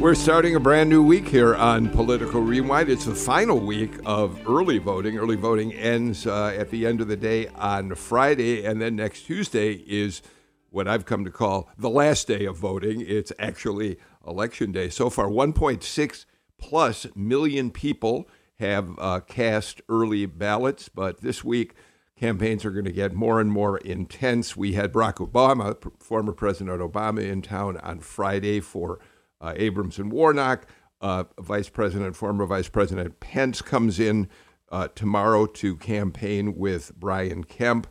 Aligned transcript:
We're 0.00 0.14
starting 0.14 0.54
a 0.54 0.60
brand 0.60 0.88
new 0.88 1.02
week 1.02 1.26
here 1.26 1.56
on 1.56 1.88
Political 1.90 2.42
Rewind. 2.42 2.88
It's 2.88 3.04
the 3.04 3.16
final 3.16 3.58
week 3.58 3.90
of 4.06 4.40
early 4.48 4.78
voting. 4.78 5.18
Early 5.18 5.34
voting 5.34 5.72
ends 5.72 6.24
uh, 6.24 6.54
at 6.56 6.70
the 6.70 6.86
end 6.86 7.00
of 7.00 7.08
the 7.08 7.16
day 7.16 7.48
on 7.48 7.96
Friday, 7.96 8.64
and 8.64 8.80
then 8.80 8.94
next 8.94 9.22
Tuesday 9.22 9.72
is 9.72 10.22
what 10.70 10.86
I've 10.86 11.04
come 11.04 11.24
to 11.24 11.32
call 11.32 11.68
the 11.76 11.90
last 11.90 12.28
day 12.28 12.44
of 12.44 12.56
voting. 12.56 13.00
It's 13.04 13.32
actually 13.40 13.98
election 14.24 14.70
day. 14.70 14.88
So 14.88 15.10
far, 15.10 15.26
1.6 15.26 16.24
plus 16.58 17.06
million 17.16 17.72
people 17.72 18.28
have 18.60 18.96
uh, 19.00 19.18
cast 19.26 19.82
early 19.88 20.26
ballots, 20.26 20.88
but 20.88 21.22
this 21.22 21.42
week, 21.42 21.74
campaigns 22.16 22.64
are 22.64 22.70
going 22.70 22.84
to 22.84 22.92
get 22.92 23.14
more 23.14 23.40
and 23.40 23.50
more 23.50 23.78
intense. 23.78 24.56
We 24.56 24.74
had 24.74 24.92
Barack 24.92 25.14
Obama, 25.14 25.76
former 26.00 26.32
President 26.32 26.80
Obama, 26.80 27.28
in 27.28 27.42
town 27.42 27.78
on 27.78 27.98
Friday 27.98 28.60
for 28.60 29.00
uh, 29.40 29.54
Abrams 29.56 29.98
and 29.98 30.12
Warnock. 30.12 30.66
Uh, 31.00 31.24
Vice 31.38 31.68
President, 31.68 32.16
former 32.16 32.44
Vice 32.44 32.68
President 32.68 33.20
Pence 33.20 33.62
comes 33.62 34.00
in 34.00 34.28
uh, 34.70 34.88
tomorrow 34.94 35.46
to 35.46 35.76
campaign 35.76 36.56
with 36.56 36.92
Brian 36.96 37.44
Kemp. 37.44 37.86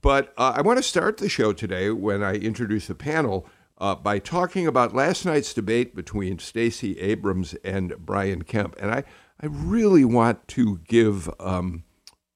But 0.00 0.34
uh, 0.36 0.54
I 0.56 0.62
want 0.62 0.78
to 0.78 0.82
start 0.82 1.18
the 1.18 1.28
show 1.28 1.52
today 1.52 1.90
when 1.90 2.22
I 2.22 2.34
introduce 2.34 2.88
the 2.88 2.96
panel 2.96 3.46
uh, 3.78 3.94
by 3.94 4.18
talking 4.18 4.66
about 4.66 4.94
last 4.94 5.24
night's 5.24 5.54
debate 5.54 5.94
between 5.94 6.38
Stacey 6.38 6.98
Abrams 6.98 7.54
and 7.64 7.94
Brian 7.98 8.42
Kemp. 8.42 8.76
And 8.80 8.90
I, 8.90 9.04
I 9.40 9.46
really 9.46 10.04
want 10.04 10.46
to 10.48 10.78
give 10.88 11.30
um, 11.38 11.84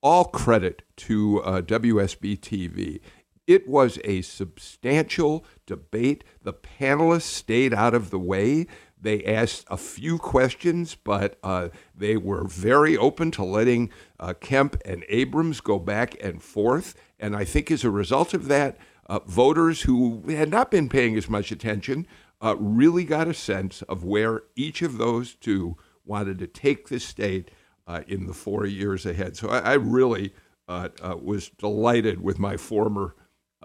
all 0.01 0.27
credit 0.27 0.83
to 0.97 1.43
uh, 1.43 1.63
WSB 1.63 2.39
TV. 2.39 3.01
It 3.47 3.69
was 3.69 3.99
a 4.05 4.23
substantial 4.23 5.45
debate. 5.67 6.25
The 6.43 6.53
panelists 6.53 7.23
stayed 7.23 7.73
out 7.73 7.95
of 7.95 8.11
the 8.11 8.19
way. 8.19 8.67
They 9.01 9.25
asked 9.25 9.67
a 9.69 9.77
few 9.77 10.19
questions, 10.19 10.97
but 10.97 11.39
uh, 11.43 11.69
they 11.95 12.17
were 12.17 12.45
very 12.45 12.97
open 12.97 13.31
to 13.33 13.45
letting 13.45 13.91
uh, 14.19 14.35
Kemp 14.41 14.77
and 14.85 15.05
Abrams 15.09 15.61
go 15.61 15.79
back 15.79 16.17
and 16.23 16.43
forth. 16.43 16.95
And 17.21 17.37
I 17.37 17.45
think 17.45 17.71
as 17.71 17.85
a 17.85 17.91
result 17.91 18.35
of 18.35 18.49
that, 18.49 18.79
uh, 19.09 19.21
voters 19.27 19.83
who 19.83 20.23
had 20.29 20.51
not 20.51 20.71
been 20.71 20.89
paying 20.89 21.17
as 21.17 21.29
much 21.29 21.53
attention 21.53 22.07
uh, 22.43 22.57
really 22.59 23.05
got 23.05 23.29
a 23.29 23.35
sense 23.35 23.83
of 23.83 24.03
where 24.03 24.43
each 24.57 24.83
of 24.83 24.99
those 24.99 25.35
two 25.35 25.77
wanted 26.05 26.39
to 26.39 26.47
take 26.47 26.89
the 26.89 26.99
state 26.99 27.51
uh, 27.87 28.01
in 28.09 28.27
the 28.27 28.35
four 28.35 28.67
years 28.67 29.07
ahead. 29.07 29.37
So 29.37 29.49
I, 29.49 29.59
I 29.59 29.73
really 29.75 30.35
uh, 30.69 30.89
was 31.23 31.51
delighted 31.51 32.21
with 32.21 32.41
my 32.41 32.57
former 32.57 33.15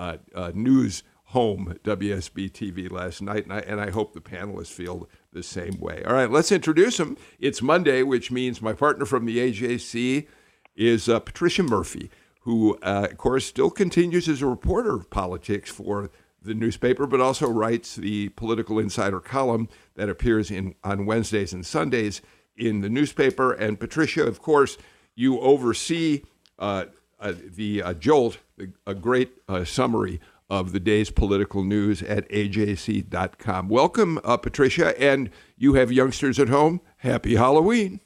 uh, 0.02 0.18
uh, 0.34 0.52
news 0.56 1.04
home 1.26 1.78
WSB 1.84 2.52
TV 2.52 2.92
last 2.92 3.22
night, 3.22 3.44
and 3.44 3.54
I, 3.54 3.60
and 3.60 3.80
I 3.80 3.92
hope 3.92 4.14
the 4.14 4.20
panelists 4.20 4.72
feel 4.72 5.08
the 5.32 5.44
same 5.44 5.80
way. 5.80 6.04
All 6.06 6.14
right, 6.14 6.30
let's 6.30 6.52
introduce 6.52 6.98
them. 6.98 7.18
It's 7.40 7.62
Monday, 7.62 8.02
which 8.02 8.32
means 8.32 8.64
my 8.64 8.74
partner 8.74 9.06
from 9.06 9.26
the 9.26 9.38
AJC 9.38 10.28
is 10.76 11.08
uh, 11.08 11.20
Patricia 11.20 11.62
Murphy, 11.62 12.10
who, 12.42 12.80
uh, 12.82 13.10
of 13.12 13.18
course, 13.18 13.46
still 13.46 13.70
continues 13.70 14.28
as 14.28 14.42
a 14.42 14.48
reporter 14.48 14.96
of 14.96 15.12
politics 15.12 15.70
for 15.70 16.10
the 16.42 16.56
newspaper, 16.56 17.06
but 17.06 17.22
also 17.22 17.48
writes 17.48 17.96
the 17.96 18.30
Political 18.30 18.80
Insider 18.80 19.20
column 19.20 19.70
that 19.94 20.10
appears 20.10 20.50
in 20.50 20.74
on 20.84 21.06
Wednesdays 21.06 21.54
and 21.54 21.64
Sundays 21.64 22.24
in 22.58 22.82
the 22.82 22.90
newspaper. 22.90 23.54
And 23.54 23.80
Patricia, 23.80 24.26
of 24.26 24.42
course, 24.42 24.80
you 25.14 25.40
oversee 25.40 26.24
uh, 26.58 26.86
uh, 27.22 27.34
the 27.56 27.82
uh, 27.82 27.94
Jolt, 27.94 28.40
a 28.86 28.94
great 28.94 29.32
uh, 29.48 29.64
summary 29.64 30.20
of 30.50 30.74
the 30.74 30.80
day's 30.82 31.10
political 31.10 31.64
news 31.64 32.04
at 32.04 32.28
ajc.com. 32.30 33.70
Welcome, 33.70 34.20
uh, 34.26 34.36
Patricia, 34.36 35.00
and 35.02 35.30
you 35.58 35.76
have 35.76 35.94
youngsters 35.94 36.40
at 36.40 36.50
home. 36.50 36.82
Happy 36.98 37.36
Halloween. 37.36 38.02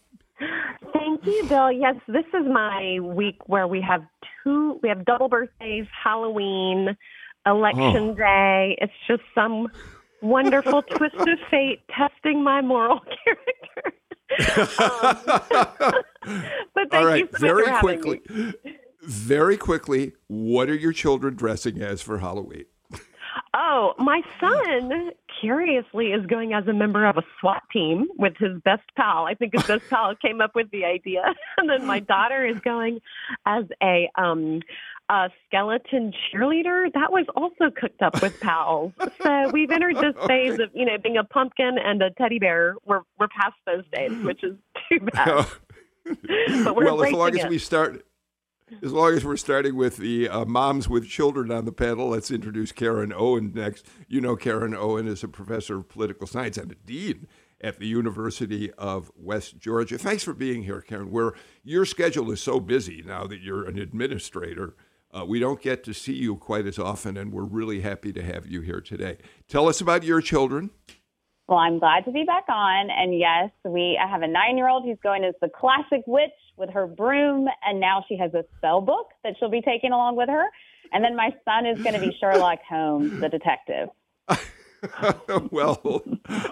Thank 0.94 1.26
you, 1.26 1.44
Bill. 1.50 1.72
Yes, 1.72 1.96
this 2.08 2.26
is 2.34 2.46
my 2.46 3.00
week 3.02 3.38
where 3.48 3.68
we 3.68 3.82
have 3.82 4.06
two, 4.44 4.80
we 4.84 4.90
have 4.90 5.06
double 5.06 5.28
birthdays, 5.28 5.88
Halloween, 6.04 6.96
Election 7.48 8.10
oh. 8.10 8.14
Day. 8.14 8.78
It's 8.80 8.94
just 9.08 9.24
some 9.34 9.68
wonderful 10.22 10.82
twist 10.96 11.16
of 11.16 11.40
fate 11.50 11.82
testing 11.90 12.44
my 12.44 12.62
moral 12.62 13.00
character. 13.26 13.94
um, 14.84 15.20
but 16.76 16.92
thank 16.92 16.94
All 16.94 17.06
right, 17.06 17.22
you 17.22 17.30
so 17.32 17.40
very 17.40 17.80
quickly. 17.80 18.22
Very 19.06 19.58
quickly, 19.58 20.14
what 20.28 20.70
are 20.70 20.76
your 20.76 20.92
children 20.92 21.36
dressing 21.36 21.82
as 21.82 22.02
for 22.02 22.20
Halloween? 22.20 22.66
Oh, 23.54 23.94
my 23.98 24.22
son, 24.40 25.12
curiously, 25.40 26.08
is 26.08 26.26
going 26.26 26.54
as 26.54 26.68
a 26.68 26.74
member 26.74 27.06
of 27.06 27.18
a 27.18 27.24
SWAT 27.40 27.64
team 27.72 28.08
with 28.18 28.34
his 28.38 28.60
best 28.64 28.84
pal. 28.98 29.26
I 29.26 29.34
think 29.34 29.54
his 29.54 29.64
best 29.68 29.90
pal 29.90 30.14
came 30.16 30.42
up 30.42 30.52
with 30.56 30.70
the 30.72 30.86
idea. 30.86 31.24
And 31.58 31.70
then 31.70 31.86
my 31.86 32.00
daughter 32.00 32.46
is 32.46 32.60
going 32.60 33.00
as 33.46 33.64
a 33.82 34.10
um 34.18 34.62
a 35.10 35.30
skeleton 35.48 36.12
cheerleader. 36.12 36.92
That 36.94 37.12
was 37.12 37.26
also 37.36 37.72
cooked 37.74 38.02
up 38.02 38.22
with 38.22 38.40
pals. 38.42 38.92
So 39.24 39.50
we've 39.52 39.72
entered 39.72 39.96
this 39.96 40.16
phase 40.28 40.60
of, 40.60 40.70
you 40.74 40.86
know, 40.86 40.98
being 41.02 41.18
a 41.18 41.24
pumpkin 41.24 41.78
and 41.78 42.02
a 42.02 42.12
teddy 42.12 42.40
bear. 42.40 42.76
We're 42.86 43.02
we're 43.18 43.30
past 43.30 43.56
those 43.66 43.86
days, 43.94 44.12
which 44.24 44.44
is 44.44 44.58
too 44.90 45.00
bad. 45.00 45.46
but 46.64 46.76
we're 46.76 46.86
well, 46.86 47.04
as 47.04 47.14
long 47.14 47.36
it. 47.36 47.46
as 47.46 47.50
we 47.50 47.58
start 47.58 48.06
as 48.82 48.92
long 48.92 49.14
as 49.14 49.24
we're 49.24 49.38
starting 49.38 49.76
with 49.76 49.98
the 49.98 50.28
uh, 50.28 50.46
moms 50.46 50.90
with 50.90 51.08
children 51.08 51.52
on 51.52 51.66
the 51.66 51.72
panel, 51.72 52.10
let's 52.10 52.32
introduce 52.32 52.72
Karen 52.72 53.14
Owen 53.16 53.52
next. 53.54 53.86
You 54.08 54.22
know, 54.22 54.36
Karen 54.36 54.74
Owen 54.74 55.08
is 55.08 55.24
a 55.24 55.28
professor 55.28 55.78
of 55.78 55.90
political 55.90 56.28
science 56.28 56.58
and 56.58 56.72
a 56.72 56.76
dean 56.76 57.28
at 57.62 57.80
the 57.80 57.88
University 57.88 58.72
of 58.74 59.12
West 59.16 59.60
Georgia. 59.60 59.98
Thanks 59.98 60.24
for 60.24 60.34
being 60.34 60.64
here, 60.64 60.82
Karen. 60.82 61.12
Where 61.12 61.34
your 61.64 61.86
schedule 61.86 62.32
is 62.32 62.42
so 62.42 62.60
busy 62.60 63.04
now 63.06 63.26
that 63.28 63.42
you're 63.42 63.66
an 63.66 63.78
administrator, 63.78 64.76
uh, 65.12 65.26
we 65.26 65.40
don't 65.40 65.62
get 65.62 65.84
to 65.84 65.94
see 65.94 66.14
you 66.14 66.36
quite 66.36 66.66
as 66.66 66.80
often, 66.80 67.18
and 67.18 67.32
we're 67.32 67.44
really 67.44 67.82
happy 67.82 68.12
to 68.14 68.22
have 68.22 68.48
you 68.48 68.62
here 68.62 68.82
today. 68.82 69.18
Tell 69.48 69.70
us 69.70 69.80
about 69.80 70.04
your 70.04 70.22
children. 70.22 70.72
Well, 71.48 71.60
I'm 71.60 71.78
glad 71.78 72.06
to 72.06 72.12
be 72.12 72.24
back 72.24 72.46
on. 72.50 72.90
And 72.90 73.18
yes, 73.18 73.52
we 73.64 74.00
I 74.04 74.10
have 74.10 74.24
a 74.24 74.28
nine 74.28 74.58
year 74.58 74.68
old 74.68 74.84
who's 74.84 74.98
going 75.04 75.24
as 75.24 75.36
the 75.42 75.50
classic 75.50 76.04
witch 76.08 76.32
with 76.58 76.70
her 76.72 76.88
broom, 76.88 77.48
and 77.66 77.80
now 77.80 78.04
she 78.08 78.18
has 78.18 78.34
a 78.34 78.46
spell 78.58 78.82
book 78.82 79.08
that 79.24 79.36
she'll 79.40 79.50
be 79.50 79.62
taking 79.62 79.92
along 79.92 80.16
with 80.16 80.30
her. 80.30 80.46
And 80.92 81.04
then 81.04 81.16
my 81.16 81.36
son 81.44 81.66
is 81.66 81.82
going 81.82 81.96
to 81.96 82.00
be 82.00 82.16
Sherlock 82.20 82.60
Holmes, 82.70 83.20
the 83.20 83.30
detective. 83.30 83.90
well, 85.52 86.04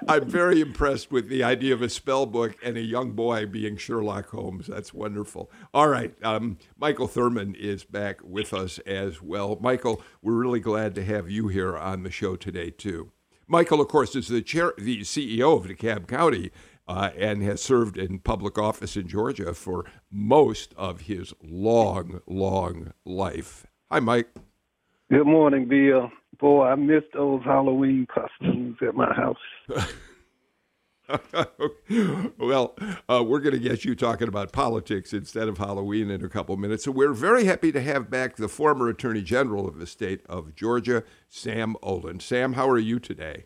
I'm 0.07 0.29
very 0.29 0.61
impressed 0.61 1.11
with 1.11 1.29
the 1.29 1.43
idea 1.43 1.73
of 1.73 1.81
a 1.81 1.89
spell 1.89 2.25
book 2.25 2.55
and 2.63 2.77
a 2.77 2.81
young 2.81 3.11
boy 3.11 3.45
being 3.45 3.77
Sherlock 3.77 4.29
Holmes. 4.29 4.67
That's 4.67 4.93
wonderful. 4.93 5.51
All 5.73 5.87
right. 5.87 6.13
Um, 6.23 6.57
Michael 6.77 7.07
Thurmond 7.07 7.55
is 7.55 7.83
back 7.83 8.19
with 8.23 8.53
us 8.53 8.79
as 8.79 9.21
well. 9.21 9.57
Michael, 9.61 10.01
we're 10.21 10.33
really 10.33 10.59
glad 10.59 10.95
to 10.95 11.05
have 11.05 11.29
you 11.29 11.47
here 11.47 11.77
on 11.77 12.03
the 12.03 12.11
show 12.11 12.35
today, 12.35 12.69
too. 12.71 13.11
Michael, 13.47 13.81
of 13.81 13.87
course, 13.87 14.15
is 14.15 14.29
the 14.29 14.41
chair, 14.41 14.73
the 14.77 15.01
CEO 15.01 15.57
of 15.57 15.65
DeKalb 15.65 16.07
County, 16.07 16.51
uh, 16.87 17.11
and 17.17 17.43
has 17.43 17.61
served 17.61 17.97
in 17.97 18.19
public 18.19 18.57
office 18.57 18.97
in 18.97 19.07
Georgia 19.07 19.53
for 19.53 19.85
most 20.11 20.73
of 20.77 21.01
his 21.01 21.33
long, 21.41 22.21
long 22.27 22.93
life. 23.05 23.65
Hi, 23.91 23.99
Mike. 23.99 24.29
Good 25.11 25.27
morning, 25.27 25.67
Bill. 25.67 26.11
Boy, 26.39 26.65
I 26.65 26.75
missed 26.75 27.13
those 27.13 27.41
Halloween 27.43 28.07
costumes 28.13 28.77
at 28.81 28.95
my 28.95 29.13
house. 29.13 29.37
well, 32.37 32.75
uh, 33.07 33.23
we're 33.25 33.39
going 33.39 33.53
to 33.53 33.59
get 33.59 33.85
you 33.85 33.95
talking 33.95 34.27
about 34.27 34.51
politics 34.51 35.13
instead 35.13 35.47
of 35.47 35.57
Halloween 35.57 36.09
in 36.09 36.23
a 36.23 36.29
couple 36.29 36.57
minutes. 36.57 36.85
So 36.85 36.91
we're 36.91 37.13
very 37.13 37.45
happy 37.45 37.71
to 37.71 37.81
have 37.81 38.09
back 38.09 38.35
the 38.37 38.47
former 38.47 38.89
Attorney 38.89 39.21
General 39.21 39.67
of 39.67 39.79
the 39.79 39.85
state 39.85 40.21
of 40.27 40.55
Georgia, 40.55 41.03
Sam 41.29 41.75
Olens. 41.83 42.23
Sam, 42.23 42.53
how 42.53 42.69
are 42.69 42.79
you 42.79 42.99
today? 42.99 43.45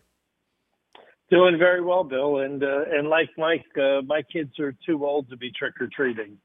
Doing 1.30 1.58
very 1.58 1.82
well, 1.82 2.04
Bill. 2.04 2.38
And 2.38 2.62
uh, 2.62 2.84
and 2.90 3.08
like 3.08 3.28
Mike, 3.36 3.66
uh, 3.76 4.00
my 4.02 4.22
kids 4.22 4.58
are 4.58 4.74
too 4.86 5.04
old 5.04 5.28
to 5.28 5.36
be 5.36 5.50
trick 5.50 5.74
or 5.80 5.88
treating. 5.94 6.38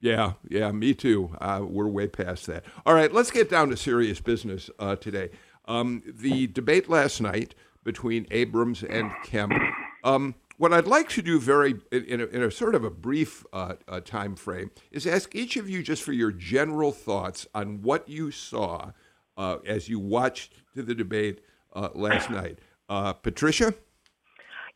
Yeah, 0.00 0.32
yeah, 0.48 0.72
me 0.72 0.94
too. 0.94 1.36
Uh, 1.40 1.64
we're 1.68 1.86
way 1.86 2.08
past 2.08 2.46
that. 2.46 2.64
All 2.86 2.94
right, 2.94 3.12
let's 3.12 3.30
get 3.30 3.50
down 3.50 3.68
to 3.68 3.76
serious 3.76 4.18
business 4.20 4.70
uh, 4.78 4.96
today. 4.96 5.30
Um, 5.66 6.02
the 6.06 6.46
debate 6.46 6.88
last 6.88 7.20
night 7.20 7.54
between 7.84 8.26
Abrams 8.30 8.82
and 8.82 9.12
Kemp. 9.24 9.52
Um, 10.02 10.34
what 10.56 10.72
I'd 10.72 10.86
like 10.86 11.08
to 11.10 11.22
do, 11.22 11.38
very 11.38 11.76
in 11.92 12.20
a, 12.20 12.26
in 12.26 12.42
a 12.42 12.50
sort 12.50 12.74
of 12.74 12.82
a 12.82 12.90
brief 12.90 13.44
uh, 13.52 13.74
uh, 13.86 14.00
time 14.00 14.36
frame, 14.36 14.70
is 14.90 15.06
ask 15.06 15.34
each 15.34 15.56
of 15.56 15.68
you 15.68 15.82
just 15.82 16.02
for 16.02 16.12
your 16.12 16.32
general 16.32 16.92
thoughts 16.92 17.46
on 17.54 17.82
what 17.82 18.08
you 18.08 18.30
saw 18.30 18.92
as 19.38 19.88
you 19.88 19.98
watched 19.98 20.52
the 20.74 20.94
debate 20.94 21.40
last 21.94 22.30
night. 22.30 22.58
Uh, 22.90 23.12
Patricia. 23.12 23.72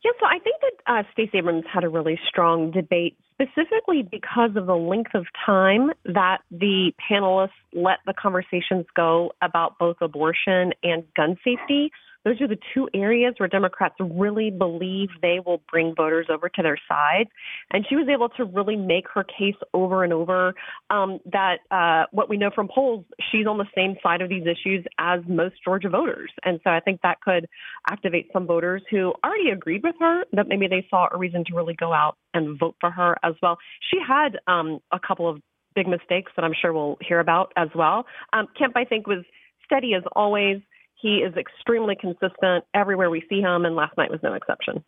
Yeah, 0.03 0.11
so 0.19 0.25
I 0.25 0.39
think 0.39 0.55
that 0.61 0.93
uh, 0.93 1.03
Stacey 1.11 1.39
Abrams 1.39 1.65
had 1.71 1.83
a 1.83 1.89
really 1.89 2.17
strong 2.29 2.71
debate, 2.71 3.17
specifically 3.33 4.07
because 4.09 4.51
of 4.55 4.67
the 4.67 4.75
length 4.75 5.15
of 5.15 5.25
time 5.45 5.91
that 6.05 6.37
the 6.49 6.93
panelists 7.11 7.49
let 7.73 7.97
the 8.05 8.13
conversations 8.13 8.85
go 8.95 9.31
about 9.41 9.77
both 9.79 9.97
abortion 9.99 10.71
and 10.83 11.03
gun 11.17 11.37
safety. 11.43 11.91
Those 12.25 12.41
are 12.41 12.47
the 12.47 12.57
two 12.73 12.89
areas 12.93 13.35
where 13.37 13.47
Democrats 13.47 13.95
really 13.99 14.49
believe 14.49 15.09
they 15.21 15.39
will 15.45 15.61
bring 15.71 15.93
voters 15.95 16.25
over 16.29 16.49
to 16.49 16.61
their 16.61 16.77
side. 16.87 17.27
And 17.71 17.85
she 17.87 17.95
was 17.95 18.07
able 18.09 18.29
to 18.29 18.45
really 18.45 18.75
make 18.75 19.05
her 19.13 19.23
case 19.23 19.55
over 19.73 20.03
and 20.03 20.11
over 20.11 20.55
um, 20.89 21.19
that 21.31 21.59
uh, 21.71 22.05
what 22.11 22.29
we 22.29 22.37
know 22.37 22.49
from 22.53 22.67
polls, 22.67 23.05
she's 23.31 23.45
on 23.45 23.57
the 23.57 23.67
same 23.75 23.95
side 24.01 24.21
of 24.21 24.29
these 24.29 24.43
issues 24.43 24.83
as 24.99 25.19
most 25.27 25.55
Georgia 25.63 25.89
voters. 25.89 26.31
And 26.43 26.59
so 26.63 26.71
I 26.71 26.79
think 26.79 27.01
that 27.03 27.21
could 27.21 27.47
activate 27.89 28.29
some 28.33 28.47
voters 28.47 28.81
who 28.89 29.13
already 29.23 29.51
agreed 29.51 29.83
with 29.83 29.95
her 29.99 30.23
that 30.33 30.47
maybe 30.47 30.67
they 30.67 30.85
saw 30.89 31.07
a 31.11 31.17
reason 31.17 31.43
to 31.45 31.55
really 31.55 31.75
go 31.75 31.93
out 31.93 32.17
and 32.33 32.59
vote 32.59 32.75
for 32.81 32.89
her 32.89 33.15
as 33.23 33.35
well. 33.41 33.57
She 33.91 33.99
had 34.05 34.39
um, 34.47 34.79
a 34.91 34.99
couple 34.99 35.29
of 35.29 35.41
big 35.75 35.87
mistakes 35.87 36.31
that 36.35 36.43
I'm 36.43 36.53
sure 36.59 36.73
we'll 36.73 36.97
hear 37.01 37.19
about 37.19 37.51
as 37.55 37.69
well. 37.75 38.05
Um, 38.33 38.47
Kemp, 38.57 38.75
I 38.75 38.85
think, 38.85 39.05
was 39.05 39.23
steady 39.65 39.93
as 39.93 40.03
always. 40.15 40.61
He 41.05 41.17
is 41.17 41.35
extremely 41.37 41.95
consistent 41.95 42.65
everywhere 42.73 43.11
we 43.11 43.21
see 43.29 43.39
him, 43.39 43.63
and 43.63 43.75
last 43.75 43.95
night 43.95 44.09
was 44.09 44.21
no 44.23 44.33
exception. 44.33 44.83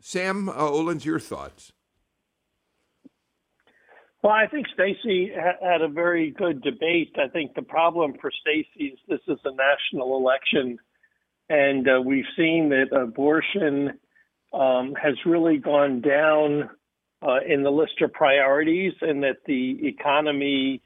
Sam 0.00 0.48
uh, 0.48 0.54
Olens, 0.54 1.04
your 1.04 1.20
thoughts? 1.20 1.70
Well, 4.24 4.32
I 4.32 4.48
think 4.48 4.66
Stacey 4.74 5.30
had 5.32 5.82
a 5.82 5.88
very 5.88 6.32
good 6.32 6.62
debate. 6.62 7.14
I 7.16 7.28
think 7.28 7.54
the 7.54 7.62
problem 7.62 8.14
for 8.20 8.32
Stacey 8.40 8.86
is 8.86 8.98
this 9.08 9.20
is 9.28 9.38
a 9.44 9.52
national 9.54 10.16
election, 10.16 10.78
and 11.48 11.88
uh, 11.88 12.00
we've 12.04 12.24
seen 12.36 12.70
that 12.70 12.92
abortion 12.92 14.00
um, 14.52 14.96
has 15.00 15.14
really 15.24 15.58
gone 15.58 16.00
down 16.00 16.70
uh, 17.22 17.38
in 17.48 17.62
the 17.62 17.70
list 17.70 18.02
of 18.02 18.12
priorities, 18.12 18.94
and 19.00 19.22
that 19.22 19.36
the 19.46 19.78
economy 19.86 20.82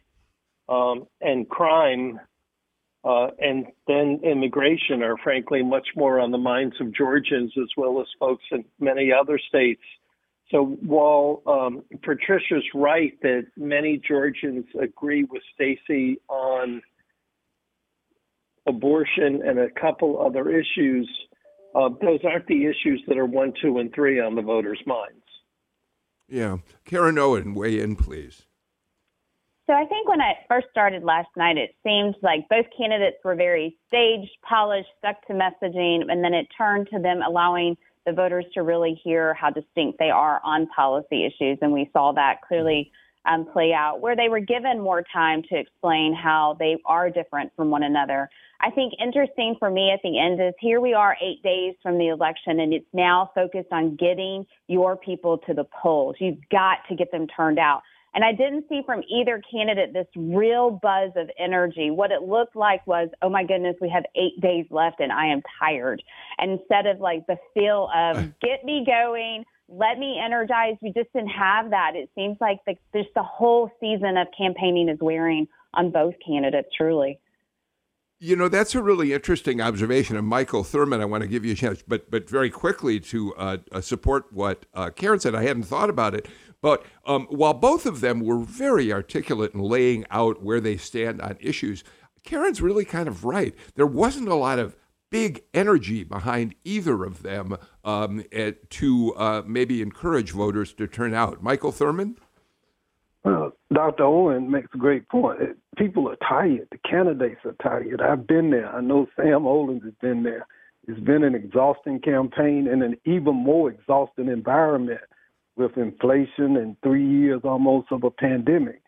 um, 0.68 1.06
and 1.22 1.48
crime 1.48 2.20
uh, 3.04 3.28
and 3.40 3.66
then 3.86 4.20
immigration 4.22 5.02
are 5.02 5.16
frankly 5.18 5.62
much 5.62 5.88
more 5.96 6.20
on 6.20 6.30
the 6.30 6.38
minds 6.38 6.76
of 6.80 6.94
Georgians 6.94 7.52
as 7.60 7.68
well 7.76 8.00
as 8.00 8.06
folks 8.18 8.44
in 8.52 8.64
many 8.78 9.12
other 9.12 9.38
states. 9.48 9.82
So 10.50 10.76
while 10.82 11.42
um, 11.46 11.82
Patricia's 12.02 12.64
right 12.74 13.18
that 13.22 13.46
many 13.56 14.00
Georgians 14.06 14.66
agree 14.80 15.24
with 15.24 15.42
Stacey 15.54 16.20
on 16.28 16.82
abortion 18.66 19.42
and 19.44 19.58
a 19.58 19.70
couple 19.70 20.24
other 20.24 20.50
issues, 20.50 21.10
uh, 21.74 21.88
those 22.00 22.20
aren't 22.24 22.46
the 22.46 22.66
issues 22.66 23.02
that 23.08 23.18
are 23.18 23.26
one, 23.26 23.54
two, 23.60 23.78
and 23.78 23.92
three 23.94 24.20
on 24.20 24.34
the 24.34 24.42
voters' 24.42 24.82
minds. 24.86 25.16
Yeah. 26.28 26.58
Karen 26.84 27.18
Owen, 27.18 27.54
weigh 27.54 27.80
in, 27.80 27.96
please. 27.96 28.46
So 29.66 29.74
I 29.74 29.84
think 29.86 30.08
when 30.08 30.20
I 30.20 30.34
first 30.48 30.66
started 30.70 31.04
last 31.04 31.28
night, 31.36 31.56
it 31.56 31.74
seemed 31.84 32.16
like 32.20 32.48
both 32.48 32.66
candidates 32.76 33.18
were 33.24 33.36
very 33.36 33.76
staged, 33.86 34.32
polished, 34.42 34.88
stuck 34.98 35.24
to 35.28 35.34
messaging, 35.34 36.10
and 36.10 36.22
then 36.22 36.34
it 36.34 36.48
turned 36.56 36.88
to 36.92 36.98
them 36.98 37.20
allowing 37.22 37.76
the 38.04 38.12
voters 38.12 38.44
to 38.54 38.62
really 38.62 39.00
hear 39.04 39.34
how 39.34 39.50
distinct 39.50 39.98
they 40.00 40.10
are 40.10 40.40
on 40.44 40.66
policy 40.74 41.24
issues. 41.24 41.58
And 41.62 41.72
we 41.72 41.88
saw 41.92 42.12
that 42.12 42.42
clearly 42.46 42.90
um, 43.24 43.46
play 43.52 43.72
out 43.72 44.00
where 44.00 44.16
they 44.16 44.28
were 44.28 44.40
given 44.40 44.80
more 44.80 45.04
time 45.12 45.42
to 45.48 45.56
explain 45.56 46.12
how 46.12 46.56
they 46.58 46.76
are 46.84 47.08
different 47.08 47.52
from 47.54 47.70
one 47.70 47.84
another. 47.84 48.28
I 48.60 48.70
think 48.70 48.94
interesting 49.00 49.56
for 49.58 49.70
me 49.70 49.92
at 49.92 50.00
the 50.02 50.18
end 50.18 50.40
is 50.40 50.54
here 50.58 50.80
we 50.80 50.94
are 50.94 51.16
eight 51.22 51.42
days 51.42 51.74
from 51.82 51.98
the 51.98 52.08
election 52.08 52.60
and 52.60 52.72
it's 52.72 52.86
now 52.92 53.30
focused 53.34 53.72
on 53.72 53.96
getting 53.96 54.44
your 54.66 54.96
people 54.96 55.38
to 55.46 55.54
the 55.54 55.66
polls. 55.82 56.16
You've 56.18 56.48
got 56.50 56.78
to 56.88 56.96
get 56.96 57.12
them 57.12 57.26
turned 57.28 57.60
out. 57.60 57.82
And 58.14 58.24
I 58.24 58.32
didn't 58.32 58.66
see 58.68 58.82
from 58.84 59.02
either 59.08 59.42
candidate 59.50 59.94
this 59.94 60.06
real 60.14 60.70
buzz 60.70 61.12
of 61.16 61.30
energy. 61.38 61.90
What 61.90 62.10
it 62.10 62.22
looked 62.22 62.56
like 62.56 62.86
was, 62.86 63.08
oh 63.22 63.30
my 63.30 63.44
goodness, 63.44 63.76
we 63.80 63.88
have 63.88 64.04
eight 64.16 64.38
days 64.40 64.66
left 64.70 65.00
and 65.00 65.10
I 65.10 65.26
am 65.26 65.42
tired. 65.58 66.02
instead 66.38 66.86
of 66.86 67.00
like 67.00 67.26
the 67.26 67.36
feel 67.54 67.88
of 67.94 68.16
get 68.40 68.64
me 68.64 68.84
going, 68.86 69.44
let 69.68 69.98
me 69.98 70.20
energize, 70.22 70.76
we 70.82 70.92
just 70.92 71.12
didn't 71.14 71.30
have 71.30 71.70
that. 71.70 71.92
It 71.94 72.10
seems 72.14 72.36
like 72.40 72.58
the, 72.66 72.74
just 72.94 73.14
the 73.14 73.22
whole 73.22 73.70
season 73.80 74.18
of 74.18 74.28
campaigning 74.36 74.88
is 74.88 74.98
wearing 75.00 75.48
on 75.74 75.90
both 75.90 76.14
candidates, 76.24 76.68
truly. 76.76 77.18
You 78.18 78.36
know, 78.36 78.48
that's 78.48 78.74
a 78.74 78.82
really 78.82 79.12
interesting 79.12 79.60
observation. 79.60 80.16
And 80.16 80.26
Michael 80.26 80.62
Thurmond. 80.62 81.00
I 81.00 81.06
want 81.06 81.22
to 81.22 81.28
give 81.28 81.44
you 81.44 81.52
a 81.52 81.56
chance, 81.56 81.82
but 81.82 82.08
but 82.08 82.30
very 82.30 82.50
quickly 82.50 83.00
to 83.00 83.34
uh, 83.34 83.56
uh, 83.72 83.80
support 83.80 84.32
what 84.32 84.64
uh, 84.74 84.90
Karen 84.90 85.18
said. 85.18 85.34
I 85.34 85.42
hadn't 85.42 85.64
thought 85.64 85.90
about 85.90 86.14
it, 86.14 86.28
but 86.62 86.86
um, 87.04 87.26
while 87.28 87.52
both 87.52 87.84
of 87.84 88.00
them 88.00 88.20
were 88.20 88.38
very 88.38 88.92
articulate 88.92 89.52
in 89.52 89.60
laying 89.60 90.06
out 90.10 90.42
where 90.42 90.60
they 90.60 90.78
stand 90.78 91.20
on 91.20 91.36
issues, 91.40 91.84
Karen's 92.24 92.62
really 92.62 92.84
kind 92.84 93.08
of 93.08 93.24
right. 93.24 93.54
There 93.74 93.86
wasn't 93.86 94.28
a 94.28 94.34
lot 94.34 94.58
of 94.58 94.76
big 95.10 95.42
energy 95.52 96.04
behind 96.04 96.54
either 96.64 97.04
of 97.04 97.22
them 97.22 97.56
um, 97.84 98.24
to 98.70 99.14
uh, 99.16 99.42
maybe 99.46 99.82
encourage 99.82 100.30
voters 100.30 100.72
to 100.72 100.86
turn 100.86 101.12
out. 101.12 101.42
Michael 101.42 101.72
Thurmond? 101.72 102.16
Well, 103.24 103.52
Dr. 103.72 104.04
Owen 104.04 104.50
makes 104.50 104.68
a 104.74 104.78
great 104.78 105.08
point. 105.08 105.38
People 105.76 106.08
are 106.08 106.16
tired. 106.16 106.66
The 106.70 106.78
candidates 106.78 107.40
are 107.44 107.56
tired. 107.62 108.00
I've 108.00 108.26
been 108.26 108.50
there. 108.50 108.74
I 108.74 108.80
know 108.80 109.06
Sam 109.16 109.42
Olens 109.42 109.84
has 109.84 109.94
been 110.00 110.22
there. 110.22 110.46
It's 110.88 111.00
been 111.00 111.22
an 111.22 111.34
exhausting 111.34 112.00
campaign 112.00 112.66
and 112.66 112.82
an 112.82 112.96
even 113.04 113.34
more 113.34 113.70
exhausting 113.70 114.28
environment 114.28 115.00
with 115.56 115.76
inflation 115.76 116.56
and 116.56 116.76
three 116.82 117.06
years 117.06 117.40
almost 117.44 117.88
of 117.90 118.04
a 118.04 118.10
pandemic. 118.10 118.82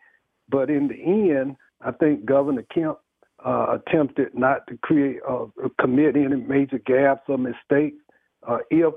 But 0.49 0.69
in 0.69 0.87
the 0.87 0.95
end, 0.95 1.55
I 1.81 1.91
think 1.91 2.25
Governor 2.25 2.65
Kemp 2.73 2.97
uh, 3.45 3.77
attempted 3.77 4.33
not 4.33 4.65
to 4.67 4.77
create 4.77 5.19
uh, 5.27 5.45
commit 5.79 6.15
any 6.15 6.35
major 6.35 6.79
gaps 6.79 7.23
or 7.27 7.37
mistakes. 7.37 7.97
Uh, 8.47 8.57
if, 8.69 8.93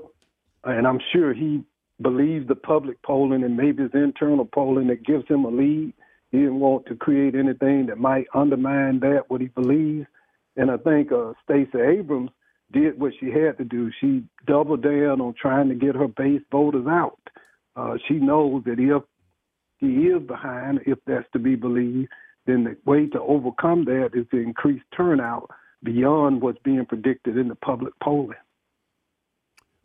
and 0.63 0.87
I'm 0.87 0.99
sure 1.11 1.33
he 1.33 1.63
believes 2.01 2.47
the 2.47 2.55
public 2.55 3.01
polling 3.03 3.43
and 3.43 3.57
maybe 3.57 3.83
his 3.83 3.91
internal 3.93 4.45
polling 4.45 4.87
that 4.87 5.05
gives 5.05 5.27
him 5.27 5.45
a 5.45 5.49
lead. 5.49 5.93
He 6.31 6.37
didn't 6.37 6.59
want 6.59 6.85
to 6.85 6.95
create 6.95 7.35
anything 7.35 7.87
that 7.87 7.97
might 7.97 8.27
undermine 8.33 8.99
that 9.01 9.23
what 9.29 9.41
he 9.41 9.47
believes. 9.47 10.07
And 10.55 10.69
I 10.71 10.77
think 10.77 11.11
uh, 11.11 11.33
Stacey 11.43 11.79
Abrams 11.79 12.29
did 12.71 12.99
what 12.99 13.13
she 13.19 13.31
had 13.31 13.57
to 13.57 13.65
do. 13.65 13.89
She 13.99 14.23
doubled 14.45 14.83
down 14.83 15.21
on 15.21 15.33
trying 15.39 15.69
to 15.69 15.75
get 15.75 15.95
her 15.95 16.07
base 16.07 16.41
voters 16.51 16.85
out. 16.87 17.19
Uh, 17.75 17.95
she 18.07 18.15
knows 18.15 18.63
that 18.65 18.79
if 18.79 19.03
he 19.77 20.07
is 20.07 20.21
behind, 20.27 20.79
if 20.85 20.97
that's 21.05 21.27
to 21.33 21.39
be 21.39 21.55
believed, 21.55 22.09
then 22.45 22.63
the 22.63 22.77
way 22.85 23.07
to 23.07 23.21
overcome 23.21 23.85
that 23.85 24.09
is 24.13 24.25
to 24.31 24.37
increase 24.37 24.81
turnout 24.95 25.49
beyond 25.83 26.41
what's 26.41 26.59
being 26.63 26.85
predicted 26.85 27.37
in 27.37 27.47
the 27.47 27.55
public 27.55 27.93
polling. 28.03 28.37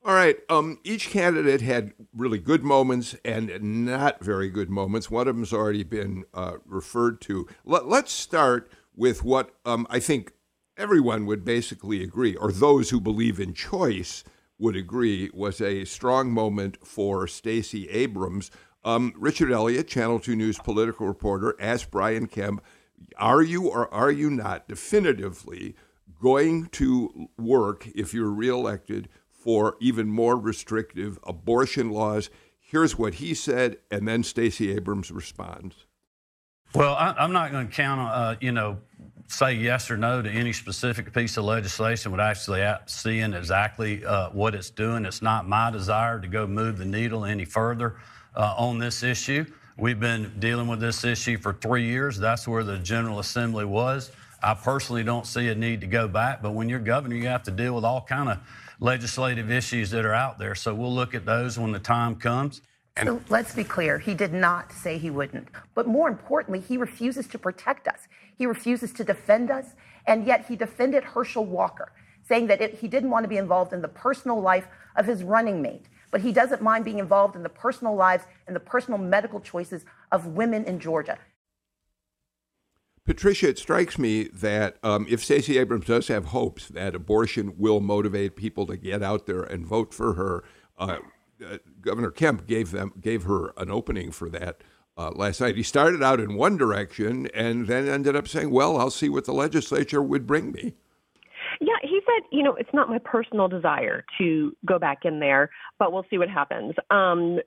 All 0.04 0.14
right. 0.14 0.36
Um, 0.50 0.78
each 0.84 1.08
candidate 1.08 1.62
had 1.62 1.94
really 2.14 2.38
good 2.38 2.62
moments 2.62 3.16
and 3.24 3.86
not 3.86 4.22
very 4.22 4.50
good 4.50 4.68
moments. 4.68 5.10
One 5.10 5.28
of 5.28 5.34
them's 5.34 5.52
already 5.52 5.82
been 5.82 6.24
uh, 6.34 6.58
referred 6.66 7.22
to. 7.22 7.48
Let, 7.64 7.84
us 7.84 8.12
start 8.12 8.70
with 8.94 9.24
what 9.24 9.54
um, 9.64 9.86
I 9.88 10.00
think 10.00 10.32
everyone 10.76 11.24
would 11.24 11.42
basically 11.42 12.02
agree, 12.02 12.34
or 12.36 12.52
those 12.52 12.90
who 12.90 13.00
believe 13.00 13.40
in 13.40 13.54
choice 13.54 14.24
would 14.58 14.76
agree, 14.76 15.30
was 15.32 15.60
a 15.60 15.84
strong 15.84 16.30
moment 16.30 16.78
for 16.86 17.26
Stacey 17.26 17.88
Abrams. 17.88 18.50
Um, 18.84 19.12
Richard 19.16 19.50
Elliott, 19.50 19.88
Channel 19.88 20.20
2 20.20 20.36
News 20.36 20.58
political 20.58 21.06
reporter, 21.06 21.56
asked 21.58 21.90
Brian 21.90 22.26
Kemp, 22.26 22.62
Are 23.18 23.42
you 23.42 23.68
or 23.68 23.92
are 23.92 24.10
you 24.10 24.30
not 24.30 24.68
definitively 24.68 25.74
going 26.20 26.66
to 26.66 27.28
work 27.38 27.88
if 27.94 28.14
you're 28.14 28.30
reelected 28.30 29.08
for 29.30 29.76
even 29.80 30.08
more 30.08 30.36
restrictive 30.36 31.18
abortion 31.24 31.90
laws? 31.90 32.30
Here's 32.60 32.98
what 32.98 33.14
he 33.14 33.34
said, 33.34 33.78
and 33.90 34.06
then 34.06 34.22
Stacey 34.22 34.72
Abrams 34.72 35.10
responds. 35.10 35.86
Well, 36.74 36.94
I, 36.94 37.14
am 37.22 37.32
not 37.32 37.52
going 37.52 37.68
to 37.68 37.72
count 37.72 38.00
on, 38.00 38.08
uh, 38.08 38.36
you 38.40 38.50
know, 38.50 38.78
say 39.26 39.54
yes 39.54 39.90
or 39.90 39.96
no 39.96 40.22
to 40.22 40.30
any 40.30 40.52
specific 40.52 41.12
piece 41.12 41.36
of 41.36 41.44
legislation 41.44 42.12
without 42.12 42.30
actually 42.30 42.64
seeing 42.86 43.32
exactly 43.32 44.04
uh, 44.04 44.30
what 44.30 44.54
it's 44.54 44.70
doing. 44.70 45.04
It's 45.04 45.22
not 45.22 45.48
my 45.48 45.70
desire 45.70 46.20
to 46.20 46.28
go 46.28 46.46
move 46.46 46.78
the 46.78 46.84
needle 46.84 47.24
any 47.24 47.44
further 47.44 47.96
uh, 48.36 48.54
on 48.56 48.78
this 48.78 49.02
issue. 49.02 49.44
We've 49.76 49.98
been 49.98 50.32
dealing 50.38 50.68
with 50.68 50.80
this 50.80 51.04
issue 51.04 51.36
for 51.38 51.52
three 51.54 51.84
years. 51.84 52.18
That's 52.18 52.46
where 52.46 52.62
the 52.62 52.78
General 52.78 53.18
Assembly 53.18 53.64
was. 53.64 54.12
I 54.42 54.54
personally 54.54 55.02
don't 55.02 55.26
see 55.26 55.48
a 55.48 55.54
need 55.54 55.80
to 55.80 55.86
go 55.86 56.06
back, 56.06 56.42
but 56.42 56.52
when 56.52 56.68
you're 56.68 56.78
governor, 56.78 57.16
you 57.16 57.26
have 57.28 57.42
to 57.44 57.50
deal 57.50 57.74
with 57.74 57.84
all 57.84 58.02
kind 58.02 58.28
of 58.28 58.38
legislative 58.78 59.50
issues 59.50 59.90
that 59.90 60.04
are 60.04 60.14
out 60.14 60.38
there. 60.38 60.54
So 60.54 60.74
we'll 60.74 60.94
look 60.94 61.14
at 61.14 61.24
those 61.24 61.58
when 61.58 61.72
the 61.72 61.78
time 61.78 62.16
comes. 62.16 62.60
And 62.96 63.08
so 63.08 63.20
let's 63.28 63.54
be 63.54 63.64
clear, 63.64 63.98
he 63.98 64.14
did 64.14 64.32
not 64.32 64.70
say 64.70 64.98
he 64.98 65.10
wouldn't. 65.10 65.48
But 65.74 65.88
more 65.88 66.08
importantly, 66.08 66.60
he 66.60 66.76
refuses 66.76 67.26
to 67.28 67.38
protect 67.38 67.88
us. 67.88 68.06
He 68.36 68.46
refuses 68.46 68.92
to 68.94 69.04
defend 69.04 69.50
us, 69.50 69.74
and 70.06 70.26
yet 70.26 70.46
he 70.46 70.56
defended 70.56 71.04
Herschel 71.04 71.44
Walker, 71.44 71.92
saying 72.22 72.46
that 72.48 72.60
it, 72.60 72.74
he 72.74 72.88
didn't 72.88 73.10
want 73.10 73.24
to 73.24 73.28
be 73.28 73.36
involved 73.36 73.72
in 73.72 73.82
the 73.82 73.88
personal 73.88 74.40
life 74.40 74.68
of 74.96 75.06
his 75.06 75.22
running 75.22 75.62
mate, 75.62 75.86
but 76.10 76.20
he 76.20 76.32
doesn't 76.32 76.62
mind 76.62 76.84
being 76.84 76.98
involved 76.98 77.36
in 77.36 77.42
the 77.42 77.48
personal 77.48 77.94
lives 77.94 78.24
and 78.46 78.54
the 78.54 78.60
personal 78.60 78.98
medical 78.98 79.40
choices 79.40 79.84
of 80.12 80.26
women 80.28 80.64
in 80.64 80.78
Georgia. 80.78 81.18
Patricia, 83.04 83.48
it 83.48 83.58
strikes 83.58 83.98
me 83.98 84.24
that 84.28 84.78
um, 84.82 85.06
if 85.10 85.22
Stacey 85.22 85.58
Abrams 85.58 85.84
does 85.84 86.08
have 86.08 86.26
hopes 86.26 86.68
that 86.68 86.94
abortion 86.94 87.54
will 87.58 87.80
motivate 87.80 88.34
people 88.34 88.66
to 88.66 88.78
get 88.78 89.02
out 89.02 89.26
there 89.26 89.42
and 89.42 89.66
vote 89.66 89.92
for 89.92 90.14
her, 90.14 90.44
uh, 90.78 90.98
uh, 91.44 91.58
Governor 91.82 92.10
Kemp 92.10 92.46
gave 92.46 92.70
them 92.70 92.92
gave 92.98 93.24
her 93.24 93.52
an 93.58 93.70
opening 93.70 94.10
for 94.10 94.30
that 94.30 94.62
uh, 94.96 95.10
last 95.14 95.40
night. 95.40 95.56
He 95.56 95.62
started 95.62 96.02
out 96.02 96.20
in 96.20 96.36
one 96.36 96.56
direction 96.56 97.28
and 97.34 97.66
then 97.66 97.88
ended 97.88 98.16
up 98.16 98.28
saying, 98.28 98.50
"Well, 98.50 98.76
I'll 98.76 98.90
see 98.90 99.08
what 99.08 99.24
the 99.24 99.32
legislature 99.32 100.02
would 100.02 100.26
bring 100.26 100.52
me." 100.52 100.74
Yeah, 101.60 101.76
he 101.82 102.00
said, 102.04 102.26
you 102.32 102.42
know, 102.42 102.54
it's 102.54 102.72
not 102.72 102.88
my 102.88 102.98
personal 102.98 103.48
desire 103.48 104.04
to 104.18 104.56
go 104.66 104.78
back 104.78 105.04
in 105.04 105.20
there, 105.20 105.50
but 105.78 105.92
we'll 105.92 106.06
see 106.10 106.18
what 106.18 106.28
happens. 106.28 106.74
Um, 106.90 107.38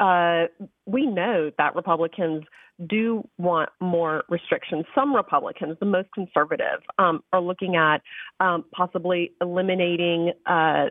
uh, 0.00 0.44
we 0.86 1.06
know 1.06 1.50
that 1.58 1.74
Republicans 1.74 2.44
do 2.86 3.26
want 3.38 3.70
more 3.80 4.24
restrictions. 4.28 4.84
Some 4.94 5.14
Republicans, 5.14 5.76
the 5.80 5.86
most 5.86 6.08
conservative, 6.12 6.80
um, 6.98 7.22
are 7.32 7.40
looking 7.40 7.74
at 7.76 7.98
um, 8.40 8.64
possibly 8.72 9.32
eliminating 9.40 10.32
uh, 10.46 10.86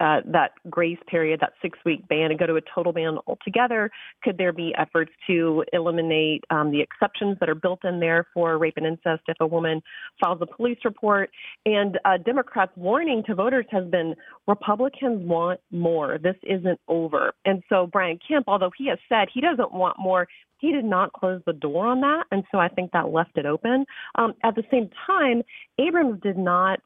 uh, 0.00 0.20
that 0.26 0.52
grace 0.70 0.98
period, 1.08 1.40
that 1.40 1.54
six 1.60 1.78
week 1.84 2.06
ban, 2.08 2.30
and 2.30 2.38
go 2.38 2.46
to 2.46 2.54
a 2.56 2.60
total 2.74 2.92
ban 2.92 3.18
altogether. 3.26 3.90
Could 4.22 4.38
there 4.38 4.52
be 4.52 4.72
efforts 4.78 5.10
to 5.26 5.64
eliminate 5.72 6.44
um, 6.50 6.70
the 6.70 6.80
exceptions 6.80 7.36
that 7.40 7.48
are 7.48 7.54
built 7.56 7.84
in 7.84 7.98
there 7.98 8.26
for 8.32 8.56
rape 8.58 8.74
and 8.76 8.86
incest 8.86 9.22
if 9.26 9.36
a 9.40 9.46
woman 9.46 9.82
files 10.20 10.38
a 10.40 10.46
police 10.46 10.78
report? 10.84 11.30
And 11.66 11.98
uh, 12.04 12.18
Democrats' 12.18 12.72
warning 12.76 13.22
to 13.26 13.34
voters 13.34 13.66
has 13.70 13.86
been 13.86 14.14
Republicans 14.46 15.26
want 15.26 15.60
more. 15.70 16.18
This 16.18 16.36
isn't 16.44 16.80
over. 16.86 17.32
And 17.44 17.62
so 17.68 17.86
Brian 17.86 18.18
Kemp, 18.26 18.44
although 18.46 18.70
he 18.76 18.88
has 18.88 18.98
said 19.08 19.28
he 19.32 19.40
doesn't 19.40 19.72
want 19.72 19.96
more, 19.98 20.28
he 20.62 20.70
did 20.70 20.84
not 20.84 21.12
close 21.12 21.31
the 21.46 21.52
door 21.52 21.86
on 21.86 22.00
that, 22.00 22.24
and 22.30 22.44
so 22.50 22.58
I 22.58 22.68
think 22.68 22.92
that 22.92 23.08
left 23.08 23.36
it 23.36 23.46
open. 23.46 23.86
Um, 24.16 24.34
at 24.42 24.54
the 24.54 24.64
same 24.70 24.90
time, 25.06 25.42
Abrams 25.78 26.20
did 26.22 26.36
not 26.36 26.80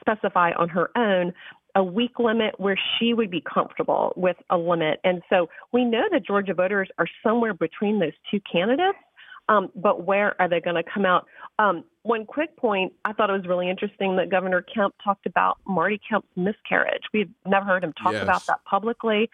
specify 0.00 0.52
on 0.52 0.68
her 0.68 0.90
own 0.96 1.32
a 1.74 1.82
week 1.82 2.18
limit 2.18 2.58
where 2.58 2.78
she 2.98 3.14
would 3.14 3.30
be 3.30 3.42
comfortable 3.42 4.12
with 4.16 4.36
a 4.50 4.56
limit. 4.56 5.00
And 5.04 5.22
so 5.30 5.48
we 5.72 5.84
know 5.84 6.04
that 6.10 6.26
Georgia 6.26 6.54
voters 6.54 6.88
are 6.98 7.06
somewhere 7.22 7.54
between 7.54 8.00
those 8.00 8.12
two 8.30 8.40
candidates. 8.50 8.98
Um, 9.50 9.70
but 9.74 10.04
where 10.04 10.38
are 10.40 10.48
they 10.48 10.60
going 10.60 10.76
to 10.76 10.82
come 10.82 11.06
out? 11.06 11.26
Um, 11.58 11.84
one 12.02 12.26
quick 12.26 12.54
point, 12.56 12.92
I 13.06 13.14
thought 13.14 13.30
it 13.30 13.32
was 13.32 13.46
really 13.46 13.70
interesting 13.70 14.16
that 14.16 14.28
Governor 14.28 14.60
Kemp 14.60 14.94
talked 15.02 15.24
about 15.24 15.56
Marty 15.66 15.98
Kemp's 16.06 16.28
miscarriage. 16.36 17.02
We've 17.14 17.30
never 17.46 17.64
heard 17.64 17.82
him 17.82 17.94
talk 17.94 18.12
yes. 18.12 18.22
about 18.22 18.46
that 18.46 18.62
publicly. 18.64 19.30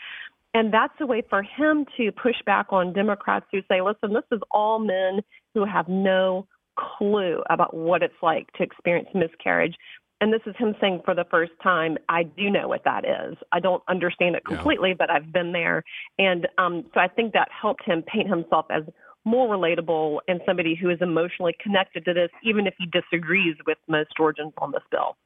And 0.54 0.72
that's 0.72 0.94
a 1.00 1.06
way 1.06 1.22
for 1.28 1.42
him 1.42 1.84
to 1.96 2.12
push 2.12 2.36
back 2.46 2.66
on 2.70 2.92
Democrats 2.92 3.46
who 3.50 3.60
say, 3.68 3.82
listen, 3.82 4.14
this 4.14 4.24
is 4.30 4.40
all 4.52 4.78
men 4.78 5.20
who 5.52 5.64
have 5.64 5.88
no 5.88 6.46
clue 6.78 7.42
about 7.50 7.74
what 7.74 8.02
it's 8.02 8.14
like 8.22 8.52
to 8.52 8.62
experience 8.62 9.08
miscarriage. 9.14 9.74
And 10.20 10.32
this 10.32 10.40
is 10.46 10.54
him 10.56 10.74
saying 10.80 11.02
for 11.04 11.14
the 11.14 11.26
first 11.28 11.52
time, 11.62 11.98
I 12.08 12.22
do 12.22 12.48
know 12.48 12.68
what 12.68 12.84
that 12.84 13.04
is. 13.04 13.36
I 13.52 13.58
don't 13.58 13.82
understand 13.88 14.36
it 14.36 14.44
completely, 14.44 14.90
yeah. 14.90 14.96
but 14.96 15.10
I've 15.10 15.32
been 15.32 15.52
there. 15.52 15.82
And 16.18 16.46
um, 16.56 16.84
so 16.94 17.00
I 17.00 17.08
think 17.08 17.32
that 17.32 17.48
helped 17.50 17.84
him 17.84 18.02
paint 18.02 18.28
himself 18.28 18.66
as 18.70 18.84
more 19.24 19.48
relatable 19.48 20.18
and 20.28 20.40
somebody 20.46 20.76
who 20.80 20.88
is 20.88 20.98
emotionally 21.00 21.54
connected 21.60 22.04
to 22.04 22.14
this, 22.14 22.30
even 22.44 22.66
if 22.66 22.74
he 22.78 22.86
disagrees 22.86 23.56
with 23.66 23.78
most 23.88 24.10
Georgians 24.16 24.52
on 24.58 24.70
this 24.70 24.82
bill. 24.90 25.16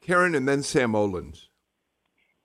Karen 0.00 0.34
and 0.34 0.48
then 0.48 0.62
Sam 0.62 0.92
Olens. 0.92 1.49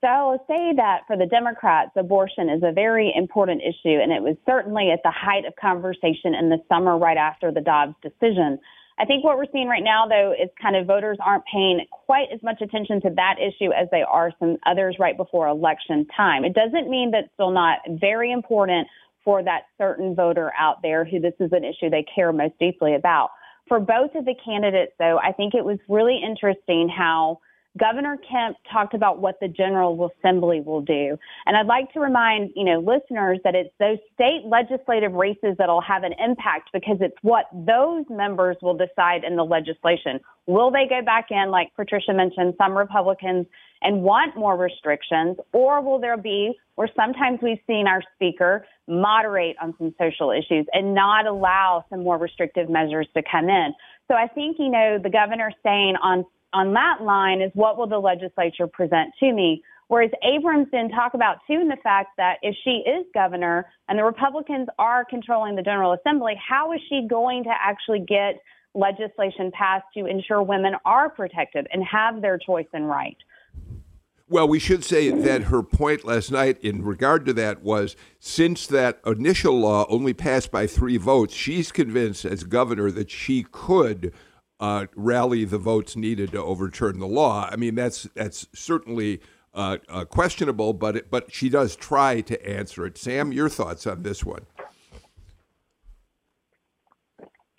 So 0.05 0.37
say 0.47 0.73
that 0.77 1.01
for 1.07 1.17
the 1.17 1.25
Democrats, 1.25 1.89
abortion 1.97 2.47
is 2.47 2.61
a 2.61 2.71
very 2.71 3.11
important 3.15 3.63
issue, 3.63 3.97
and 3.97 4.11
it 4.11 4.21
was 4.21 4.35
certainly 4.45 4.91
at 4.93 4.99
the 5.03 5.09
height 5.09 5.45
of 5.45 5.55
conversation 5.55 6.35
in 6.37 6.49
the 6.49 6.59
summer 6.69 6.95
right 6.95 7.17
after 7.17 7.51
the 7.51 7.61
Dobbs 7.61 7.95
decision. 8.03 8.59
I 8.99 9.05
think 9.05 9.23
what 9.23 9.35
we're 9.35 9.49
seeing 9.51 9.67
right 9.67 9.83
now, 9.83 10.05
though, 10.07 10.31
is 10.31 10.47
kind 10.61 10.75
of 10.75 10.85
voters 10.85 11.17
aren't 11.25 11.43
paying 11.51 11.83
quite 11.89 12.27
as 12.31 12.39
much 12.43 12.61
attention 12.61 13.01
to 13.01 13.09
that 13.15 13.37
issue 13.41 13.71
as 13.73 13.87
they 13.91 14.03
are 14.03 14.31
some 14.37 14.57
others 14.67 14.97
right 14.99 15.17
before 15.17 15.47
election 15.47 16.05
time. 16.15 16.45
It 16.45 16.53
doesn't 16.53 16.87
mean 16.87 17.09
that 17.11 17.23
it's 17.25 17.33
still 17.33 17.49
not 17.49 17.79
very 17.89 18.31
important 18.31 18.87
for 19.23 19.41
that 19.41 19.63
certain 19.79 20.13
voter 20.13 20.53
out 20.55 20.83
there 20.83 21.03
who 21.03 21.19
this 21.19 21.33
is 21.39 21.51
an 21.51 21.63
issue 21.65 21.89
they 21.89 22.05
care 22.13 22.31
most 22.31 22.53
deeply 22.59 22.93
about. 22.93 23.31
For 23.67 23.79
both 23.79 24.13
of 24.13 24.25
the 24.25 24.35
candidates, 24.45 24.93
though, 24.99 25.17
I 25.17 25.31
think 25.31 25.55
it 25.55 25.65
was 25.65 25.79
really 25.89 26.21
interesting 26.23 26.93
how 26.95 27.39
Governor 27.77 28.17
Kemp 28.29 28.57
talked 28.71 28.93
about 28.93 29.19
what 29.19 29.35
the 29.41 29.47
General 29.47 30.09
Assembly 30.19 30.61
will 30.61 30.81
do. 30.81 31.17
And 31.45 31.57
I'd 31.57 31.65
like 31.65 31.91
to 31.93 31.99
remind, 31.99 32.51
you 32.55 32.63
know, 32.63 32.79
listeners 32.79 33.39
that 33.43 33.53
it's 33.53 33.73
those 33.79 33.97
state 34.13 34.43
legislative 34.45 35.11
races 35.11 35.55
that'll 35.57 35.81
have 35.81 36.03
an 36.03 36.13
impact 36.23 36.69
because 36.73 36.97
it's 37.01 37.17
what 37.21 37.45
those 37.53 38.05
members 38.09 38.55
will 38.61 38.77
decide 38.77 39.23
in 39.25 39.35
the 39.35 39.43
legislation. 39.43 40.19
Will 40.47 40.71
they 40.71 40.87
go 40.87 41.01
back 41.03 41.27
in, 41.31 41.51
like 41.51 41.75
Patricia 41.75 42.13
mentioned, 42.13 42.53
some 42.57 42.77
Republicans 42.77 43.45
and 43.81 44.01
want 44.01 44.37
more 44.37 44.55
restrictions, 44.55 45.37
or 45.53 45.81
will 45.81 45.99
there 45.99 46.17
be 46.17 46.57
where 46.75 46.89
sometimes 46.95 47.39
we've 47.41 47.59
seen 47.67 47.87
our 47.87 48.01
speaker 48.15 48.65
moderate 48.87 49.55
on 49.61 49.73
some 49.77 49.93
social 49.99 50.31
issues 50.31 50.65
and 50.71 50.93
not 50.93 51.25
allow 51.25 51.83
some 51.89 52.03
more 52.03 52.17
restrictive 52.17 52.69
measures 52.69 53.07
to 53.15 53.21
come 53.29 53.49
in? 53.49 53.73
So 54.07 54.15
I 54.15 54.27
think, 54.27 54.57
you 54.59 54.69
know, 54.69 54.97
the 55.01 55.09
governor 55.09 55.51
saying 55.63 55.95
on 56.01 56.25
on 56.55 56.73
that 56.73 57.01
line 57.01 57.41
is 57.41 57.51
what 57.53 57.77
will 57.77 57.87
the 57.87 57.99
legislature 57.99 58.65
present 58.65 59.13
to 59.19 59.33
me? 59.33 59.61
Whereas 59.87 60.09
Abrams 60.23 60.67
didn't 60.71 60.91
talk 60.91 61.13
about, 61.13 61.37
too, 61.45 61.59
in 61.59 61.67
the 61.67 61.77
fact 61.83 62.11
that 62.17 62.37
if 62.41 62.55
she 62.63 62.81
is 62.89 63.05
governor 63.13 63.67
and 63.87 63.99
the 63.99 64.03
Republicans 64.03 64.67
are 64.79 65.05
controlling 65.05 65.55
the 65.55 65.61
General 65.61 65.93
Assembly, 65.93 66.33
how 66.35 66.71
is 66.71 66.79
she 66.89 67.05
going 67.07 67.43
to 67.43 67.51
actually 67.51 67.99
get 67.99 68.41
legislation 68.73 69.51
passed 69.51 69.85
to 69.95 70.05
ensure 70.05 70.41
women 70.41 70.73
are 70.85 71.09
protected 71.09 71.67
and 71.71 71.83
have 71.83 72.21
their 72.21 72.39
choice 72.39 72.65
and 72.73 72.87
right? 72.87 73.17
Well, 74.27 74.47
we 74.47 74.57
should 74.57 74.83
say 74.83 75.11
that 75.11 75.43
her 75.43 75.61
point 75.61 76.03
last 76.03 76.31
night 76.31 76.57
in 76.63 76.83
regard 76.83 77.25
to 77.27 77.33
that 77.33 77.61
was 77.61 77.95
since 78.19 78.65
that 78.67 78.99
initial 79.05 79.59
law 79.59 79.85
only 79.87 80.15
passed 80.15 80.51
by 80.51 80.65
three 80.65 80.97
votes, 80.97 81.35
she's 81.35 81.71
convinced 81.71 82.25
as 82.25 82.43
governor 82.43 82.89
that 82.89 83.11
she 83.11 83.45
could 83.51 84.11
uh, 84.59 84.87
rally 84.95 85.45
the 85.45 85.57
votes 85.57 85.95
needed 85.95 86.31
to 86.31 86.41
overturn 86.41 86.99
the 86.99 87.07
law. 87.07 87.49
I 87.51 87.55
mean, 87.55 87.75
that's 87.75 88.03
that's 88.15 88.47
certainly 88.53 89.21
uh, 89.53 89.77
uh, 89.89 90.05
questionable, 90.05 90.73
but 90.73 90.97
it, 90.97 91.11
but 91.11 91.33
she 91.33 91.49
does 91.49 91.75
try 91.75 92.21
to 92.21 92.47
answer 92.47 92.85
it. 92.85 92.97
Sam, 92.97 93.31
your 93.31 93.49
thoughts 93.49 93.87
on 93.87 94.03
this 94.03 94.23
one? 94.23 94.45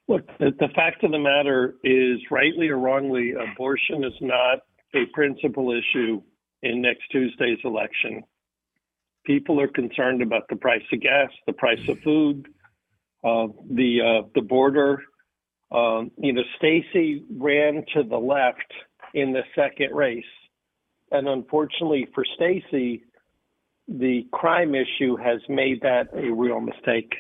Look, 0.09 0.26
the, 0.38 0.53
the 0.59 0.69
fact 0.75 1.03
of 1.03 1.11
the 1.11 1.19
matter 1.19 1.75
is, 1.83 2.21
rightly 2.31 2.69
or 2.69 2.79
wrongly, 2.79 3.33
abortion 3.33 4.05
is 4.05 4.12
not 4.21 4.61
a 4.95 5.05
principal 5.12 5.73
issue 5.73 6.23
in 6.62 6.81
next 6.81 7.09
Tuesday's 7.11 7.59
election. 7.65 8.23
People 9.25 9.61
are 9.61 9.69
concerned 9.69 10.23
about 10.23 10.43
the 10.49 10.57
price 10.57 10.83
of 10.93 11.00
gas, 11.00 11.31
the 11.47 11.53
price 11.53 11.81
of 11.88 11.99
food, 12.00 12.47
uh, 13.25 13.49
the 13.69 14.00
uh, 14.00 14.29
the 14.35 14.43
border 14.43 15.03
um, 15.70 16.11
you 16.18 16.32
know, 16.32 16.42
Stacey 16.56 17.25
ran 17.37 17.85
to 17.94 18.02
the 18.02 18.16
left 18.16 18.73
in 19.14 19.32
the 19.32 19.42
second 19.54 19.94
race. 19.94 20.25
And 21.11 21.28
unfortunately 21.28 22.08
for 22.14 22.25
Stacey, 22.35 23.04
the 23.88 24.26
crime 24.32 24.75
issue 24.75 25.16
has 25.16 25.40
made 25.49 25.80
that 25.82 26.08
a 26.12 26.32
real 26.32 26.61
mistake. 26.61 27.14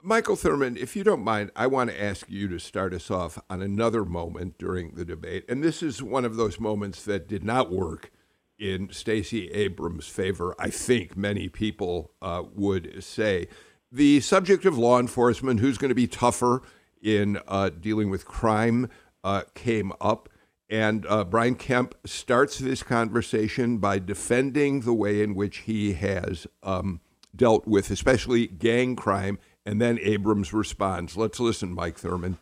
Michael 0.00 0.36
Thurmond, 0.36 0.76
if 0.76 0.94
you 0.94 1.02
don't 1.02 1.24
mind, 1.24 1.50
I 1.56 1.66
want 1.66 1.90
to 1.90 2.02
ask 2.02 2.30
you 2.30 2.46
to 2.48 2.58
start 2.60 2.94
us 2.94 3.10
off 3.10 3.38
on 3.50 3.60
another 3.60 4.04
moment 4.04 4.56
during 4.56 4.94
the 4.94 5.04
debate. 5.04 5.44
And 5.48 5.62
this 5.62 5.82
is 5.82 6.02
one 6.02 6.24
of 6.24 6.36
those 6.36 6.60
moments 6.60 7.04
that 7.04 7.28
did 7.28 7.42
not 7.42 7.70
work 7.70 8.10
in 8.58 8.90
Stacey 8.90 9.48
Abrams' 9.50 10.08
favor, 10.08 10.54
I 10.58 10.70
think 10.70 11.16
many 11.16 11.48
people 11.48 12.12
uh, 12.20 12.42
would 12.54 13.02
say 13.04 13.48
the 13.90 14.20
subject 14.20 14.64
of 14.64 14.76
law 14.76 14.98
enforcement, 15.00 15.60
who's 15.60 15.78
going 15.78 15.88
to 15.88 15.94
be 15.94 16.06
tougher 16.06 16.62
in 17.02 17.38
uh, 17.48 17.70
dealing 17.70 18.10
with 18.10 18.24
crime, 18.24 18.88
uh, 19.24 19.42
came 19.54 19.92
up. 20.00 20.28
And 20.70 21.06
uh, 21.06 21.24
Brian 21.24 21.54
Kemp 21.54 21.94
starts 22.04 22.58
this 22.58 22.82
conversation 22.82 23.78
by 23.78 23.98
defending 23.98 24.80
the 24.82 24.92
way 24.92 25.22
in 25.22 25.34
which 25.34 25.58
he 25.58 25.94
has 25.94 26.46
um, 26.62 27.00
dealt 27.34 27.66
with, 27.66 27.90
especially 27.90 28.46
gang 28.46 28.94
crime, 28.94 29.38
And 29.64 29.80
then 29.80 29.98
Abrams 30.02 30.52
responds. 30.52 31.16
Let's 31.16 31.40
listen, 31.40 31.72
Mike 31.72 31.98
Thurmond. 31.98 32.36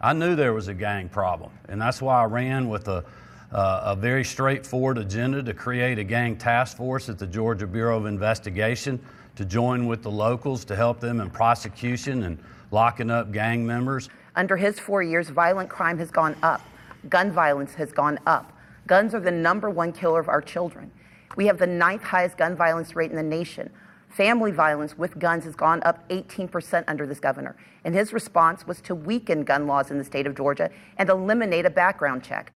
I 0.00 0.12
knew 0.12 0.34
there 0.34 0.52
was 0.52 0.68
a 0.68 0.74
gang 0.74 1.08
problem, 1.08 1.52
and 1.68 1.80
that's 1.80 2.02
why 2.02 2.20
I 2.20 2.24
ran 2.24 2.68
with 2.68 2.88
a, 2.88 3.04
uh, 3.52 3.80
a 3.84 3.96
very 3.96 4.24
straightforward 4.24 4.98
agenda 4.98 5.42
to 5.42 5.54
create 5.54 5.98
a 5.98 6.04
gang 6.04 6.36
task 6.36 6.76
force 6.76 7.08
at 7.08 7.18
the 7.18 7.26
Georgia 7.26 7.66
Bureau 7.66 7.96
of 7.96 8.06
Investigation 8.06 9.00
to 9.36 9.44
join 9.44 9.86
with 9.86 10.02
the 10.02 10.10
locals 10.10 10.64
to 10.66 10.76
help 10.76 11.00
them 11.00 11.20
in 11.20 11.30
prosecution 11.30 12.24
and 12.24 12.38
locking 12.70 13.10
up 13.10 13.32
gang 13.32 13.66
members. 13.66 14.08
Under 14.36 14.56
his 14.56 14.78
four 14.78 15.02
years, 15.02 15.30
violent 15.30 15.68
crime 15.68 15.98
has 15.98 16.10
gone 16.10 16.36
up, 16.42 16.60
gun 17.08 17.30
violence 17.30 17.74
has 17.74 17.92
gone 17.92 18.18
up. 18.26 18.52
Guns 18.86 19.14
are 19.14 19.20
the 19.20 19.30
number 19.30 19.70
one 19.70 19.92
killer 19.92 20.20
of 20.20 20.28
our 20.28 20.42
children. 20.42 20.90
We 21.36 21.46
have 21.46 21.58
the 21.58 21.66
ninth 21.66 22.02
highest 22.02 22.36
gun 22.36 22.54
violence 22.54 22.94
rate 22.94 23.10
in 23.10 23.16
the 23.16 23.22
nation. 23.22 23.70
Family 24.08 24.52
violence 24.52 24.96
with 24.96 25.18
guns 25.18 25.44
has 25.44 25.56
gone 25.56 25.82
up 25.84 26.08
18% 26.08 26.84
under 26.86 27.06
this 27.06 27.18
governor. 27.18 27.56
And 27.84 27.94
his 27.94 28.12
response 28.12 28.66
was 28.66 28.80
to 28.82 28.94
weaken 28.94 29.42
gun 29.42 29.66
laws 29.66 29.90
in 29.90 29.98
the 29.98 30.04
state 30.04 30.26
of 30.26 30.36
Georgia 30.36 30.70
and 30.98 31.08
eliminate 31.08 31.66
a 31.66 31.70
background 31.70 32.22
check. 32.22 32.52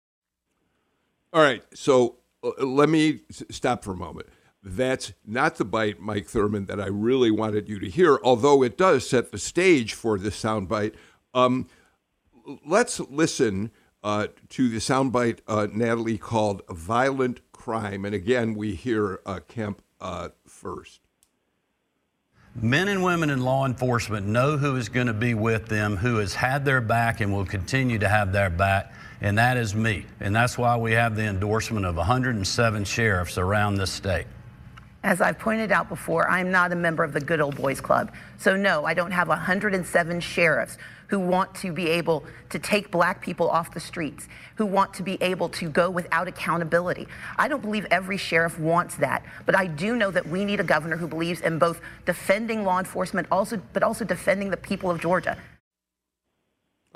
All 1.33 1.43
right. 1.43 1.63
So 1.75 2.17
uh, 2.45 2.65
let 2.65 2.89
me 2.89 3.23
stop 3.51 3.83
for 3.83 3.93
a 3.93 3.97
moment. 3.97 4.29
That's 4.63 5.13
not 5.25 5.57
the 5.57 5.65
bite, 5.65 6.01
Mike 6.01 6.27
Thurmond, 6.27 6.67
that 6.67 6.81
I 6.81 6.87
really 6.87 7.31
wanted 7.31 7.69
you 7.69 7.79
to 7.79 7.89
hear, 7.89 8.19
although 8.23 8.63
it 8.63 8.77
does 8.77 9.09
set 9.09 9.31
the 9.31 9.39
stage 9.39 9.95
for 9.95 10.19
this 10.19 10.43
soundbite. 10.43 10.95
Um, 11.33 11.69
let's 12.67 12.99
listen 13.01 13.71
uh, 14.03 14.29
to 14.51 14.69
the 14.69 14.79
soundbite 14.79 15.41
uh, 15.47 15.69
Natalie 15.73 16.19
called 16.19 16.63
Violent 16.69 17.41
Crime. 17.53 18.05
And 18.05 18.15
again, 18.15 18.55
we 18.55 18.75
hear 18.75 19.21
uh, 19.27 19.41
Kemp 19.47 19.83
uh, 20.01 20.31
first. 20.47 21.01
Men 22.61 22.89
and 22.89 23.05
women 23.05 23.31
in 23.31 23.43
law 23.43 23.67
enforcement 23.67 24.27
know 24.27 24.57
who 24.57 24.75
is 24.77 24.89
going 24.89 25.07
to 25.07 25.13
be 25.13 25.35
with 25.35 25.67
them, 25.67 25.97
who 25.97 26.17
has 26.17 26.35
had 26.35 26.65
their 26.65 26.81
back 26.81 27.21
and 27.21 27.33
will 27.33 27.47
continue 27.47 27.99
to 28.01 28.09
have 28.09 28.33
their 28.33 28.51
back, 28.51 28.93
and 29.21 29.39
that 29.39 29.57
is 29.57 29.77
me. 29.77 30.07
And 30.19 30.35
that's 30.35 30.59
why 30.59 30.77
we 30.77 30.93
have 30.93 31.15
the 31.15 31.25
endorsement 31.25 31.87
of 31.87 31.97
107 31.97 32.85
sheriffs 32.85 33.39
around 33.39 33.77
this 33.77 33.93
state. 33.93 34.27
As 35.05 35.21
I've 35.21 35.39
pointed 35.39 35.71
out 35.71 35.89
before, 35.89 36.29
I'm 36.29 36.51
not 36.51 36.73
a 36.73 36.75
member 36.75 37.05
of 37.05 37.13
the 37.13 37.21
Good 37.21 37.41
Old 37.41 37.57
Boys 37.57 37.81
Club. 37.81 38.13
So, 38.37 38.57
no, 38.57 38.85
I 38.85 38.95
don't 38.95 39.13
have 39.13 39.29
107 39.29 40.21
sheriffs 40.21 40.77
who 41.07 41.21
want 41.21 41.55
to 41.55 41.73
be 41.73 41.89
able 41.89 42.25
to 42.51 42.59
take 42.59 42.91
black 42.91 43.23
people 43.23 43.49
off 43.49 43.73
the 43.73 43.81
streets, 43.81 44.29
who 44.57 44.67
want 44.67 44.93
to 44.95 45.05
be 45.05 45.17
able 45.23 45.49
to 45.51 45.71
go 45.71 45.89
without 45.89 46.27
accountability. 46.27 47.07
I 47.39 47.47
don't 47.47 47.63
believe 47.63 47.87
every 47.93 48.17
sheriff 48.17 48.59
wants 48.59 48.97
that, 48.97 49.25
but 49.47 49.57
I 49.57 49.67
do 49.67 49.95
know 49.95 50.11
that 50.11 50.29
we 50.29 50.45
need 50.45 50.59
a 50.59 50.65
governor 50.65 50.97
who 50.97 51.07
believes 51.07 51.43
in 51.43 51.59
both 51.59 51.81
defending 52.05 52.65
law 52.65 52.81
enforcement, 52.81 53.29
also, 53.31 53.63
but 53.73 53.85
also 53.85 54.05
defending 54.05 54.51
the 54.51 54.57
people 54.57 54.91
of 54.91 55.01
Georgia. 55.01 55.39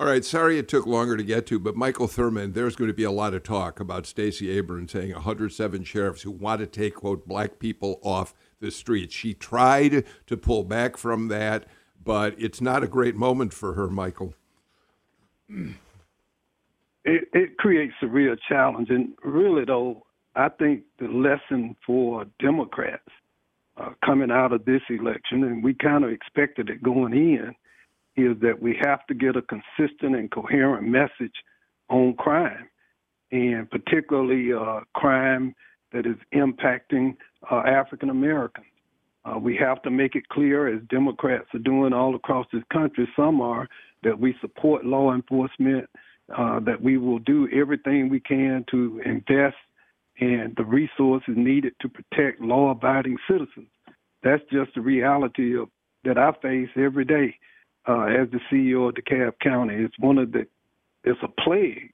All 0.02 0.09
right, 0.09 0.25
sorry 0.25 0.59
it 0.59 0.66
took 0.66 0.85
longer 0.85 1.16
to 1.16 1.23
get 1.23 1.47
to, 1.47 1.61
but 1.61 1.76
Michael 1.76 2.09
Thurmond, 2.09 2.54
there's 2.54 2.75
going 2.75 2.90
to 2.90 2.94
be 2.94 3.04
a 3.04 3.12
lot 3.12 3.35
of 3.35 3.44
talk 3.44 3.78
about 3.78 4.04
Stacey 4.04 4.50
Abrams 4.50 4.90
saying 4.90 5.12
107 5.12 5.85
sheriffs 5.85 6.23
who 6.23 6.32
want 6.32 6.59
to 6.59 6.66
take, 6.66 6.97
quote, 6.97 7.28
black 7.28 7.61
people 7.61 8.00
off 8.02 8.35
the 8.59 8.73
streets. 8.73 9.14
She 9.14 9.32
tried 9.32 10.04
to 10.26 10.37
pull 10.37 10.64
back 10.64 10.97
from 10.97 11.28
that, 11.28 11.66
but 12.02 12.35
it's 12.37 12.61
not 12.61 12.82
a 12.82 12.88
great 12.88 13.14
moment 13.14 13.54
for 13.54 13.75
her, 13.75 13.87
Michael. 13.87 14.35
It, 15.49 17.28
it 17.32 17.56
creates 17.59 17.94
a 18.02 18.09
real 18.09 18.35
challenge. 18.49 18.90
And 18.90 19.11
really, 19.23 19.64
though, 19.64 20.04
I 20.35 20.49
think 20.49 20.82
the 20.99 21.06
lesson 21.06 21.76
for 21.87 22.25
Democrats 22.40 23.06
uh, 23.76 23.90
coming 24.04 24.32
out 24.32 24.52
of 24.52 24.64
this 24.64 24.82
election, 24.90 25.44
and 25.44 25.62
we 25.62 25.75
kind 25.75 26.02
of 26.02 26.11
expected 26.11 26.71
it 26.71 26.82
going 26.82 27.12
in, 27.12 27.54
is 28.16 28.37
that 28.40 28.61
we 28.61 28.76
have 28.83 29.07
to 29.07 29.14
get 29.14 29.37
a 29.37 29.42
consistent 29.42 30.16
and 30.16 30.31
coherent 30.31 30.87
message 30.87 31.35
on 31.88 32.14
crime, 32.14 32.69
and 33.31 33.71
particularly 33.71 34.52
uh, 34.52 34.81
crime 34.95 35.54
that 35.92 36.07
is 36.07 36.16
impacting 36.35 37.16
uh, 37.51 37.62
African 37.66 38.11
Americans. 38.11 38.66
Uh, 39.25 39.38
we 39.38 39.57
have 39.57 39.81
to 39.83 39.90
make 39.90 40.16
it 40.16 40.29
clear, 40.29 40.66
as 40.66 40.83
Democrats 40.90 41.46
are 41.55 41.61
doing 41.61 41.92
all 41.92 42.14
across 42.14 42.46
this 42.53 42.62
country, 42.72 43.09
some 43.14 43.40
are, 43.40 43.68
that 44.03 44.18
we 44.18 44.35
support 44.40 44.85
law 44.85 45.14
enforcement, 45.14 45.88
uh, 46.37 46.59
that 46.61 46.81
we 46.81 46.98
will 46.98 47.20
do 47.20 47.48
everything 47.53 48.09
we 48.09 48.20
can 48.20 48.64
to 48.70 49.01
invest 49.05 49.57
in 50.16 50.53
the 50.57 50.64
resources 50.64 51.35
needed 51.37 51.72
to 51.81 51.88
protect 51.88 52.40
law 52.40 52.70
abiding 52.70 53.16
citizens. 53.31 53.68
That's 54.22 54.42
just 54.51 54.75
the 54.75 54.81
reality 54.81 55.57
of, 55.59 55.68
that 56.05 56.18
I 56.18 56.33
face 56.42 56.68
every 56.77 57.05
day 57.05 57.37
uh, 57.88 58.05
as 58.05 58.29
the 58.31 58.40
CEO 58.51 58.88
of 58.88 58.95
DeKalb 58.95 59.33
County. 59.40 59.75
It's 59.75 59.99
one 59.99 60.18
of 60.18 60.33
the, 60.33 60.47
it's 61.05 61.21
a 61.23 61.42
plague 61.42 61.92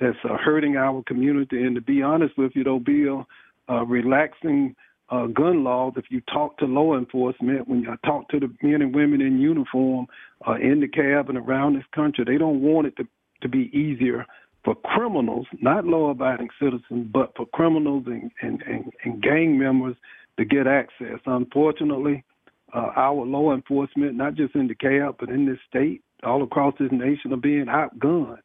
that's 0.00 0.16
uh, 0.24 0.36
hurting 0.36 0.76
our 0.76 1.02
community. 1.06 1.62
And 1.62 1.74
to 1.74 1.80
be 1.80 2.02
honest 2.02 2.36
with 2.36 2.52
you, 2.54 2.64
though, 2.64 2.78
Bill, 2.78 3.26
uh, 3.68 3.84
relaxing 3.84 4.74
uh, 5.08 5.26
gun 5.26 5.64
laws, 5.64 5.94
if 5.96 6.06
you 6.10 6.20
talk 6.32 6.58
to 6.58 6.66
law 6.66 6.96
enforcement, 6.96 7.68
when 7.68 7.82
you 7.82 7.96
talk 8.04 8.28
to 8.30 8.40
the 8.40 8.52
men 8.62 8.82
and 8.82 8.94
women 8.94 9.20
in 9.20 9.38
uniform 9.38 10.06
uh, 10.46 10.54
in 10.54 10.80
DeKalb 10.80 11.28
and 11.28 11.38
around 11.38 11.76
this 11.76 11.84
country, 11.94 12.24
they 12.26 12.38
don't 12.38 12.60
want 12.60 12.86
it 12.86 12.96
to, 12.96 13.06
to 13.42 13.48
be 13.48 13.70
easier 13.76 14.26
for 14.64 14.74
criminals, 14.74 15.46
not 15.60 15.84
law 15.84 16.10
abiding 16.10 16.48
citizens, 16.60 17.08
but 17.12 17.32
for 17.36 17.46
criminals 17.46 18.02
and, 18.06 18.32
and, 18.42 18.62
and, 18.62 18.92
and 19.04 19.22
gang 19.22 19.56
members 19.56 19.94
to 20.38 20.44
get 20.44 20.66
access. 20.66 21.20
Unfortunately, 21.24 22.24
uh, 22.74 22.92
our 22.96 23.24
law 23.24 23.54
enforcement, 23.54 24.14
not 24.14 24.34
just 24.34 24.54
in 24.54 24.66
the 24.66 24.74
DeKalb, 24.74 25.16
but 25.18 25.28
in 25.28 25.46
this 25.46 25.58
state, 25.68 26.02
all 26.24 26.42
across 26.42 26.74
this 26.78 26.90
nation, 26.92 27.32
are 27.32 27.36
being 27.36 27.66
outgunned. 27.66 28.38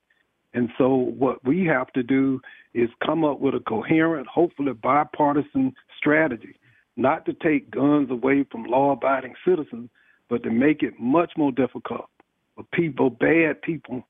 And 0.53 0.69
so, 0.77 0.89
what 0.89 1.43
we 1.45 1.65
have 1.65 1.91
to 1.93 2.03
do 2.03 2.41
is 2.73 2.89
come 3.05 3.23
up 3.23 3.39
with 3.39 3.55
a 3.55 3.59
coherent, 3.61 4.27
hopefully 4.27 4.73
bipartisan 4.73 5.73
strategy, 5.97 6.55
not 6.97 7.25
to 7.25 7.33
take 7.33 7.71
guns 7.71 8.11
away 8.11 8.45
from 8.51 8.65
law 8.65 8.91
abiding 8.91 9.33
citizens, 9.47 9.89
but 10.29 10.43
to 10.43 10.51
make 10.51 10.83
it 10.83 10.99
much 10.99 11.31
more 11.37 11.51
difficult 11.51 12.09
for 12.55 12.63
people, 12.73 13.09
bad 13.09 13.61
people, 13.61 14.05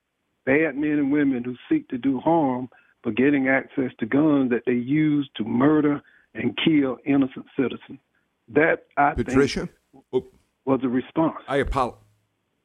bad 0.46 0.76
men 0.76 0.92
and 0.92 1.12
women 1.12 1.44
who 1.44 1.56
seek 1.70 1.88
to 1.90 1.98
do 1.98 2.20
harm, 2.20 2.70
for 3.04 3.12
getting 3.12 3.48
access 3.48 3.92
to 4.00 4.06
guns 4.06 4.52
that 4.52 4.64
they 4.66 4.74
use 4.74 5.30
to 5.36 5.44
murder 5.44 6.02
and 6.34 6.58
kill 6.64 6.98
innocent 7.06 7.46
citizens. 7.58 8.00
That, 8.48 8.86
I 8.98 9.14
Patricia? 9.14 9.62
think, 9.62 9.72
was 10.12 10.80
the 10.82 10.90
response. 10.90 11.36
I 11.48 11.58
apologize. 11.58 12.00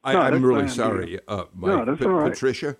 No, 0.05 0.19
I'm 0.19 0.45
really 0.45 0.67
sorry, 0.67 1.19
uh, 1.27 1.45
Mike. 1.53 1.71
No, 1.71 1.85
that's 1.85 2.01
Pa- 2.01 2.09
all 2.09 2.15
right. 2.15 2.31
Patricia? 2.31 2.77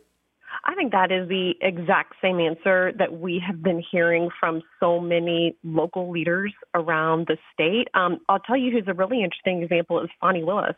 I 0.63 0.75
think 0.75 0.91
that 0.91 1.11
is 1.11 1.27
the 1.29 1.53
exact 1.61 2.15
same 2.21 2.39
answer 2.39 2.91
that 2.97 3.19
we 3.19 3.41
have 3.45 3.61
been 3.61 3.83
hearing 3.91 4.29
from 4.39 4.61
so 4.79 4.99
many 4.99 5.55
local 5.63 6.11
leaders 6.11 6.53
around 6.73 7.27
the 7.27 7.37
state. 7.53 7.87
Um, 7.93 8.19
I'll 8.27 8.39
tell 8.39 8.57
you 8.57 8.71
who's 8.71 8.87
a 8.87 8.93
really 8.93 9.23
interesting 9.23 9.63
example 9.63 10.01
is 10.01 10.09
Fani 10.19 10.43
Willis. 10.43 10.75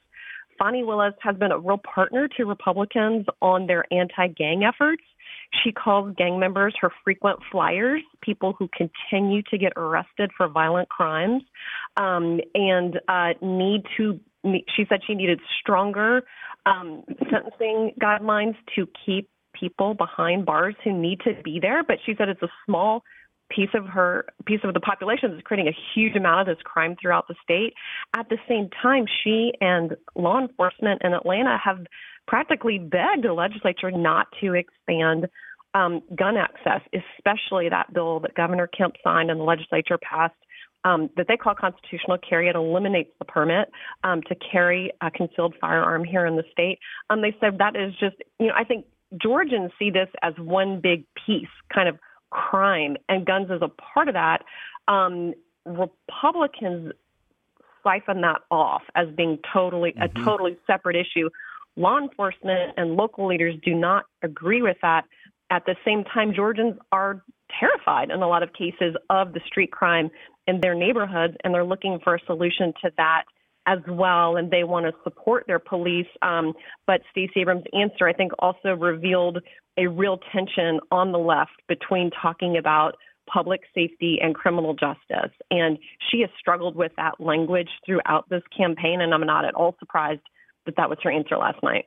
Fani 0.60 0.84
Willis 0.84 1.14
has 1.22 1.38
been 1.38 1.52
a 1.52 1.58
real 1.58 1.80
partner 1.80 2.28
to 2.38 2.46
Republicans 2.46 3.26
on 3.42 3.68
their 3.68 3.86
anti 3.94 4.28
gang 4.28 4.64
efforts. 4.64 5.04
She 5.64 5.72
calls 5.72 6.14
gang 6.18 6.40
members 6.40 6.76
her 6.82 6.92
frequent 7.04 7.40
flyers, 7.52 8.02
people 8.22 8.54
who 8.60 8.70
continue 8.76 9.42
to 9.50 9.58
get 9.58 9.74
arrested 9.78 10.32
for 10.36 10.48
violent 10.48 10.90
crimes 10.90 11.44
um, 12.00 12.40
and 12.56 13.00
uh, 13.08 13.34
need 13.42 13.84
to. 13.98 14.20
She 14.44 14.86
said 14.88 15.02
she 15.06 15.16
needed 15.16 15.40
stronger 15.60 16.24
um, 16.66 17.04
sentencing 17.30 17.92
guidelines 18.02 18.56
to 18.76 18.88
keep 19.06 19.30
people 19.54 19.94
behind 19.94 20.46
bars 20.46 20.76
who 20.84 20.94
need 20.94 21.20
to 21.22 21.34
be 21.44 21.60
there. 21.62 21.84
But 21.84 21.98
she 22.06 22.16
said 22.18 22.30
it's 22.30 22.42
a 22.42 22.50
small 22.66 23.04
piece 23.50 23.70
of 23.74 23.86
her 23.88 24.26
piece 24.46 24.62
of 24.64 24.74
the 24.74 24.80
population 24.80 25.32
that's 25.32 25.44
creating 25.44 25.68
a 25.68 25.78
huge 25.94 26.16
amount 26.16 26.48
of 26.48 26.56
this 26.56 26.62
crime 26.64 26.96
throughout 27.02 27.28
the 27.28 27.36
state. 27.44 27.74
At 28.16 28.30
the 28.30 28.38
same 28.48 28.70
time, 28.82 29.06
she 29.24 29.52
and 29.60 29.96
law 30.16 30.40
enforcement 30.40 31.02
in 31.04 31.14
Atlanta 31.14 31.58
have 31.64 31.80
practically 32.28 32.78
begged 32.78 33.24
the 33.24 33.34
legislature 33.34 33.92
not 33.92 34.28
to 34.40 34.54
expand 34.54 35.28
um, 35.74 36.02
gun 36.16 36.38
access, 36.38 36.82
especially 36.94 37.70
that 37.70 37.94
bill 37.94 38.20
that 38.22 38.36
Governor 38.36 38.68
Kemp 38.68 38.96
signed 39.04 39.30
and 39.30 39.40
the 39.40 39.44
legislature 39.44 39.98
passed. 39.98 40.36
Um, 40.86 41.10
that 41.18 41.28
they 41.28 41.36
call 41.36 41.56
constitutional 41.56 42.18
carry. 42.18 42.48
It 42.48 42.56
eliminates 42.56 43.12
the 43.20 43.26
permit 43.26 43.70
um, 44.06 44.22
to 44.30 44.36
carry 44.36 44.92
a 45.02 45.12
concealed 45.12 45.54
firearm 45.60 46.06
here 46.06 46.26
in 46.26 46.38
the 46.38 46.44
state. 46.52 46.80
Um, 47.10 47.22
they 47.22 47.36
said 47.42 47.58
that 47.58 47.76
is 47.76 47.94
just, 48.00 48.16
you 48.40 48.48
know, 48.48 48.54
I 48.56 48.64
think 48.64 48.86
Georgians 49.22 49.72
see 49.78 49.90
this 49.92 50.08
as 50.22 50.34
one 50.38 50.80
big 50.80 51.04
piece, 51.26 51.50
kind 51.74 51.90
of 51.90 51.98
crime, 52.30 52.96
and 53.10 53.26
guns 53.26 53.52
as 53.52 53.62
a 53.62 53.68
part 53.68 54.08
of 54.08 54.14
that. 54.14 54.44
Um, 54.88 55.34
Republicans 55.66 56.94
siphon 57.84 58.22
that 58.22 58.42
off 58.52 58.84
as 58.96 59.08
being 59.16 59.40
totally 59.54 59.92
Mm-hmm. 59.92 60.22
a 60.22 60.26
totally 60.26 60.58
separate 60.66 60.96
issue. 60.96 61.30
Law 61.76 61.98
enforcement 61.98 62.74
and 62.78 62.96
local 62.96 63.28
leaders 63.28 63.56
do 63.64 63.74
not 63.74 64.06
agree 64.22 64.62
with 64.62 64.78
that. 64.82 65.06
At 65.50 65.66
the 65.66 65.76
same 65.84 66.04
time, 66.04 66.34
Georgians 66.34 66.76
are 66.92 67.24
terrified 67.60 68.12
in 68.12 68.22
a 68.22 68.28
lot 68.28 68.44
of 68.44 68.54
cases 68.54 68.96
of 69.10 69.34
the 69.34 69.40
street 69.46 69.72
crime 69.72 70.10
in 70.50 70.60
their 70.62 70.74
neighborhoods, 70.74 71.36
and 71.44 71.54
they're 71.54 71.64
looking 71.64 72.00
for 72.04 72.16
a 72.16 72.20
solution 72.26 72.74
to 72.82 72.92
that 72.98 73.24
as 73.68 73.80
well, 73.88 74.36
and 74.36 74.50
they 74.50 74.64
want 74.64 74.88
to 74.88 74.92
support 75.04 75.46
their 75.46 75.60
police. 75.60 76.08
Um, 76.24 76.54
but 76.88 77.02
Stacey 77.12 77.42
Abrams' 77.42 77.66
answer, 77.72 78.08
I 78.08 78.14
think, 78.14 78.32
also 78.40 78.70
revealed 78.74 79.38
a 79.78 79.88
real 79.88 80.20
tension 80.34 80.80
on 80.92 81.12
the 81.12 81.20
left 81.20 81.52
between 81.68 82.10
talking 82.20 82.58
about 82.58 82.96
public 83.32 83.62
safety 83.76 84.18
and 84.22 84.34
criminal 84.34 84.74
justice. 84.74 85.32
And 85.52 85.78
she 86.10 86.22
has 86.22 86.32
struggled 86.40 86.76
with 86.76 86.92
that 86.98 87.20
language 87.20 87.70
throughout 87.86 88.28
this 88.30 88.42
campaign, 88.58 89.02
and 89.02 89.14
I'm 89.14 89.26
not 89.26 89.46
at 89.46 89.54
all 89.54 89.76
surprised 89.78 90.22
that 90.66 90.76
that 90.78 90.90
was 90.90 90.98
her 91.04 91.12
answer 91.12 91.38
last 91.38 91.62
night. 91.62 91.86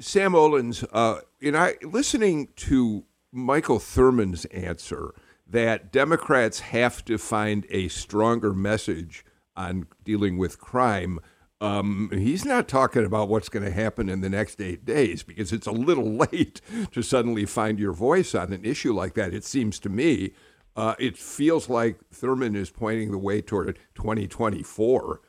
Sam 0.00 0.32
Olens, 0.32 0.84
uh, 0.92 1.20
I 1.56 1.74
listening 1.82 2.48
to 2.56 3.04
Michael 3.30 3.78
Thurmond's 3.78 4.44
answer 4.46 5.14
that 5.48 5.90
Democrats 5.90 6.60
have 6.60 7.04
to 7.06 7.18
find 7.18 7.66
a 7.70 7.88
stronger 7.88 8.52
message 8.52 9.24
on 9.56 9.86
dealing 10.04 10.38
with 10.38 10.60
crime. 10.60 11.18
Um, 11.60 12.10
he's 12.12 12.44
not 12.44 12.68
talking 12.68 13.04
about 13.04 13.28
what's 13.28 13.48
going 13.48 13.64
to 13.64 13.72
happen 13.72 14.08
in 14.08 14.20
the 14.20 14.28
next 14.28 14.60
eight 14.60 14.84
days 14.84 15.22
because 15.22 15.52
it's 15.52 15.66
a 15.66 15.72
little 15.72 16.12
late 16.32 16.60
to 16.92 17.02
suddenly 17.02 17.46
find 17.46 17.78
your 17.78 17.92
voice 17.92 18.34
on 18.34 18.52
an 18.52 18.64
issue 18.64 18.92
like 18.92 19.14
that. 19.14 19.34
It 19.34 19.44
seems 19.44 19.78
to 19.80 19.88
me. 19.88 20.32
Uh, 20.76 20.94
it 21.00 21.16
feels 21.16 21.68
like 21.68 21.98
Thurmond 22.14 22.54
is 22.54 22.70
pointing 22.70 23.10
the 23.10 23.18
way 23.18 23.40
toward 23.40 23.78
2024. 23.96 25.20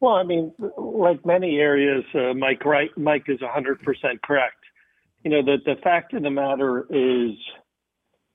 Well, 0.00 0.14
I 0.14 0.22
mean, 0.22 0.52
like 0.78 1.26
many 1.26 1.58
areas, 1.58 2.04
uh, 2.14 2.32
Mike 2.32 2.64
right, 2.64 2.90
Mike 2.96 3.24
is 3.28 3.38
100% 3.40 4.22
correct. 4.22 4.59
You 5.22 5.30
know, 5.30 5.42
the, 5.42 5.58
the 5.64 5.80
fact 5.82 6.14
of 6.14 6.22
the 6.22 6.30
matter 6.30 6.86
is 6.88 7.36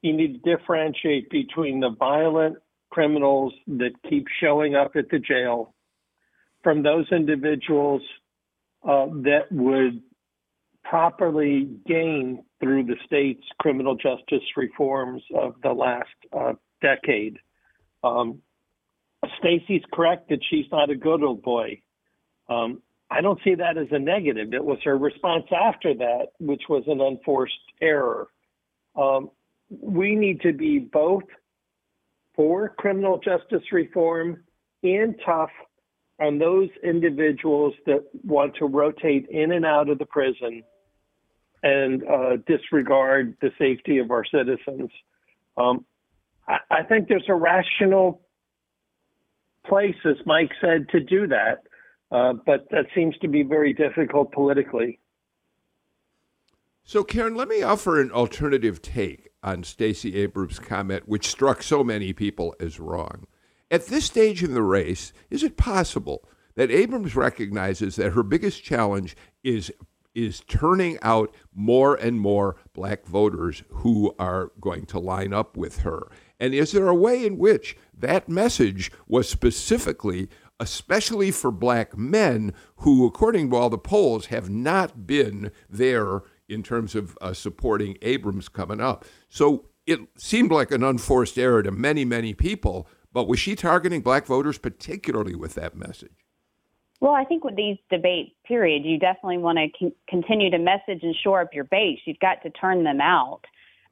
you 0.01 0.13
need 0.13 0.43
to 0.43 0.55
differentiate 0.57 1.29
between 1.29 1.79
the 1.79 1.89
violent 1.97 2.57
criminals 2.91 3.53
that 3.67 3.91
keep 4.07 4.27
showing 4.39 4.75
up 4.75 4.95
at 4.95 5.09
the 5.09 5.19
jail 5.19 5.73
from 6.63 6.83
those 6.83 7.05
individuals 7.11 8.01
uh, 8.87 9.07
that 9.07 9.51
would 9.51 10.01
properly 10.83 11.67
gain 11.87 12.43
through 12.59 12.83
the 12.83 12.95
state's 13.05 13.45
criminal 13.59 13.95
justice 13.95 14.45
reforms 14.55 15.23
of 15.35 15.55
the 15.63 15.71
last 15.71 16.09
uh, 16.31 16.53
decade. 16.81 17.37
Um, 18.03 18.41
Stacey's 19.39 19.81
correct 19.91 20.29
that 20.29 20.39
she's 20.49 20.65
not 20.71 20.91
a 20.91 20.95
good 20.95 21.23
old 21.23 21.41
boy. 21.41 21.81
Um, 22.47 22.81
I 23.09 23.21
don't 23.21 23.39
see 23.43 23.55
that 23.55 23.77
as 23.77 23.87
a 23.91 23.99
negative. 23.99 24.53
It 24.53 24.63
was 24.63 24.79
her 24.83 24.97
response 24.97 25.45
after 25.51 25.93
that, 25.93 26.27
which 26.39 26.63
was 26.67 26.83
an 26.87 27.01
unforced 27.01 27.53
error. 27.81 28.27
Um, 28.95 29.29
we 29.69 30.15
need 30.15 30.41
to 30.41 30.53
be 30.53 30.79
both 30.79 31.23
for 32.35 32.69
criminal 32.69 33.19
justice 33.19 33.63
reform 33.71 34.43
and 34.83 35.15
tough 35.25 35.51
on 36.19 36.39
those 36.39 36.69
individuals 36.83 37.73
that 37.85 38.03
want 38.23 38.55
to 38.55 38.65
rotate 38.65 39.27
in 39.29 39.51
and 39.51 39.65
out 39.65 39.89
of 39.89 39.99
the 39.99 40.05
prison 40.05 40.63
and 41.63 42.03
uh, 42.07 42.37
disregard 42.47 43.35
the 43.41 43.51
safety 43.57 43.97
of 43.97 44.11
our 44.11 44.23
citizens. 44.25 44.89
Um, 45.57 45.85
I, 46.47 46.57
I, 46.69 46.83
think 46.83 47.07
there's 47.07 47.25
a 47.27 47.33
rational 47.33 48.21
place, 49.65 49.95
as 50.05 50.17
Mike 50.25 50.51
said, 50.61 50.89
to 50.89 50.99
do 50.99 51.27
that, 51.27 51.63
uh, 52.11 52.33
but 52.45 52.67
that 52.71 52.85
seems 52.93 53.17
to 53.19 53.27
be 53.27 53.43
very 53.43 53.73
difficult 53.73 54.31
politically. 54.31 54.99
So, 56.83 57.03
Karen, 57.03 57.35
let 57.35 57.47
me 57.47 57.63
offer 57.63 57.99
an 57.99 58.11
alternative 58.11 58.81
take 58.81 59.29
on 59.41 59.63
Stacey 59.63 60.15
Abrams' 60.17 60.59
comment, 60.59 61.07
which 61.07 61.27
struck 61.27 61.63
so 61.63 61.83
many 61.83 62.13
people 62.13 62.55
as 62.59 62.79
wrong. 62.79 63.25
At 63.71 63.87
this 63.87 64.05
stage 64.05 64.43
in 64.43 64.53
the 64.53 64.61
race, 64.61 65.11
is 65.31 65.41
it 65.41 65.57
possible 65.57 66.27
that 66.53 66.69
Abrams 66.69 67.15
recognizes 67.15 67.95
that 67.95 68.13
her 68.13 68.23
biggest 68.23 68.63
challenge 68.63 69.15
is 69.43 69.71
is 70.13 70.39
turning 70.47 70.97
out 71.01 71.35
more 71.53 71.95
and 71.95 72.19
more 72.19 72.55
black 72.73 73.05
voters 73.05 73.63
who 73.69 74.15
are 74.17 74.51
going 74.61 74.85
to 74.85 74.97
line 74.97 75.33
up 75.33 75.57
with 75.57 75.79
her? 75.79 76.07
And 76.39 76.53
is 76.53 76.71
there 76.71 76.87
a 76.87 76.95
way 76.95 77.25
in 77.25 77.37
which 77.37 77.75
that 77.93 78.29
message 78.29 78.91
was 79.07 79.27
specifically, 79.27 80.29
especially 80.59 81.31
for 81.31 81.51
black 81.51 81.97
men 81.97 82.53
who, 82.77 83.05
according 83.05 83.49
to 83.49 83.55
all 83.55 83.69
the 83.69 83.77
polls, 83.77 84.27
have 84.27 84.49
not 84.49 85.05
been 85.05 85.51
there 85.69 86.21
in 86.47 86.63
terms 86.63 86.95
of 86.95 87.17
uh, 87.21 87.33
supporting 87.33 87.97
Abrams 88.01 88.47
coming 88.47 88.79
up. 88.79 89.05
So 89.29 89.65
it 89.85 89.99
seemed 90.17 90.51
like 90.51 90.71
an 90.71 90.83
unforced 90.83 91.37
error 91.37 91.63
to 91.63 91.71
many, 91.71 92.05
many 92.05 92.33
people. 92.33 92.87
But 93.11 93.27
was 93.27 93.39
she 93.39 93.55
targeting 93.55 94.01
black 94.01 94.25
voters 94.25 94.57
particularly 94.57 95.35
with 95.35 95.55
that 95.55 95.75
message? 95.75 96.25
Well, 97.01 97.13
I 97.13 97.25
think 97.25 97.43
with 97.43 97.55
these 97.55 97.77
debate 97.89 98.35
periods, 98.45 98.85
you 98.85 98.97
definitely 98.97 99.37
want 99.37 99.57
to 99.57 99.67
con- 99.77 99.93
continue 100.07 100.49
to 100.49 100.57
message 100.57 101.03
and 101.03 101.15
shore 101.23 101.41
up 101.41 101.53
your 101.53 101.65
base. 101.65 101.99
You've 102.05 102.19
got 102.19 102.41
to 102.43 102.49
turn 102.49 102.83
them 102.83 103.01
out. 103.01 103.41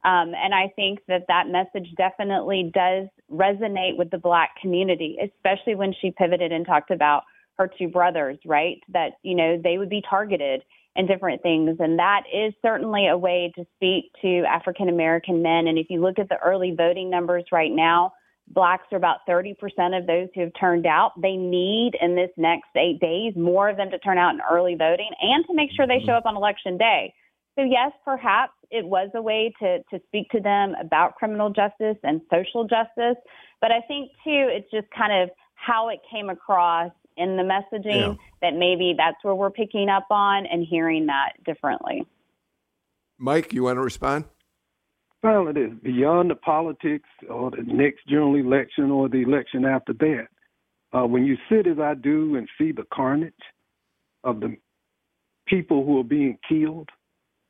Um, 0.06 0.34
and 0.36 0.54
I 0.54 0.72
think 0.76 1.00
that 1.08 1.26
that 1.30 1.48
message 1.48 1.89
definitely 1.96 2.72
does 2.74 3.08
resonate 3.32 3.98
with 3.98 4.12
the 4.12 4.18
black 4.18 4.52
community, 4.62 5.18
especially 5.24 5.76
when 5.76 5.94
she 6.02 6.12
pivoted 6.12 6.52
and 6.52 6.66
talked 6.66 6.92
about 6.92 7.24
her 7.58 7.70
two 7.78 7.88
brothers, 7.88 8.38
right? 8.46 8.82
That, 8.89 9.12
you 9.24 9.36
know, 9.36 9.60
they 9.63 9.78
would 9.78 9.89
be 9.89 10.04
targeted 10.10 10.63
and 10.96 11.08
different 11.08 11.42
things. 11.42 11.78
And 11.80 11.98
that 12.00 12.24
is 12.32 12.54
certainly 12.62 13.08
a 13.08 13.18
way 13.18 13.52
to 13.56 13.66
speak 13.76 14.12
to 14.22 14.44
African 14.48 14.89
American 14.89 15.42
men. 15.42 15.68
And 15.68 15.78
if 15.78 15.88
you 15.89 16.02
look 16.02 16.20
at 16.20 16.30
the 16.30 16.38
early 16.44 16.74
voting 16.76 17.10
numbers 17.10 17.46
right 17.52 17.72
now, 17.72 18.13
blacks 18.48 18.86
are 18.92 18.98
about 18.98 19.20
30% 19.28 19.54
of 19.98 20.06
those 20.06 20.28
who 20.36 20.42
have 20.42 20.52
turned 20.60 20.86
out. 20.86 21.13
They 21.22 21.36
need 21.36 21.94
in 22.02 22.16
this 22.16 22.30
next 22.38 22.70
eight 22.76 23.00
days 23.00 23.34
more 23.36 23.70
of 23.70 23.78
them 23.78 23.89
to 23.92 24.00
turn 24.00 24.18
out 24.18 24.34
in 24.34 24.42
early 24.52 24.76
voting 24.76 25.10
and 25.22 25.46
to 25.48 25.54
make 25.54 25.70
sure 25.76 25.88
they 25.88 26.04
show 26.06 26.13
up 26.13 26.26
on 26.26 26.36
election 26.36 26.78
day. 26.78 27.13
So, 27.56 27.63
yes, 27.63 27.92
perhaps 28.04 28.54
it 28.72 28.86
was 28.86 29.10
a 29.13 29.22
way 29.22 29.54
to, 29.62 29.80
to 29.92 30.00
speak 30.08 30.30
to 30.32 30.39
them 30.39 30.74
about 30.82 31.16
criminal 31.16 31.52
justice 31.52 31.98
and 32.04 32.22
social 32.32 32.63
justice. 32.63 33.22
But 33.62 33.72
I 33.72 33.82
think, 33.88 34.10
too, 34.24 34.50
it's 34.50 34.70
just 34.72 34.88
kind 34.89 35.24
of 35.24 35.30
how 35.54 35.89
it 35.89 36.00
came 36.12 36.30
across 36.30 36.92
in 37.16 37.38
the 37.38 37.44
messaging 37.44 37.86
yeah. 37.86 38.13
that 38.42 38.58
maybe 38.58 38.96
that's 38.98 39.18
where 39.22 39.36
we're 39.36 39.52
picking 39.52 39.88
up 39.88 40.08
on 40.10 40.46
and 40.48 40.66
hearing 40.68 41.06
that 41.06 41.34
differently. 41.46 42.08
Mike, 43.20 43.54
you 43.54 43.63
want 43.63 43.78
to 43.78 43.82
respond? 43.82 44.26
Well, 45.22 45.48
it 45.48 45.58
is 45.58 45.72
beyond 45.82 46.32
the 46.32 46.36
politics 46.36 47.08
or 47.30 47.52
the 47.52 47.63
next 47.66 48.08
general 48.08 48.36
election 48.36 48.92
or 48.92 49.08
the 49.08 49.22
election 49.22 49.63
after 49.63 49.94
that. 49.94 50.28
Uh, 50.92 51.06
when 51.08 51.26
you 51.26 51.38
sit 51.50 51.66
as 51.66 51.80
I 51.80 51.94
do 51.94 52.36
and 52.36 52.48
see 52.58 52.72
the 52.72 52.86
carnage 52.94 53.34
of 54.24 54.42
the 54.42 54.58
people 55.48 55.86
who 55.86 56.00
are 56.00 56.04
being 56.04 56.38
killed 56.48 56.89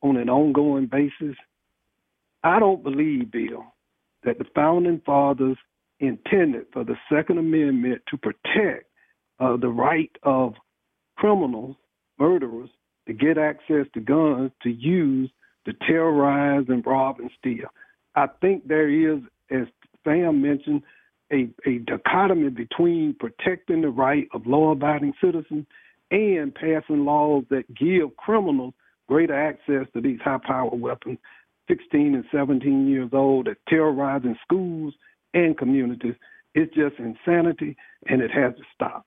on 0.04 0.16
an 0.18 0.28
ongoing 0.28 0.86
basis, 0.86 1.36
I 2.44 2.60
don't 2.60 2.84
believe, 2.84 3.32
Bill, 3.32 3.64
that 4.24 4.38
the 4.38 4.44
founding 4.54 5.00
fathers 5.04 5.56
intended 5.98 6.66
for 6.72 6.84
the 6.84 6.96
Second 7.10 7.38
Amendment 7.38 8.02
to 8.10 8.18
protect 8.18 8.84
uh, 9.40 9.56
the 9.56 9.68
right 9.68 10.10
of 10.22 10.54
criminals, 11.16 11.76
murderers, 12.18 12.68
to 13.06 13.14
get 13.14 13.38
access 13.38 13.86
to 13.94 14.00
guns 14.00 14.52
to 14.62 14.70
use 14.70 15.30
to 15.64 15.72
terrorize 15.86 16.66
and 16.68 16.84
rob 16.84 17.18
and 17.20 17.30
steal. 17.38 17.68
I 18.14 18.26
think 18.40 18.68
there 18.68 18.90
is, 18.90 19.20
as 19.50 19.66
Sam 20.04 20.42
mentioned, 20.42 20.82
a, 21.32 21.48
a 21.66 21.78
dichotomy 21.78 22.50
between 22.50 23.16
protecting 23.18 23.80
the 23.80 23.88
right 23.88 24.28
of 24.34 24.46
law 24.46 24.72
abiding 24.72 25.14
citizens 25.22 25.64
and 26.10 26.54
passing 26.54 27.06
laws 27.06 27.44
that 27.48 27.74
give 27.74 28.14
criminals 28.18 28.74
greater 29.08 29.34
access 29.34 29.86
to 29.94 30.00
these 30.00 30.20
high 30.22 30.38
powered 30.44 30.80
weapons, 30.80 31.18
16 31.68 32.14
and 32.14 32.24
17 32.32 32.88
years 32.88 33.10
old, 33.12 33.46
that 33.46 33.56
terrorizing 33.68 34.36
schools 34.42 34.94
and 35.32 35.56
communities. 35.56 36.14
It's 36.54 36.74
just 36.74 36.98
insanity 36.98 37.76
and 38.06 38.22
it 38.22 38.30
has 38.30 38.54
to 38.56 38.62
stop. 38.74 39.06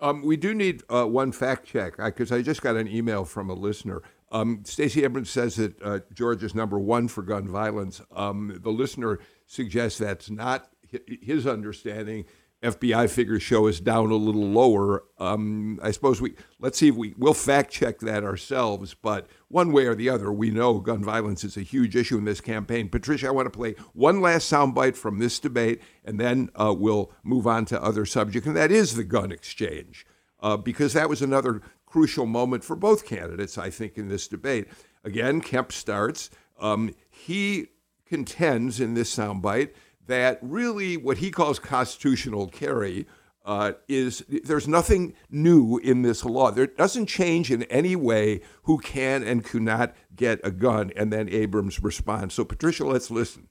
Um, 0.00 0.22
we 0.22 0.36
do 0.36 0.54
need 0.54 0.82
uh, 0.88 1.04
one 1.04 1.30
fact 1.30 1.66
check 1.66 1.98
because 1.98 2.32
I, 2.32 2.36
I, 2.36 2.42
just 2.42 2.62
got 2.62 2.76
an 2.76 2.88
email 2.88 3.26
from 3.26 3.50
a 3.50 3.54
listener. 3.54 4.00
Um, 4.32 4.62
Stacey 4.64 5.04
Abrams 5.04 5.28
says 5.28 5.56
that 5.56 5.82
uh, 5.82 5.98
Georgia's 6.14 6.54
number 6.54 6.78
one 6.78 7.06
for 7.06 7.22
gun 7.22 7.46
violence. 7.46 8.00
Um, 8.14 8.58
the 8.62 8.70
listener 8.70 9.18
suggests 9.46 9.98
that's 9.98 10.30
not 10.30 10.70
his 11.06 11.46
understanding. 11.46 12.24
FBI 12.62 13.08
figures 13.08 13.42
show 13.42 13.68
us 13.68 13.80
down 13.80 14.10
a 14.10 14.16
little 14.16 14.46
lower. 14.46 15.04
Um, 15.18 15.80
I 15.82 15.92
suppose 15.92 16.20
we 16.20 16.34
let's 16.58 16.76
see 16.76 16.88
if 16.88 16.94
we 16.94 17.14
we'll 17.16 17.32
fact 17.32 17.72
check 17.72 18.00
that 18.00 18.22
ourselves. 18.22 18.92
But 18.92 19.28
one 19.48 19.72
way 19.72 19.86
or 19.86 19.94
the 19.94 20.10
other, 20.10 20.30
we 20.30 20.50
know 20.50 20.78
gun 20.78 21.02
violence 21.02 21.42
is 21.42 21.56
a 21.56 21.62
huge 21.62 21.96
issue 21.96 22.18
in 22.18 22.24
this 22.24 22.40
campaign. 22.42 22.90
Patricia, 22.90 23.28
I 23.28 23.30
want 23.30 23.46
to 23.46 23.56
play 23.56 23.76
one 23.94 24.20
last 24.20 24.50
soundbite 24.50 24.96
from 24.96 25.18
this 25.18 25.38
debate, 25.38 25.80
and 26.04 26.20
then 26.20 26.50
uh, 26.54 26.74
we'll 26.76 27.12
move 27.22 27.46
on 27.46 27.64
to 27.66 27.82
other 27.82 28.04
subjects, 28.04 28.46
and 28.46 28.56
that 28.56 28.70
is 28.70 28.94
the 28.94 29.04
gun 29.04 29.32
exchange, 29.32 30.06
uh, 30.40 30.58
because 30.58 30.92
that 30.92 31.08
was 31.08 31.22
another 31.22 31.62
crucial 31.86 32.26
moment 32.26 32.62
for 32.62 32.76
both 32.76 33.06
candidates, 33.06 33.56
I 33.56 33.70
think, 33.70 33.96
in 33.96 34.08
this 34.08 34.28
debate. 34.28 34.68
Again, 35.02 35.40
Kemp 35.40 35.72
starts. 35.72 36.28
Um, 36.60 36.94
he 37.08 37.68
contends 38.04 38.80
in 38.80 38.94
this 38.94 39.14
soundbite 39.16 39.70
that 40.06 40.38
really 40.42 40.96
what 40.96 41.18
he 41.18 41.30
calls 41.30 41.58
constitutional 41.58 42.48
carry 42.48 43.06
uh, 43.44 43.72
is 43.88 44.24
there's 44.44 44.68
nothing 44.68 45.14
new 45.30 45.78
in 45.78 46.02
this 46.02 46.24
law. 46.24 46.50
There 46.50 46.66
doesn't 46.66 47.06
change 47.06 47.50
in 47.50 47.62
any 47.64 47.96
way 47.96 48.42
who 48.64 48.78
can 48.78 49.22
and 49.22 49.44
cannot 49.44 49.94
get 50.14 50.40
a 50.44 50.50
gun. 50.50 50.92
And 50.94 51.12
then 51.12 51.28
Abrams 51.28 51.82
responds. 51.82 52.34
So, 52.34 52.44
Patricia, 52.44 52.84
let's 52.84 53.10
listen. 53.10 53.48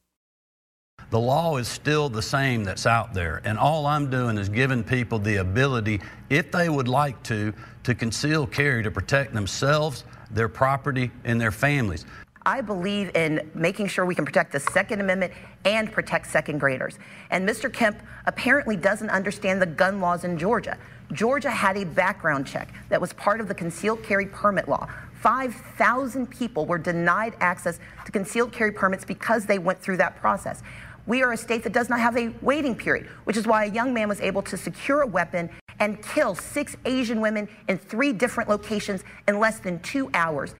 The 1.10 1.20
law 1.20 1.58
is 1.58 1.68
still 1.68 2.08
the 2.08 2.22
same 2.22 2.64
that's 2.64 2.86
out 2.86 3.14
there. 3.14 3.42
And 3.44 3.58
all 3.58 3.88
I'm 3.88 4.12
doing 4.12 4.38
is 4.38 4.48
giving 4.48 4.84
people 4.84 5.18
the 5.18 5.38
ability, 5.38 6.02
if 6.30 6.52
they 6.52 6.70
would 6.70 6.88
like 6.88 7.22
to, 7.24 7.54
to 7.84 7.96
conceal 7.96 8.46
carry 8.46 8.84
to 8.84 8.92
protect 8.92 9.34
themselves, 9.34 10.04
their 10.30 10.50
property, 10.50 11.10
and 11.24 11.42
their 11.42 11.52
families. 11.52 12.06
I 12.50 12.62
believe 12.62 13.16
in 13.16 13.48
making 13.54 13.90
sure 13.90 14.08
we 14.08 14.16
can 14.16 14.26
protect 14.26 14.52
the 14.52 14.60
Second 14.60 15.02
Amendment 15.02 15.34
and 15.66 15.92
protect 15.92 16.26
second 16.26 16.58
graders. 16.58 16.98
And 17.30 17.48
Mr. 17.48 17.72
Kemp 17.72 18.02
apparently 18.26 18.76
doesn't 18.76 19.12
understand 19.12 19.62
the 19.62 19.68
gun 19.68 20.02
laws 20.02 20.24
in 20.24 20.36
Georgia. 20.36 20.76
Georgia 21.14 21.52
had 21.52 21.78
a 21.78 21.86
background 21.86 22.48
check 22.48 22.74
that 22.90 23.00
was 23.00 23.14
part 23.14 23.40
of 23.40 23.48
the 23.48 23.54
concealed 23.54 24.02
carry 24.02 24.26
permit 24.26 24.68
law. 24.68 24.90
5,000 25.22 26.26
people 26.26 26.66
were 26.66 26.80
denied 26.80 27.36
access 27.40 27.80
to 28.04 28.12
concealed 28.12 28.52
carry 28.52 28.72
permits 28.72 29.06
because 29.06 29.46
they 29.46 29.60
went 29.60 29.80
through 29.80 29.98
that 29.98 30.16
process. 30.16 30.64
We 31.06 31.22
are 31.22 31.34
a 31.34 31.38
state 31.38 31.62
that 31.66 31.74
does 31.74 31.88
not 31.88 32.00
have 32.00 32.18
a 32.18 32.34
waiting 32.42 32.74
period, 32.74 33.06
which 33.26 33.38
is 33.38 33.46
why 33.46 33.66
a 33.66 33.72
young 33.72 33.94
man 33.94 34.10
was 34.10 34.22
able 34.22 34.42
to 34.42 34.58
secure 34.58 35.02
a 35.02 35.08
weapon 35.08 35.52
and 35.80 36.02
kill 36.02 36.34
six 36.34 36.76
Asian 36.86 37.22
women 37.22 37.48
in 37.68 37.78
three 37.78 38.12
different 38.12 38.50
locations 38.50 39.04
in 39.28 39.38
less 39.40 39.60
than 39.60 39.80
two 39.82 40.10
hours. 40.16 40.56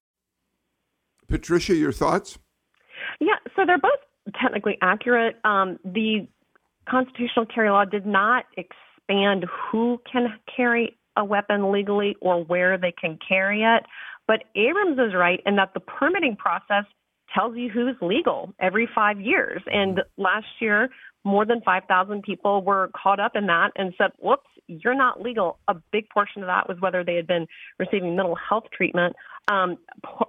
Patricia, 1.30 1.74
your 1.74 1.92
thoughts? 1.92 2.38
Yeah, 3.20 3.36
so 3.56 3.64
they're 3.66 3.78
both 3.78 3.92
technically 4.40 4.76
accurate. 4.82 5.36
Um, 5.44 5.78
the 5.84 6.28
constitutional 6.88 7.46
carry 7.46 7.70
law 7.70 7.84
did 7.84 8.04
not 8.06 8.44
expand 8.56 9.46
who 9.70 10.00
can 10.10 10.38
carry 10.54 10.98
a 11.16 11.24
weapon 11.24 11.72
legally 11.72 12.16
or 12.20 12.44
where 12.44 12.76
they 12.78 12.92
can 12.92 13.18
carry 13.26 13.62
it. 13.62 13.84
But 14.26 14.44
Abrams 14.54 14.98
is 14.98 15.14
right 15.14 15.40
in 15.46 15.56
that 15.56 15.74
the 15.74 15.80
permitting 15.80 16.36
process 16.36 16.84
tells 17.34 17.56
you 17.56 17.68
who's 17.68 17.96
legal 18.00 18.52
every 18.60 18.88
five 18.94 19.20
years. 19.20 19.62
And 19.66 20.00
last 20.16 20.46
year, 20.60 20.88
more 21.24 21.44
than 21.44 21.60
5,000 21.62 22.22
people 22.22 22.62
were 22.62 22.90
caught 23.00 23.20
up 23.20 23.32
in 23.34 23.46
that 23.46 23.70
and 23.76 23.92
said, 23.98 24.10
whoops, 24.18 24.48
you're 24.70 24.94
not 24.94 25.20
legal. 25.20 25.58
A 25.68 25.74
big 25.92 26.08
portion 26.10 26.42
of 26.42 26.46
that 26.46 26.68
was 26.68 26.80
whether 26.80 27.02
they 27.02 27.16
had 27.16 27.26
been 27.26 27.46
receiving 27.78 28.16
mental 28.16 28.36
health 28.36 28.64
treatment. 28.72 29.16
Um, 29.50 29.78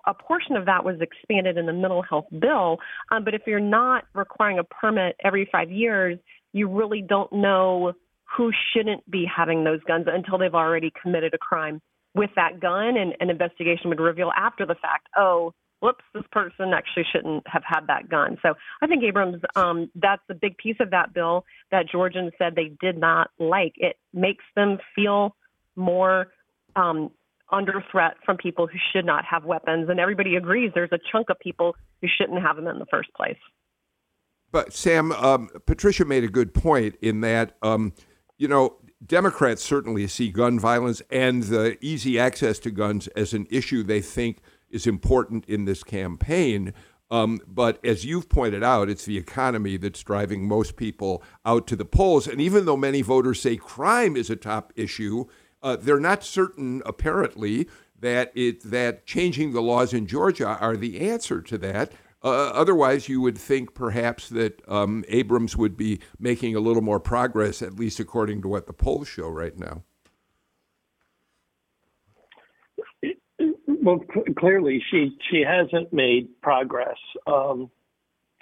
a 0.07 0.13
portion 0.13 0.55
of 0.55 0.65
that 0.65 0.83
was 0.83 0.95
expanded 0.99 1.57
in 1.57 1.67
the 1.67 1.73
mental 1.73 2.01
health 2.01 2.25
bill. 2.39 2.77
Um, 3.11 3.23
but 3.23 3.33
if 3.33 3.43
you're 3.45 3.59
not 3.59 4.05
requiring 4.13 4.57
a 4.59 4.63
permit 4.63 5.15
every 5.23 5.47
five 5.51 5.69
years, 5.69 6.17
you 6.53 6.67
really 6.67 7.01
don't 7.01 7.31
know 7.31 7.93
who 8.35 8.51
shouldn't 8.73 9.09
be 9.09 9.25
having 9.25 9.63
those 9.63 9.81
guns 9.87 10.07
until 10.07 10.37
they've 10.37 10.55
already 10.55 10.91
committed 11.01 11.33
a 11.33 11.37
crime 11.37 11.81
with 12.15 12.29
that 12.35 12.59
gun. 12.59 12.97
And 12.97 13.13
an 13.19 13.29
investigation 13.29 13.89
would 13.89 13.99
reveal 13.99 14.31
after 14.35 14.65
the 14.65 14.75
fact, 14.75 15.07
oh, 15.17 15.53
whoops, 15.81 16.03
this 16.13 16.23
person 16.31 16.73
actually 16.73 17.05
shouldn't 17.11 17.45
have 17.47 17.63
had 17.65 17.87
that 17.87 18.09
gun. 18.09 18.37
So 18.41 18.53
I 18.81 18.87
think 18.87 19.03
Abrams, 19.03 19.41
um, 19.55 19.89
that's 19.95 20.21
a 20.29 20.33
big 20.33 20.57
piece 20.57 20.77
of 20.79 20.91
that 20.91 21.13
bill 21.13 21.45
that 21.71 21.89
Georgians 21.89 22.31
said 22.37 22.55
they 22.55 22.71
did 22.79 22.97
not 22.97 23.31
like. 23.39 23.73
It 23.77 23.97
makes 24.13 24.43
them 24.55 24.77
feel 24.95 25.35
more 25.75 26.27
um, 26.75 27.11
under 27.51 27.83
threat 27.91 28.13
from 28.25 28.37
people 28.37 28.67
who 28.67 28.77
should 28.93 29.05
not 29.05 29.25
have 29.25 29.43
weapons. 29.43 29.89
And 29.89 29.99
everybody 29.99 30.35
agrees 30.35 30.71
there's 30.73 30.91
a 30.91 30.99
chunk 31.11 31.29
of 31.29 31.39
people 31.39 31.75
who 32.01 32.07
shouldn't 32.07 32.41
have 32.41 32.55
them 32.55 32.67
in 32.67 32.79
the 32.79 32.85
first 32.85 33.13
place. 33.13 33.37
But 34.51 34.73
Sam, 34.73 35.11
um, 35.13 35.49
Patricia 35.65 36.05
made 36.05 36.23
a 36.23 36.27
good 36.27 36.53
point 36.53 36.95
in 37.01 37.21
that, 37.21 37.57
um, 37.61 37.93
you 38.37 38.47
know, 38.47 38.77
Democrats 39.05 39.63
certainly 39.63 40.07
see 40.07 40.29
gun 40.29 40.59
violence 40.59 41.01
and 41.09 41.43
the 41.43 41.77
easy 41.83 42.19
access 42.19 42.59
to 42.59 42.71
guns 42.71 43.07
as 43.09 43.33
an 43.33 43.47
issue 43.49 43.81
they 43.81 44.01
think 44.01 44.39
is 44.71 44.87
important 44.87 45.45
in 45.45 45.65
this 45.65 45.83
campaign. 45.83 46.73
Um, 47.09 47.41
but 47.45 47.83
as 47.85 48.05
you've 48.05 48.29
pointed 48.29 48.63
out, 48.63 48.89
it's 48.89 49.05
the 49.05 49.17
economy 49.17 49.75
that's 49.75 50.01
driving 50.01 50.47
most 50.47 50.77
people 50.77 51.21
out 51.45 51.67
to 51.67 51.75
the 51.75 51.85
polls. 51.85 52.25
And 52.25 52.39
even 52.39 52.65
though 52.65 52.77
many 52.77 53.01
voters 53.01 53.41
say 53.41 53.57
crime 53.57 54.15
is 54.15 54.29
a 54.29 54.37
top 54.37 54.71
issue, 54.77 55.25
uh, 55.61 55.75
they're 55.75 55.99
not 55.99 56.23
certain, 56.23 56.81
apparently, 56.85 57.67
that 57.99 58.31
it 58.33 58.63
that 58.63 59.05
changing 59.05 59.51
the 59.53 59.61
laws 59.61 59.93
in 59.93 60.07
Georgia 60.07 60.57
are 60.59 60.75
the 60.75 61.01
answer 61.01 61.41
to 61.41 61.57
that. 61.59 61.91
Uh, 62.23 62.49
otherwise, 62.49 63.09
you 63.09 63.19
would 63.19 63.37
think 63.37 63.73
perhaps 63.73 64.29
that 64.29 64.61
um, 64.69 65.03
Abrams 65.07 65.57
would 65.57 65.75
be 65.75 65.99
making 66.19 66.55
a 66.55 66.59
little 66.59 66.81
more 66.81 66.99
progress, 66.99 67.61
at 67.61 67.75
least 67.75 67.99
according 67.99 68.41
to 68.41 68.47
what 68.47 68.67
the 68.67 68.73
polls 68.73 69.07
show 69.07 69.27
right 69.27 69.57
now. 69.57 69.83
Well, 73.81 73.99
cl- 74.13 74.25
clearly 74.37 74.83
she 74.89 75.17
she 75.29 75.41
hasn't 75.41 75.91
made 75.91 76.41
progress, 76.41 76.97
um, 77.27 77.69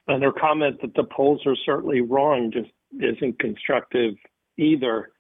and 0.08 0.24
her 0.24 0.32
comment 0.32 0.82
that 0.82 0.94
the 0.96 1.04
polls 1.04 1.42
are 1.46 1.56
certainly 1.66 2.02
wrong 2.02 2.52
just 2.52 2.70
isn't 3.00 3.40
constructive 3.40 4.16
either. 4.58 5.12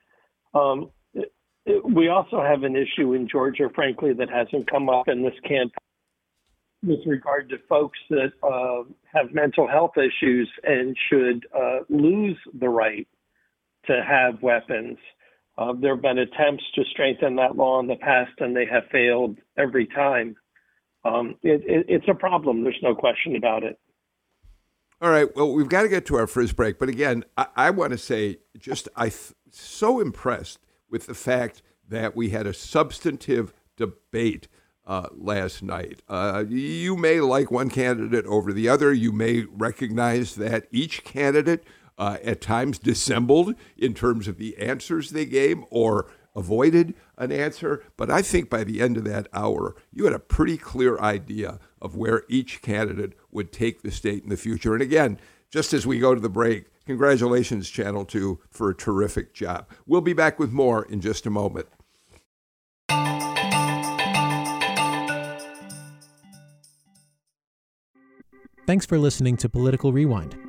Um, 0.53 0.89
it, 1.13 1.31
it, 1.65 1.85
we 1.85 2.09
also 2.09 2.41
have 2.41 2.63
an 2.63 2.75
issue 2.75 3.13
in 3.13 3.27
Georgia, 3.27 3.69
frankly, 3.73 4.13
that 4.13 4.29
hasn't 4.29 4.69
come 4.69 4.89
up 4.89 5.07
in 5.07 5.23
this 5.23 5.39
campaign 5.43 5.71
with 6.83 6.99
regard 7.05 7.49
to 7.49 7.57
folks 7.67 7.99
that 8.09 8.31
uh, 8.43 8.83
have 9.13 9.33
mental 9.33 9.67
health 9.67 9.97
issues 9.97 10.49
and 10.63 10.95
should 11.09 11.45
uh, 11.55 11.79
lose 11.89 12.37
the 12.59 12.69
right 12.69 13.07
to 13.85 14.03
have 14.03 14.41
weapons. 14.41 14.97
Uh, 15.59 15.73
there 15.73 15.93
have 15.93 16.01
been 16.01 16.17
attempts 16.17 16.63
to 16.73 16.83
strengthen 16.89 17.35
that 17.35 17.57
law 17.57 17.81
in 17.81 17.87
the 17.87 17.97
past, 17.97 18.31
and 18.39 18.55
they 18.55 18.65
have 18.65 18.83
failed 18.91 19.37
every 19.57 19.85
time. 19.85 20.37
Um, 21.03 21.35
it, 21.43 21.61
it, 21.65 21.85
it's 21.89 22.07
a 22.07 22.13
problem. 22.13 22.63
There's 22.63 22.79
no 22.81 22.95
question 22.95 23.35
about 23.35 23.63
it. 23.63 23.77
All 25.01 25.09
right. 25.09 25.27
Well, 25.35 25.53
we've 25.53 25.67
got 25.67 25.81
to 25.81 25.89
get 25.89 26.05
to 26.07 26.15
our 26.15 26.27
first 26.27 26.55
break, 26.55 26.79
but 26.79 26.87
again, 26.87 27.25
I, 27.37 27.47
I 27.57 27.69
want 27.71 27.91
to 27.91 27.97
say, 27.97 28.37
just 28.57 28.87
I 28.95 29.09
th- 29.09 29.33
so 29.51 29.99
impressed 29.99 30.59
with 30.89 31.07
the 31.07 31.13
fact 31.13 31.61
that 31.89 32.15
we 32.15 32.29
had 32.29 32.47
a 32.47 32.53
substantive 32.53 33.53
debate 33.75 34.47
uh, 34.85 35.07
last 35.11 35.61
night. 35.61 36.01
Uh, 36.07 36.45
you 36.47 36.95
may 36.95 37.19
like 37.19 37.51
one 37.51 37.69
candidate 37.69 38.25
over 38.27 38.53
the 38.53 38.69
other. 38.69 38.93
You 38.93 39.11
may 39.11 39.41
recognize 39.41 40.35
that 40.35 40.67
each 40.71 41.03
candidate 41.03 41.65
uh, 41.99 42.17
at 42.23 42.41
times 42.41 42.79
dissembled 42.79 43.53
in 43.77 43.93
terms 43.93 44.27
of 44.27 44.37
the 44.37 44.57
answers 44.57 45.11
they 45.11 45.25
gave 45.25 45.59
or 45.69 46.09
avoided 46.35 46.95
an 47.17 47.31
answer. 47.31 47.83
But 47.97 48.09
I 48.09 48.21
think 48.21 48.49
by 48.49 48.63
the 48.63 48.81
end 48.81 48.97
of 48.97 49.03
that 49.03 49.27
hour, 49.33 49.75
you 49.91 50.05
had 50.05 50.13
a 50.13 50.19
pretty 50.19 50.57
clear 50.57 50.97
idea 50.99 51.59
of 51.81 51.95
where 51.95 52.23
each 52.29 52.61
candidate 52.61 53.13
would 53.31 53.51
take 53.51 53.81
the 53.81 53.91
state 53.91 54.23
in 54.23 54.29
the 54.29 54.37
future. 54.37 54.73
And 54.73 54.81
again, 54.81 55.19
just 55.51 55.73
as 55.73 55.85
we 55.85 55.99
go 55.99 56.15
to 56.15 56.21
the 56.21 56.29
break, 56.29 56.65
congratulations, 56.85 57.69
Channel 57.69 58.05
2, 58.05 58.39
for 58.49 58.69
a 58.69 58.75
terrific 58.75 59.33
job. 59.33 59.67
We'll 59.85 60.01
be 60.01 60.13
back 60.13 60.39
with 60.39 60.51
more 60.51 60.85
in 60.85 61.01
just 61.01 61.25
a 61.25 61.29
moment. 61.29 61.67
Thanks 68.65 68.85
for 68.85 68.99
listening 68.99 69.35
to 69.37 69.49
Political 69.49 69.91
Rewind. 69.93 70.48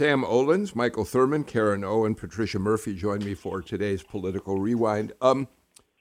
Sam 0.00 0.24
Olens, 0.24 0.74
Michael 0.74 1.04
Thurmond, 1.04 1.46
Karen 1.46 1.84
Owen, 1.84 2.14
Patricia 2.14 2.58
Murphy 2.58 2.94
joined 2.94 3.22
me 3.22 3.34
for 3.34 3.60
today's 3.60 4.02
political 4.02 4.58
rewind. 4.58 5.12
Um, 5.20 5.46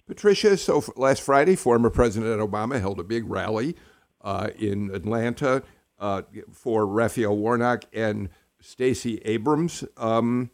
Patricia, 0.07 0.55
so 0.55 0.81
last 0.95 1.21
Friday, 1.21 1.57
former 1.57 1.89
President 1.89 2.39
Obama 2.39 2.79
held 2.79 3.01
a 3.01 3.03
big 3.03 3.29
rally 3.29 3.75
uh, 4.21 4.51
in 4.57 4.89
Atlanta 4.95 5.63
uh, 5.99 6.21
for 6.53 6.87
Raphael 6.87 7.35
Warnock 7.35 7.83
and 7.91 8.29
Stacey 8.61 9.17
Abrams. 9.25 9.83
Um, 9.97 10.49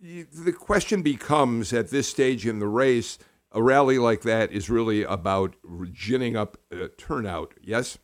the 0.00 0.52
question 0.52 1.02
becomes 1.02 1.72
at 1.72 1.90
this 1.90 2.06
stage 2.06 2.46
in 2.46 2.60
the 2.60 2.68
race, 2.68 3.18
a 3.50 3.60
rally 3.60 3.98
like 3.98 4.22
that 4.22 4.52
is 4.52 4.70
really 4.70 5.02
about 5.02 5.56
ginning 5.92 6.36
up 6.36 6.58
uh, 6.72 6.86
turnout, 6.96 7.54
yes? 7.60 7.98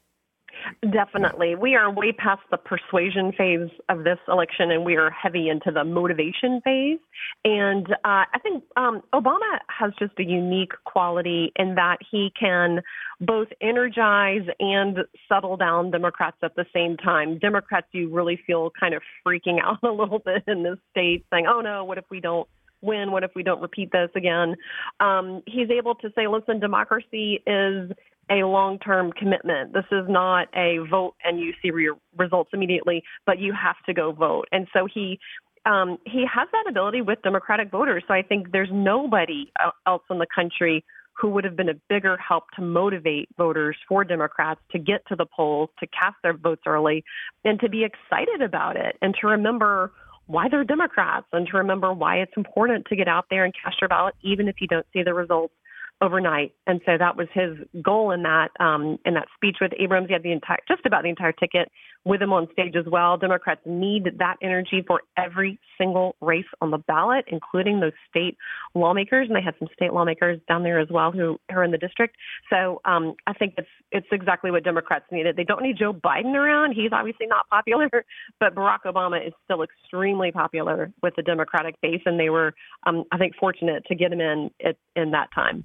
Definitely. 0.93 1.55
We 1.55 1.75
are 1.75 1.91
way 1.91 2.13
past 2.13 2.43
the 2.51 2.57
persuasion 2.57 3.33
phase 3.33 3.71
of 3.89 4.05
this 4.05 4.19
election 4.29 4.71
and 4.71 4.85
we 4.85 4.97
are 4.97 5.11
heavy 5.11 5.49
into 5.49 5.71
the 5.71 5.85
motivation 5.85 6.61
phase. 6.63 6.99
And 7.45 7.91
uh, 7.93 8.25
I 8.33 8.39
think 8.43 8.65
um, 8.77 9.03
Obama 9.13 9.59
has 9.69 9.93
just 9.99 10.13
a 10.19 10.25
unique 10.25 10.73
quality 10.85 11.53
in 11.57 11.75
that 11.75 11.99
he 12.11 12.33
can 12.39 12.81
both 13.21 13.49
energize 13.61 14.47
and 14.59 14.99
settle 15.29 15.57
down 15.57 15.91
Democrats 15.91 16.39
at 16.43 16.57
the 16.57 16.65
same 16.75 16.97
time. 16.97 17.39
Democrats, 17.39 17.87
you 17.93 18.09
really 18.09 18.41
feel 18.47 18.71
kind 18.79 18.95
of 18.95 19.03
freaking 19.27 19.59
out 19.63 19.79
a 19.83 19.91
little 19.91 20.19
bit 20.19 20.45
in 20.47 20.63
this 20.63 20.79
state, 20.91 21.25
saying, 21.31 21.47
oh 21.49 21.61
no, 21.61 21.85
what 21.85 21.99
if 21.99 22.05
we 22.11 22.21
don't? 22.21 22.49
Win? 22.83 23.13
What 23.13 23.25
if 23.25 23.33
we 23.35 23.43
don't 23.43 23.61
repeat 23.61 23.91
this 23.93 24.11
again? 24.15 24.57
Um, 25.01 25.43
he's 25.47 25.71
able 25.71 25.95
to 25.97 26.11
say, 26.15 26.27
listen, 26.27 26.61
democracy 26.61 27.43
is 27.47 27.91
a 28.31 28.45
long 28.45 28.79
term 28.79 29.13
commitment. 29.13 29.73
This 29.73 29.85
is 29.91 30.05
not 30.09 30.49
a 30.55 30.79
vote 30.91 31.15
and 31.25 31.41
you 31.41 31.53
see 31.61 31.69
your 31.69 31.97
results 32.17 32.51
immediately, 32.53 33.03
but 33.27 33.39
you 33.39 33.53
have 33.53 33.77
to 33.87 33.95
go 33.95 34.13
vote. 34.13 34.47
And 34.53 34.69
so 34.73 34.87
he 34.93 35.19
um, 35.67 35.99
he 36.07 36.25
has 36.33 36.49
that 36.53 36.65
ability 36.71 37.03
with 37.03 37.21
Democratic 37.23 37.71
voters. 37.71 38.03
So 38.09 38.15
I 38.15 38.23
think 38.23 38.51
there's 38.51 38.71
nobody 38.73 39.53
else 39.87 40.03
in 40.11 40.19
the 40.19 40.27
country 40.35 40.85
who 41.13 41.29
would 41.29 41.45
have 41.45 41.57
been 41.57 41.69
a 41.69 41.75
bigger 41.89 42.17
help 42.17 42.45
to 42.57 42.63
motivate 42.63 43.29
voters 43.37 43.77
for 43.87 44.05
Democrats 44.05 44.61
to 44.73 44.79
get 44.79 45.07
to 45.09 45.17
the 45.17 45.27
polls, 45.27 45.69
to 45.79 45.87
cast 45.89 46.17
their 46.23 46.33
votes 46.33 46.63
early, 46.67 47.05
and 47.45 47.61
to 47.61 47.69
be 47.69 47.85
excited 47.85 48.41
about 48.41 48.77
it, 48.77 48.97
and 49.03 49.15
to 49.21 49.27
remember 49.27 49.93
why 50.31 50.49
they're 50.49 50.65
Democrats, 50.65 51.27
and 51.33 51.47
to 51.49 51.57
remember 51.57 51.93
why 51.93 52.17
it's 52.19 52.33
important 52.37 52.87
to 52.87 52.97
get 52.97 53.09
out 53.09 53.27
there 53.31 53.45
and 53.45 53.53
cast 53.63 53.81
your 53.81 53.89
ballot, 53.89 54.15
even 54.23 54.49
if 54.49 54.57
you 54.61 54.69
don't 54.69 54.87
see 54.93 55.03
the 55.03 55.13
results 55.13 55.55
overnight. 56.01 56.55
And 56.67 56.81
so 56.87 56.93
that 56.99 57.17
was 57.17 57.27
his 57.35 57.59
goal 57.83 58.13
in 58.13 58.23
that 58.23 58.49
um, 58.59 58.99
in 59.05 59.15
that 59.15 59.27
speech 59.35 59.57
with 59.61 59.73
Abrams. 59.79 60.07
He 60.07 60.13
had 60.13 60.23
the 60.23 60.33
entire 60.33 60.59
just 60.69 60.87
about 60.87 61.03
the 61.03 61.09
entire 61.09 61.33
ticket 61.33 61.69
with 62.05 62.23
him 62.23 62.33
on 62.33 62.49
stage 62.53 62.77
as 62.77 62.87
well. 62.87 63.17
Democrats 63.17 63.61
need 63.67 64.05
that 64.19 64.37
energy 64.43 64.83
for 64.87 65.03
every 65.17 65.59
single 65.77 66.17
race 66.21 66.47
on 66.61 66.71
the 66.71 66.79
ballot, 66.79 67.25
including 67.29 67.81
those 67.81 67.93
state 68.09 68.37
lawmakers. 68.75 69.29
And 69.29 69.37
they 69.37 69.43
had 69.43 69.55
some 69.59 69.69
state 69.75 69.93
lawmakers 69.93 70.41
down 70.49 70.63
there 70.63 70.79
as 70.81 70.89
well 70.91 71.13
who 71.13 71.39
are 71.51 71.63
in 71.63 71.71
the 71.71 71.79
district. 71.79 72.17
So 72.49 72.81
um, 72.85 73.15
I 73.27 73.33
think 73.35 73.55
it's 73.59 73.69
it's 73.93 74.07
exactly 74.13 74.51
what 74.51 74.65
Democrats 74.65 75.05
needed. 75.11 75.37
They 75.37 75.45
don't 75.45 75.63
need 75.63 75.77
Joe 75.79 75.93
Biden 75.93 76.35
around. 76.35 76.73
He's 76.73 76.93
obviously 76.93 77.27
not 77.27 77.49
popular, 77.49 77.91
but 78.41 78.55
Barack 78.55 78.81
Obama 78.87 79.27
is 79.27 79.33
still 79.45 79.63
extremely 79.63 80.31
popular 80.33 80.93
with 81.03 81.15
the 81.17 81.23
Democratic 81.23 81.81
base, 81.81 82.03
and 82.07 82.19
they 82.19 82.31
were, 82.31 82.55
um, 82.87 83.05
I 83.13 83.19
think, 83.19 83.35
fortunate 83.37 83.85
to 83.87 83.95
get 83.95 84.13
him 84.13 84.21
in 84.21 84.51
at, 84.65 84.77
in 84.97 85.11
that 85.11 85.29
time. 85.35 85.65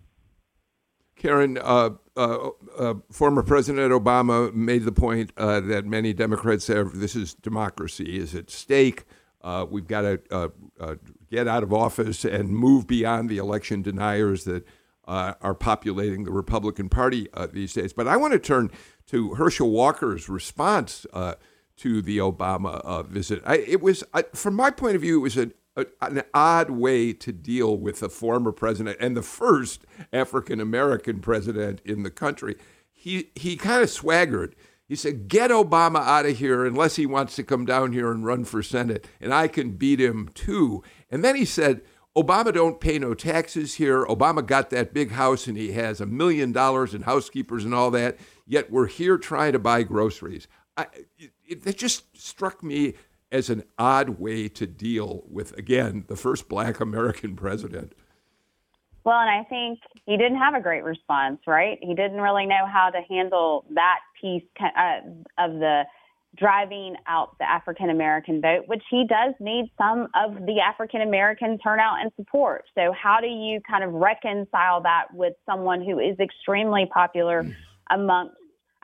Karen, 1.15 1.57
uh, 1.57 1.91
uh, 2.17 2.49
uh, 2.77 2.93
former 3.11 3.41
President 3.41 3.91
Obama 3.91 4.53
made 4.53 4.83
the 4.83 4.91
point 4.91 5.31
uh, 5.37 5.59
that 5.61 5.85
many 5.85 6.13
Democrats 6.13 6.67
have 6.67 6.99
this 6.99 7.15
is 7.15 7.33
democracy 7.33 8.19
is 8.19 8.35
at 8.35 8.49
stake. 8.49 9.05
Uh, 9.41 9.65
we've 9.69 9.87
got 9.87 10.01
to 10.01 10.19
uh, 10.79 10.95
get 11.29 11.47
out 11.47 11.63
of 11.63 11.71
office 11.71 12.25
and 12.25 12.49
move 12.49 12.87
beyond 12.87 13.29
the 13.29 13.37
election 13.37 13.81
deniers 13.81 14.43
that 14.43 14.65
are 15.07 15.53
populating 15.53 16.23
the 16.23 16.31
Republican 16.31 16.89
Party 16.89 17.27
these 17.53 17.73
days. 17.73 17.93
But 17.93 18.07
I 18.07 18.17
want 18.17 18.33
to 18.33 18.39
turn 18.39 18.71
to 19.07 19.35
Herschel 19.35 19.69
Walker's 19.69 20.27
response 20.27 21.05
to 21.13 22.01
the 22.01 22.17
Obama 22.17 23.05
visit. 23.05 23.43
I, 23.45 23.57
it 23.57 23.81
was, 23.81 24.03
from 24.33 24.55
my 24.55 24.71
point 24.71 24.95
of 24.95 25.03
view, 25.03 25.17
it 25.17 25.21
was 25.21 25.37
an 25.37 25.53
an 25.75 26.23
odd 26.33 26.69
way 26.69 27.13
to 27.13 27.31
deal 27.31 27.77
with 27.77 28.01
a 28.01 28.09
former 28.09 28.51
president 28.51 28.97
and 28.99 29.15
the 29.15 29.21
first 29.21 29.85
African 30.13 30.59
American 30.59 31.19
president 31.19 31.81
in 31.83 32.03
the 32.03 32.11
country. 32.11 32.55
He 32.91 33.31
he 33.35 33.55
kind 33.55 33.83
of 33.83 33.89
swaggered. 33.89 34.55
He 34.87 34.95
said, 34.95 35.27
"Get 35.27 35.51
Obama 35.51 35.99
out 35.99 36.25
of 36.25 36.37
here 36.37 36.65
unless 36.65 36.95
he 36.95 37.05
wants 37.05 37.35
to 37.35 37.43
come 37.43 37.65
down 37.65 37.91
here 37.91 38.11
and 38.11 38.25
run 38.25 38.45
for 38.45 38.63
Senate, 38.63 39.07
and 39.19 39.33
I 39.33 39.47
can 39.47 39.71
beat 39.71 39.99
him 39.99 40.29
too." 40.33 40.83
And 41.09 41.23
then 41.23 41.35
he 41.35 41.45
said, 41.45 41.81
"Obama 42.15 42.53
don't 42.53 42.79
pay 42.79 42.97
no 42.97 43.13
taxes 43.13 43.75
here. 43.75 44.05
Obama 44.05 44.45
got 44.45 44.69
that 44.69 44.93
big 44.93 45.11
house 45.11 45.47
and 45.47 45.57
he 45.57 45.73
has 45.73 45.99
a 45.99 46.05
million 46.05 46.51
dollars 46.51 46.93
in 46.93 47.01
housekeepers 47.01 47.65
and 47.65 47.73
all 47.73 47.91
that. 47.91 48.17
Yet 48.47 48.71
we're 48.71 48.87
here 48.87 49.17
trying 49.17 49.53
to 49.53 49.59
buy 49.59 49.83
groceries." 49.83 50.47
I, 50.77 50.87
it, 51.17 51.65
it 51.65 51.77
just 51.77 52.17
struck 52.17 52.61
me 52.61 52.95
as 53.35 53.49
an 53.49 53.63
odd 53.77 54.17
way 54.17 54.47
to 54.47 54.65
deal 54.65 55.23
with, 55.29 55.57
again, 55.57 56.05
the 56.07 56.15
first 56.15 56.47
black 56.47 56.79
American 56.79 57.35
president. 57.35 57.93
Well, 59.03 59.19
and 59.19 59.29
I 59.29 59.43
think 59.43 59.79
he 60.05 60.17
didn't 60.17 60.37
have 60.37 60.55
a 60.55 60.61
great 60.61 60.83
response, 60.83 61.39
right? 61.45 61.77
He 61.81 61.93
didn't 61.93 62.21
really 62.21 62.45
know 62.45 62.65
how 62.65 62.89
to 62.89 63.01
handle 63.07 63.65
that 63.75 63.99
piece 64.19 64.43
uh, 64.59 65.01
of 65.37 65.59
the 65.59 65.83
driving 66.37 66.95
out 67.07 67.37
the 67.37 67.49
African 67.49 67.89
American 67.89 68.41
vote, 68.41 68.63
which 68.67 68.83
he 68.89 69.05
does 69.07 69.33
need 69.39 69.69
some 69.77 70.07
of 70.15 70.45
the 70.45 70.59
African 70.59 71.01
American 71.01 71.57
turnout 71.59 72.01
and 72.01 72.11
support. 72.15 72.63
So, 72.73 72.93
how 72.93 73.19
do 73.21 73.27
you 73.27 73.59
kind 73.69 73.83
of 73.83 73.93
reconcile 73.93 74.81
that 74.81 75.05
with 75.13 75.33
someone 75.45 75.83
who 75.83 75.99
is 75.99 76.17
extremely 76.19 76.89
popular 76.91 77.43
mm. 77.43 77.55
amongst 77.91 78.35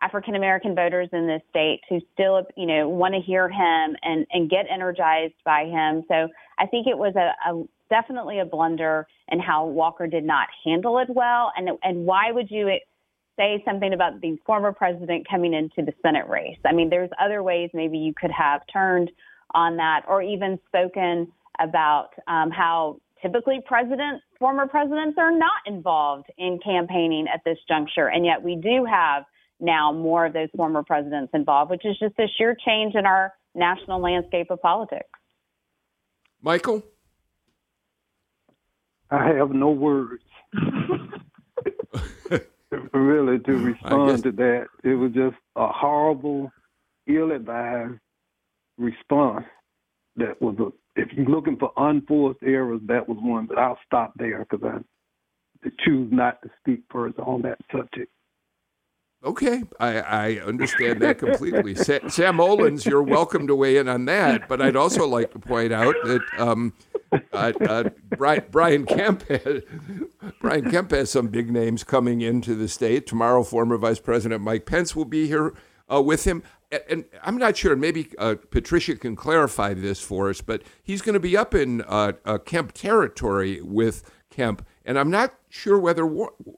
African 0.02 0.36
American 0.36 0.76
voters 0.76 1.10
in 1.14 1.28
this 1.28 1.42
state 1.50 1.82
who 1.88 2.00
still, 2.14 2.44
you 2.58 2.66
know, 2.66 2.90
want 2.90 3.14
to 3.14 3.22
hear 3.22 3.48
him 3.48 3.96
and, 4.02 4.26
and 4.32 4.50
get 4.50 4.66
energized 4.70 5.36
by 5.46 5.66
him. 5.66 6.04
So 6.08 6.28
I 6.58 6.66
think 6.66 6.88
it 6.88 6.98
was 6.98 7.14
a, 7.16 7.34
a 7.50 7.64
definitely 7.90 8.40
a 8.40 8.46
blunder 8.46 9.08
in 9.28 9.40
how 9.40 9.66
Walker 9.66 10.08
did 10.08 10.24
not 10.24 10.48
handle 10.66 10.98
it 11.00 11.10
well. 11.10 11.52
And 11.56 11.70
and 11.84 12.06
why 12.06 12.32
would 12.32 12.50
you 12.50 12.78
say 13.38 13.62
something 13.66 13.94
about 13.94 14.22
the 14.22 14.38
former 14.46 14.72
president 14.72 15.28
coming 15.30 15.54
into 15.54 15.86
the 15.86 15.94
Senate 16.02 16.28
race? 16.28 16.58
I 16.66 16.74
mean, 16.74 16.90
there's 16.90 17.10
other 17.20 17.44
ways 17.44 17.70
maybe 17.74 17.98
you 17.98 18.14
could 18.20 18.32
have 18.32 18.62
turned 18.72 19.12
on 19.54 19.78
that, 19.78 20.04
or 20.08 20.22
even 20.22 20.58
spoken 20.68 21.32
about 21.60 22.10
um, 22.28 22.50
how 22.50 23.00
typically 23.22 23.60
presidents, 23.66 24.24
former 24.40 24.66
presidents, 24.66 25.18
are 25.20 25.38
not 25.38 25.62
involved 25.68 26.28
in 26.38 26.58
campaigning 26.64 27.28
at 27.32 27.42
this 27.44 27.58
juncture, 27.68 28.08
and 28.08 28.26
yet 28.26 28.42
we 28.42 28.56
do 28.56 28.86
have 28.86 29.26
now 29.62 29.91
more 29.91 30.26
of 30.26 30.34
those 30.34 30.50
former 30.56 30.84
presidents 30.84 31.32
involved, 31.34 31.71
which 31.71 31.86
is 31.86 31.97
just 32.00 32.15
a 32.19 32.28
sheer 32.38 32.56
change 32.65 32.95
in 32.95 33.06
our 33.06 33.34
national 33.56 34.02
landscape 34.02 34.50
of 34.50 34.62
politics. 34.62 35.08
Michael? 36.41 36.84
I 39.10 39.28
have 39.28 39.52
no 39.52 39.69
words. 39.69 40.24
really, 42.93 43.39
to 43.39 43.52
respond 43.54 44.24
to 44.24 44.32
that, 44.32 44.67
it 44.84 44.95
was 44.95 45.12
just 45.12 45.36
a 45.56 45.67
horrible, 45.67 46.52
ill-advised 47.08 48.00
response. 48.78 49.45
That 50.15 50.41
was 50.41 50.56
a. 50.60 50.71
If 51.00 51.13
you're 51.13 51.26
looking 51.26 51.58
for 51.58 51.71
unforced 51.78 52.39
errors, 52.43 52.82
that 52.88 53.08
was 53.08 53.17
one. 53.21 53.45
But 53.45 53.58
I'll 53.58 53.80
stop 53.86 54.13
there 54.17 54.45
because 54.50 54.65
I 55.63 55.69
choose 55.86 56.10
not 56.12 56.41
to 56.41 56.50
speak 56.60 56.82
further 56.91 57.21
on 57.21 57.43
that 57.43 57.60
subject. 57.71 58.12
Okay, 59.24 59.62
I, 59.80 60.00
I 60.00 60.40
understand 60.40 61.00
that 61.02 61.20
completely. 61.20 61.76
Sa- 61.76 62.08
Sam 62.08 62.38
Olens, 62.38 62.86
you're 62.86 63.04
welcome 63.04 63.46
to 63.46 63.56
weigh 63.56 63.78
in 63.78 63.88
on 63.88 64.06
that, 64.06 64.48
but 64.50 64.60
I'd 64.62 64.76
also 64.76 65.06
like 65.06 65.32
to 65.34 65.40
point 65.40 65.72
out 65.72 65.94
that 66.06 66.22
um, 66.40 66.74
uh, 67.32 67.54
uh, 67.62 67.90
Brian, 68.18 68.44
Brian 68.50 68.86
Kemp 68.88 69.28
has, 69.28 69.62
Brian 70.40 70.72
Kemp 70.72 70.90
has 70.90 71.12
some 71.12 71.28
big 71.28 71.52
names 71.52 71.84
coming 71.84 72.22
into 72.22 72.56
the 72.56 72.68
state 72.68 73.06
tomorrow. 73.06 73.44
Former 73.44 73.78
Vice 73.78 74.00
President 74.00 74.42
Mike 74.42 74.66
Pence 74.66 74.96
will 74.96 75.06
be 75.06 75.28
here 75.28 75.54
uh, 75.92 76.02
with 76.02 76.24
him, 76.26 76.42
and, 76.72 76.82
and, 76.90 77.06
I'm 77.24 77.38
not 77.38 77.56
sure. 77.56 77.76
Maybe 77.76 78.10
uh, 78.18 78.36
Patricia 78.50 78.96
can 78.96 79.16
clarify 79.16 79.76
this 79.76 80.02
for 80.02 80.32
us, 80.32 80.42
but 80.42 80.64
he's 80.82 81.04
going 81.04 81.14
to 81.14 81.20
be 81.20 81.38
up 81.38 81.54
in 81.54 81.84
uh, 81.84 82.14
uh, 82.26 82.40
Kemp 82.40 82.72
territory 82.72 83.62
with 83.62 84.04
Kemp, 84.32 84.66
and 84.84 84.98
I'm 84.98 85.12
not 85.12 85.36
sure 85.50 85.78
whether 85.78 86.06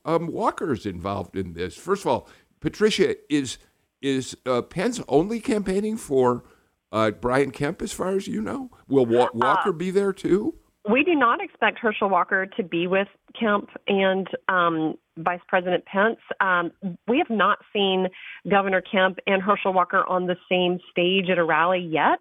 um, 0.05 0.27
Walker's 0.27 0.85
involved 0.85 1.35
in 1.35 1.53
this. 1.53 1.75
First 1.75 2.03
of 2.03 2.07
all 2.07 2.29
Patricia, 2.63 3.17
is 3.29 3.57
is 4.01 4.37
uh, 4.45 4.61
Pence 4.61 5.01
only 5.09 5.41
campaigning 5.41 5.97
for 5.97 6.45
uh, 6.93 7.11
Brian 7.11 7.51
Kemp, 7.51 7.81
as 7.81 7.91
far 7.91 8.15
as 8.15 8.25
you 8.25 8.41
know? 8.41 8.71
Will 8.87 9.05
Wa- 9.05 9.25
uh, 9.25 9.29
Walker 9.33 9.73
be 9.73 9.91
there 9.91 10.13
too? 10.13 10.55
We 10.89 11.03
do 11.03 11.13
not 11.13 11.43
expect 11.43 11.79
Herschel 11.79 12.09
Walker 12.09 12.45
to 12.45 12.63
be 12.63 12.87
with 12.87 13.09
Kemp 13.37 13.69
and 13.87 14.27
um, 14.47 14.95
Vice 15.17 15.41
President 15.45 15.83
Pence. 15.85 16.19
Um, 16.39 16.71
we 17.05 17.17
have 17.17 17.29
not 17.29 17.59
seen 17.73 18.07
Governor 18.49 18.81
Kemp 18.81 19.19
and 19.27 19.41
Herschel 19.41 19.73
Walker 19.73 20.05
on 20.07 20.27
the 20.27 20.37
same 20.49 20.79
stage 20.89 21.29
at 21.29 21.37
a 21.37 21.43
rally 21.43 21.79
yet. 21.79 22.19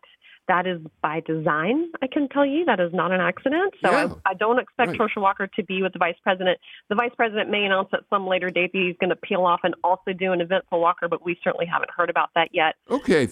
That 0.49 0.67
is 0.67 0.81
by 1.01 1.21
design, 1.21 1.91
I 2.03 2.09
can 2.09 2.29
tell 2.29 2.45
you. 2.45 2.65
That 2.65 2.81
is 2.81 2.93
not 2.93 3.13
an 3.13 3.21
accident. 3.21 3.75
So 3.83 3.91
yeah. 3.91 4.13
I, 4.27 4.31
I, 4.31 4.35
don't 4.35 4.59
expect 4.59 4.99
right. 4.99 5.11
Walker 5.17 5.47
to 5.47 5.63
be 5.63 5.83
with 5.83 5.93
the 5.93 6.01
vice 6.01 6.17
president. 6.23 6.59
The 6.89 6.97
vice 6.97 7.13
president 7.17 7.49
may 7.49 7.65
announce 7.65 7.89
at 7.93 8.01
some 8.11 8.27
later 8.27 8.51
date 8.51 8.73
that 8.73 8.79
he's 8.79 8.97
going 8.99 9.11
to 9.11 9.17
peel 9.17 9.45
off 9.45 9.61
and 9.63 9.75
also 9.85 10.13
do 10.13 10.33
an 10.33 10.41
event 10.41 10.65
for 10.69 10.81
Walker, 10.81 11.09
but 11.09 11.25
we 11.25 11.39
certainly 11.45 11.67
haven't 11.67 11.91
heard 11.97 12.11
about 12.11 12.31
that 12.35 12.49
yet. 12.53 12.75
Okay. 12.91 13.29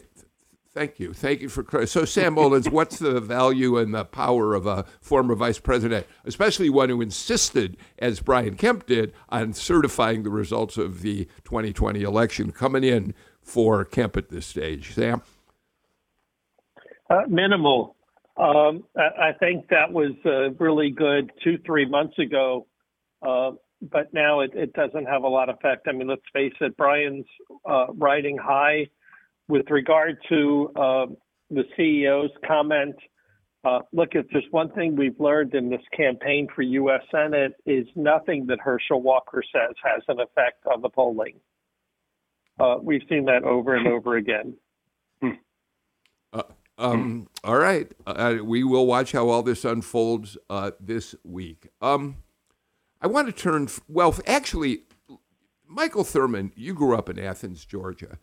Thank 0.72 1.00
you. 1.00 1.12
Thank 1.12 1.40
you 1.40 1.48
for 1.48 1.84
so 1.84 2.04
Sam 2.04 2.36
Olens. 2.36 2.68
what's 2.72 3.00
the 3.00 3.20
value 3.20 3.76
and 3.76 3.92
the 3.92 4.04
power 4.04 4.54
of 4.54 4.66
a 4.66 4.84
former 5.00 5.34
vice 5.34 5.58
president, 5.58 6.06
especially 6.24 6.70
one 6.70 6.90
who 6.90 7.00
insisted, 7.00 7.76
as 7.98 8.20
Brian 8.20 8.54
Kemp 8.54 8.86
did, 8.86 9.12
on 9.30 9.52
certifying 9.52 10.22
the 10.22 10.30
results 10.30 10.76
of 10.76 11.02
the 11.02 11.24
2020 11.42 12.02
election, 12.02 12.52
coming 12.52 12.84
in 12.84 13.14
for 13.42 13.84
Kemp 13.84 14.16
at 14.16 14.28
this 14.28 14.46
stage. 14.46 14.94
Sam? 14.94 15.22
Uh, 17.10 17.22
minimal. 17.28 17.96
Um, 18.36 18.84
I, 18.96 19.32
think 19.38 19.68
that 19.68 19.92
was 19.92 20.12
uh, 20.24 20.50
really 20.64 20.90
good 20.90 21.30
two, 21.42 21.58
three 21.66 21.84
months 21.84 22.18
ago, 22.18 22.66
uh, 23.20 23.50
but 23.82 24.14
now 24.14 24.40
it, 24.40 24.52
it, 24.54 24.72
doesn't 24.72 25.06
have 25.06 25.24
a 25.24 25.28
lot 25.28 25.48
of 25.48 25.56
effect. 25.56 25.88
I 25.88 25.92
mean, 25.92 26.08
let's 26.08 26.22
face 26.32 26.54
it, 26.60 26.76
Brian's 26.76 27.26
uh, 27.68 27.86
riding 27.94 28.38
high 28.38 28.86
with 29.48 29.68
regard 29.68 30.18
to 30.28 30.70
uh, 30.76 31.06
the 31.50 31.64
CEO's 31.76 32.30
comment. 32.46 32.94
Uh, 33.64 33.80
look, 33.92 34.10
if 34.12 34.24
there's 34.32 34.46
one 34.52 34.70
thing 34.72 34.96
we've 34.96 35.18
learned 35.20 35.54
in 35.54 35.68
this 35.68 35.82
campaign 35.94 36.46
for 36.54 36.62
U.S. 36.62 37.02
Senate 37.10 37.52
is 37.66 37.86
nothing 37.94 38.46
that 38.46 38.60
Herschel 38.60 39.02
Walker 39.02 39.42
says 39.52 39.74
has 39.84 40.02
an 40.08 40.20
effect 40.20 40.64
on 40.72 40.80
the 40.80 40.88
polling. 40.88 41.34
we've 42.82 43.02
seen 43.08 43.26
that 43.26 43.42
over 43.42 43.74
and 43.74 43.88
over 43.88 44.16
again. 44.16 44.54
Um, 46.80 47.28
all 47.44 47.58
right. 47.58 47.92
Uh, 48.06 48.38
we 48.42 48.64
will 48.64 48.86
watch 48.86 49.12
how 49.12 49.28
all 49.28 49.42
this 49.42 49.64
unfolds 49.64 50.38
uh, 50.48 50.70
this 50.80 51.14
week. 51.22 51.68
Um, 51.82 52.16
I 53.02 53.06
want 53.06 53.28
to 53.28 53.32
turn, 53.32 53.68
well, 53.86 54.16
actually, 54.26 54.84
Michael 55.66 56.04
Thurmond, 56.04 56.52
you 56.56 56.72
grew 56.74 56.96
up 56.96 57.10
in 57.10 57.18
Athens, 57.18 57.64
Georgia. 57.66 58.18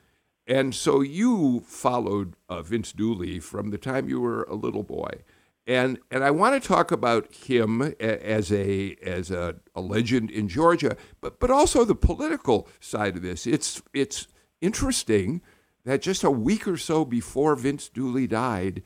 And 0.48 0.74
so 0.74 1.02
you 1.02 1.62
followed 1.66 2.36
uh, 2.50 2.62
Vince 2.64 2.94
Dooley 2.94 3.40
from 3.40 3.70
the 3.70 3.78
time 3.78 4.10
you 4.10 4.20
were 4.22 4.44
a 4.44 4.56
little 4.56 4.84
boy. 4.84 5.12
And, 5.68 6.00
and 6.10 6.24
I 6.24 6.32
want 6.32 6.62
to 6.62 6.66
talk 6.66 6.92
about 6.92 7.32
him 7.34 7.82
as 8.00 8.54
a 8.54 8.96
as 9.04 9.30
a, 9.30 9.58
a 9.76 9.82
legend 9.82 10.32
in 10.32 10.48
Georgia, 10.48 10.96
but 11.20 11.42
but 11.42 11.52
also 11.52 11.84
the 11.84 11.94
political 11.94 12.70
side 12.80 13.18
of 13.18 13.22
this. 13.22 13.46
It's 13.46 13.82
it's 13.94 14.30
interesting 14.62 15.42
that 15.88 16.02
just 16.02 16.26
a 16.26 16.30
week 16.30 16.68
or 16.68 16.76
so 16.76 17.06
before 17.06 17.56
Vince 17.56 17.88
Dooley 17.88 18.28
died, 18.28 18.84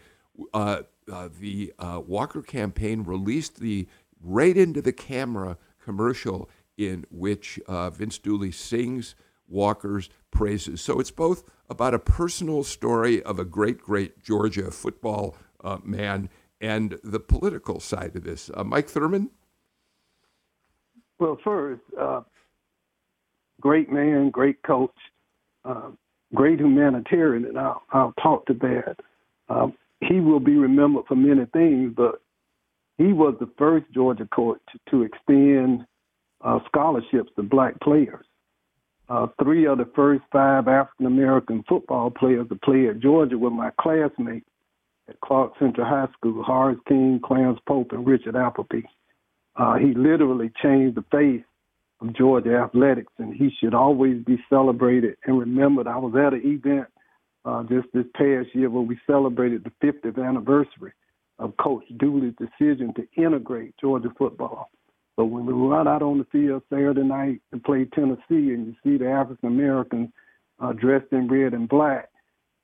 uh, 0.54 0.84
uh, 1.12 1.30
the 1.39 1.74
uh, 1.80 1.99
Walker 2.06 2.43
campaign 2.43 3.02
released 3.02 3.60
the 3.60 3.88
right 4.22 4.56
into 4.56 4.84
the 4.84 4.93
camera 4.93 5.58
commercial 5.84 6.47
in 6.78 7.06
which 7.10 7.60
uh, 7.66 7.89
Vince 7.89 8.20
Dooley 8.20 8.52
sings 8.52 9.16
Walker's 9.47 10.12
praises. 10.30 10.80
So 10.80 10.99
it's 10.99 11.10
both 11.10 11.43
about 11.72 11.95
a 11.95 11.99
personal 11.99 12.64
story 12.64 13.24
of 13.24 13.39
a 13.39 13.45
great, 13.45 13.80
great 13.80 14.24
Georgia 14.24 14.70
football 14.70 15.36
uh, 15.64 15.80
man 15.84 16.30
and 16.62 16.99
the 17.04 17.20
political 17.20 17.80
side 17.80 18.16
of 18.16 18.24
this. 18.24 18.52
Uh, 18.54 18.64
Mike 18.64 18.88
Thurmond? 18.88 19.32
Well, 21.18 21.39
first, 21.43 21.82
great 23.60 23.91
man, 23.91 24.30
great 24.30 24.62
coach 24.62 24.93
great 26.34 26.59
humanitarian, 26.59 27.45
and 27.45 27.57
I'll, 27.57 27.82
I'll 27.91 28.13
talk 28.21 28.45
to 28.47 28.53
that. 28.53 28.95
Um, 29.49 29.73
he 30.01 30.19
will 30.19 30.39
be 30.39 30.55
remembered 30.55 31.05
for 31.07 31.15
many 31.15 31.45
things, 31.53 31.93
but 31.95 32.21
he 32.97 33.13
was 33.13 33.36
the 33.39 33.49
first 33.57 33.86
Georgia 33.93 34.27
coach 34.34 34.59
to, 34.71 34.91
to 34.91 35.03
extend 35.03 35.86
uh, 36.41 36.59
scholarships 36.67 37.32
to 37.36 37.43
black 37.43 37.79
players. 37.82 38.25
Uh, 39.09 39.27
three 39.43 39.67
of 39.67 39.77
the 39.77 39.89
first 39.95 40.23
five 40.32 40.67
African 40.67 41.05
American 41.05 41.63
football 41.67 42.09
players 42.09 42.47
to 42.47 42.55
play 42.55 42.88
at 42.88 42.99
Georgia 42.99 43.38
were 43.38 43.49
my 43.49 43.69
classmates 43.79 44.45
at 45.09 45.19
Clark 45.19 45.53
Central 45.59 45.86
High 45.86 46.07
School 46.13 46.41
Horace 46.43 46.79
King, 46.88 47.19
Clarence 47.23 47.59
Pope, 47.67 47.91
and 47.91 48.07
Richard 48.07 48.38
Appleby. 48.38 48.84
Uh, 49.57 49.75
he 49.75 49.93
literally 49.93 50.49
changed 50.63 50.95
the 50.95 51.03
face 51.11 51.43
of 52.02 52.16
Georgia 52.16 52.58
athletics, 52.58 53.14
and 53.20 53.34
he 53.34 53.49
should 53.60 53.74
always 53.74 54.24
be 54.24 54.43
celebrated 54.49 55.18
and 55.26 55.39
remembered. 55.39 55.88
I 55.88 55.97
was 55.97 56.14
at 56.16 56.34
an 56.34 56.41
event 56.43 56.88
uh, 57.45 57.64
just 57.64 57.88
this 57.93 58.06
past 58.16 58.54
year 58.54 58.70
where 58.70 58.84
we 58.84 58.99
celebrated 59.08 59.64
the 59.64 59.88
50th 59.88 60.24
anniversary 60.24 60.93
of 61.39 61.56
Coach 61.58 61.84
Dooley's 61.97 62.34
decision 62.38 62.93
to 62.95 63.08
integrate 63.22 63.76
Georgia 63.80 64.10
football. 64.18 64.70
So 65.16 65.26
when 65.26 65.45
we 65.45 65.54
run 65.54 65.88
out 65.88 66.02
on 66.02 66.20
the 66.20 66.26
field 66.26 66.64
Saturday 66.70 67.04
night 67.04 67.41
to 67.54 67.60
play 67.60 67.86
Tennessee, 67.86 68.54
and 68.54 68.68
you 68.68 68.76
see 68.84 68.97
the 68.97 69.10
African 69.10 69.49
Americans 69.49 70.10
uh, 70.60 70.74
dressed 70.74 71.12
in 71.12 71.28
red 71.28 71.54
and 71.54 71.68
black, 71.68 72.10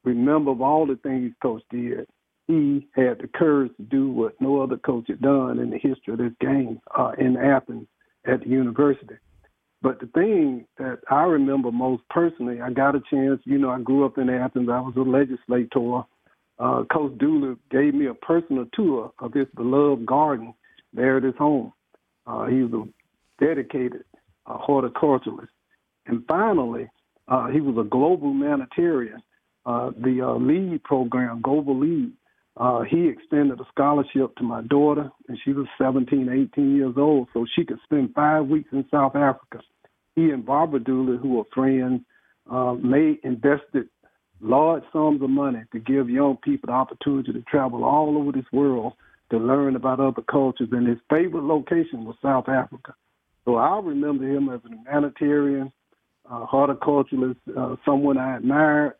remember 0.03 0.51
of 0.51 0.61
all 0.61 0.85
the 0.85 0.95
things 0.97 1.33
Coach 1.41 1.63
did. 1.69 2.07
He 2.47 2.87
had 2.95 3.19
the 3.19 3.27
courage 3.35 3.75
to 3.75 3.83
do 3.83 4.09
what 4.09 4.39
no 4.39 4.61
other 4.61 4.77
coach 4.77 5.05
had 5.07 5.21
done 5.21 5.59
in 5.59 5.69
the 5.69 5.77
history 5.77 6.13
of 6.13 6.19
this 6.19 6.31
game 6.39 6.79
uh, 6.97 7.11
in 7.19 7.35
Athens 7.35 7.87
at 8.25 8.39
the 8.41 8.47
university. 8.47 9.15
But 9.81 9.99
the 9.99 10.07
thing 10.07 10.65
that 10.77 10.99
I 11.09 11.23
remember 11.23 11.71
most 11.71 12.03
personally, 12.09 12.61
I 12.61 12.71
got 12.71 12.95
a 12.95 13.01
chance, 13.09 13.39
you 13.45 13.57
know, 13.57 13.69
I 13.69 13.79
grew 13.79 14.05
up 14.05 14.17
in 14.17 14.29
Athens, 14.29 14.69
I 14.69 14.79
was 14.79 14.95
a 14.97 15.01
legislator. 15.01 16.03
Uh, 16.59 16.83
Coach 16.91 17.17
Dooley 17.19 17.55
gave 17.69 17.93
me 17.93 18.07
a 18.07 18.13
personal 18.15 18.65
tour 18.73 19.11
of 19.19 19.33
his 19.33 19.47
beloved 19.55 20.05
garden 20.05 20.53
there 20.93 21.17
at 21.17 21.23
his 21.23 21.35
home. 21.37 21.71
Uh, 22.25 22.47
he 22.47 22.63
was 22.63 22.73
a 22.73 23.43
dedicated 23.43 24.03
uh, 24.47 24.57
horticulturalist. 24.57 25.49
And 26.07 26.23
finally, 26.27 26.89
uh, 27.27 27.47
he 27.47 27.61
was 27.61 27.77
a 27.77 27.87
global 27.87 28.31
humanitarian. 28.31 29.21
Uh, 29.65 29.91
the 30.01 30.21
uh, 30.21 30.33
LEAD 30.35 30.83
program, 30.83 31.41
Global 31.41 31.77
LEAD, 31.77 32.13
uh, 32.59 32.81
he 32.81 33.07
extended 33.07 33.59
a 33.59 33.65
scholarship 33.71 34.35
to 34.35 34.43
my 34.43 34.61
daughter, 34.61 35.11
and 35.27 35.37
she 35.43 35.53
was 35.53 35.67
17, 35.77 36.49
18 36.53 36.75
years 36.75 36.95
old, 36.97 37.27
so 37.33 37.45
she 37.55 37.63
could 37.63 37.79
spend 37.83 38.13
five 38.15 38.47
weeks 38.47 38.69
in 38.71 38.83
South 38.89 39.15
Africa. 39.15 39.61
He 40.15 40.31
and 40.31 40.43
Barbara 40.43 40.79
Dooley, 40.79 41.17
who 41.17 41.35
were 41.35 41.43
friends, 41.53 42.01
uh, 42.49 42.73
made 42.73 43.19
invested 43.23 43.89
large 44.41 44.83
sums 44.91 45.21
of 45.21 45.29
money 45.29 45.63
to 45.71 45.79
give 45.79 46.09
young 46.09 46.37
people 46.37 46.67
the 46.67 46.73
opportunity 46.73 47.31
to 47.33 47.41
travel 47.41 47.83
all 47.83 48.17
over 48.17 48.31
this 48.31 48.51
world 48.51 48.93
to 49.29 49.37
learn 49.37 49.75
about 49.75 49.99
other 49.99 50.21
cultures. 50.23 50.69
And 50.71 50.87
his 50.87 50.99
favorite 51.09 51.43
location 51.43 52.05
was 52.05 52.15
South 52.21 52.49
Africa. 52.49 52.95
So 53.45 53.55
I 53.55 53.79
remember 53.79 54.25
him 54.25 54.49
as 54.49 54.61
an 54.65 54.79
humanitarian, 54.79 55.71
uh, 56.29 56.45
horticulturalist, 56.45 57.37
uh, 57.55 57.75
someone 57.85 58.17
I 58.17 58.37
admired 58.37 58.93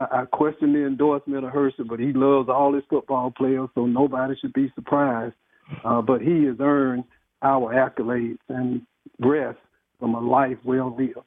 I, 0.00 0.24
question 0.26 0.72
the 0.72 0.86
endorsement 0.86 1.44
of 1.44 1.52
Herschel, 1.52 1.84
but 1.84 1.98
he 1.98 2.12
loves 2.12 2.48
all 2.48 2.72
his 2.72 2.84
football 2.88 3.30
players, 3.30 3.68
so 3.74 3.86
nobody 3.86 4.36
should 4.40 4.52
be 4.52 4.72
surprised. 4.74 5.34
Uh, 5.84 6.00
but 6.00 6.20
he 6.20 6.44
has 6.44 6.56
earned 6.60 7.04
our 7.42 7.74
accolades 7.74 8.38
and 8.48 8.82
rest 9.18 9.58
from 9.98 10.14
a 10.14 10.20
life 10.20 10.58
well 10.64 10.94
lived. 10.96 11.18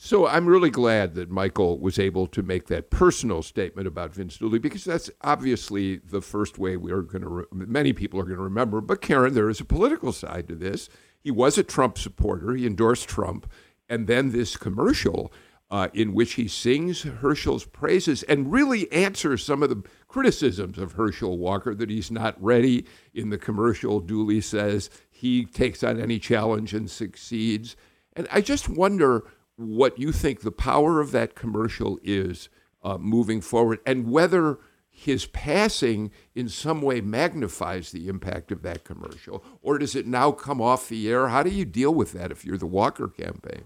So 0.00 0.28
I'm 0.28 0.46
really 0.46 0.70
glad 0.70 1.14
that 1.14 1.28
Michael 1.28 1.80
was 1.80 1.98
able 1.98 2.28
to 2.28 2.42
make 2.42 2.68
that 2.68 2.88
personal 2.88 3.42
statement 3.42 3.88
about 3.88 4.14
Vince 4.14 4.36
Dooley 4.36 4.60
because 4.60 4.84
that's 4.84 5.10
obviously 5.22 5.96
the 5.96 6.20
first 6.20 6.56
way 6.56 6.76
we 6.76 6.92
are 6.92 7.02
going 7.02 7.22
to. 7.22 7.28
Re- 7.28 7.44
many 7.50 7.92
people 7.92 8.20
are 8.20 8.24
going 8.24 8.36
to 8.36 8.42
remember. 8.42 8.80
But 8.80 9.00
Karen, 9.00 9.34
there 9.34 9.50
is 9.50 9.60
a 9.60 9.64
political 9.64 10.12
side 10.12 10.46
to 10.48 10.54
this. 10.54 10.88
He 11.20 11.32
was 11.32 11.58
a 11.58 11.64
Trump 11.64 11.98
supporter. 11.98 12.54
He 12.54 12.64
endorsed 12.64 13.08
Trump, 13.08 13.50
and 13.88 14.06
then 14.06 14.30
this 14.30 14.56
commercial 14.56 15.32
uh, 15.70 15.88
in 15.92 16.14
which 16.14 16.34
he 16.34 16.48
sings 16.48 17.02
Herschel's 17.02 17.64
praises 17.64 18.22
and 18.22 18.50
really 18.50 18.90
answers 18.90 19.44
some 19.44 19.62
of 19.62 19.68
the 19.68 19.82
criticisms 20.06 20.78
of 20.78 20.92
Herschel 20.92 21.36
Walker 21.36 21.74
that 21.74 21.90
he's 21.90 22.10
not 22.10 22.42
ready. 22.42 22.86
In 23.12 23.30
the 23.30 23.38
commercial, 23.38 24.00
Dooley 24.00 24.40
says 24.40 24.88
he 25.10 25.44
takes 25.44 25.82
on 25.82 26.00
any 26.00 26.18
challenge 26.18 26.72
and 26.72 26.90
succeeds. 26.90 27.76
And 28.14 28.26
I 28.32 28.40
just 28.40 28.68
wonder 28.68 29.24
what 29.56 29.98
you 29.98 30.12
think 30.12 30.40
the 30.40 30.52
power 30.52 31.00
of 31.00 31.10
that 31.12 31.34
commercial 31.34 31.98
is 32.02 32.48
uh, 32.82 32.96
moving 32.96 33.40
forward 33.40 33.80
and 33.84 34.10
whether 34.10 34.58
his 34.88 35.26
passing 35.26 36.10
in 36.34 36.48
some 36.48 36.80
way 36.80 37.00
magnifies 37.00 37.92
the 37.92 38.08
impact 38.08 38.50
of 38.50 38.62
that 38.62 38.84
commercial 38.84 39.44
or 39.62 39.78
does 39.78 39.94
it 39.94 40.06
now 40.06 40.32
come 40.32 40.60
off 40.60 40.88
the 40.88 41.08
air? 41.10 41.28
How 41.28 41.42
do 41.42 41.50
you 41.50 41.64
deal 41.64 41.92
with 41.92 42.12
that 42.12 42.32
if 42.32 42.44
you're 42.44 42.58
the 42.58 42.66
Walker 42.66 43.06
campaign? 43.06 43.64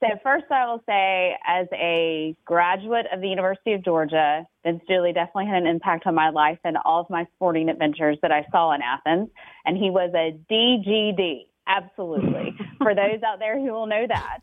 So 0.00 0.06
first, 0.22 0.44
I 0.50 0.66
will 0.66 0.82
say, 0.86 1.36
as 1.46 1.66
a 1.72 2.36
graduate 2.44 3.06
of 3.12 3.20
the 3.20 3.28
University 3.28 3.72
of 3.72 3.84
Georgia, 3.84 4.46
Vince 4.64 4.80
Dooley 4.88 5.12
definitely 5.12 5.46
had 5.46 5.62
an 5.62 5.66
impact 5.66 6.06
on 6.06 6.14
my 6.14 6.30
life 6.30 6.58
and 6.62 6.76
all 6.84 7.00
of 7.00 7.10
my 7.10 7.26
sporting 7.34 7.68
adventures 7.68 8.16
that 8.22 8.30
I 8.30 8.46
saw 8.52 8.72
in 8.74 8.80
Athens. 8.80 9.28
And 9.64 9.76
he 9.76 9.90
was 9.90 10.12
a 10.14 10.38
DGD, 10.52 11.46
absolutely. 11.66 12.56
For 12.78 12.94
those 12.94 13.22
out 13.26 13.40
there 13.40 13.58
who 13.58 13.72
will 13.72 13.86
know 13.86 14.06
that. 14.06 14.38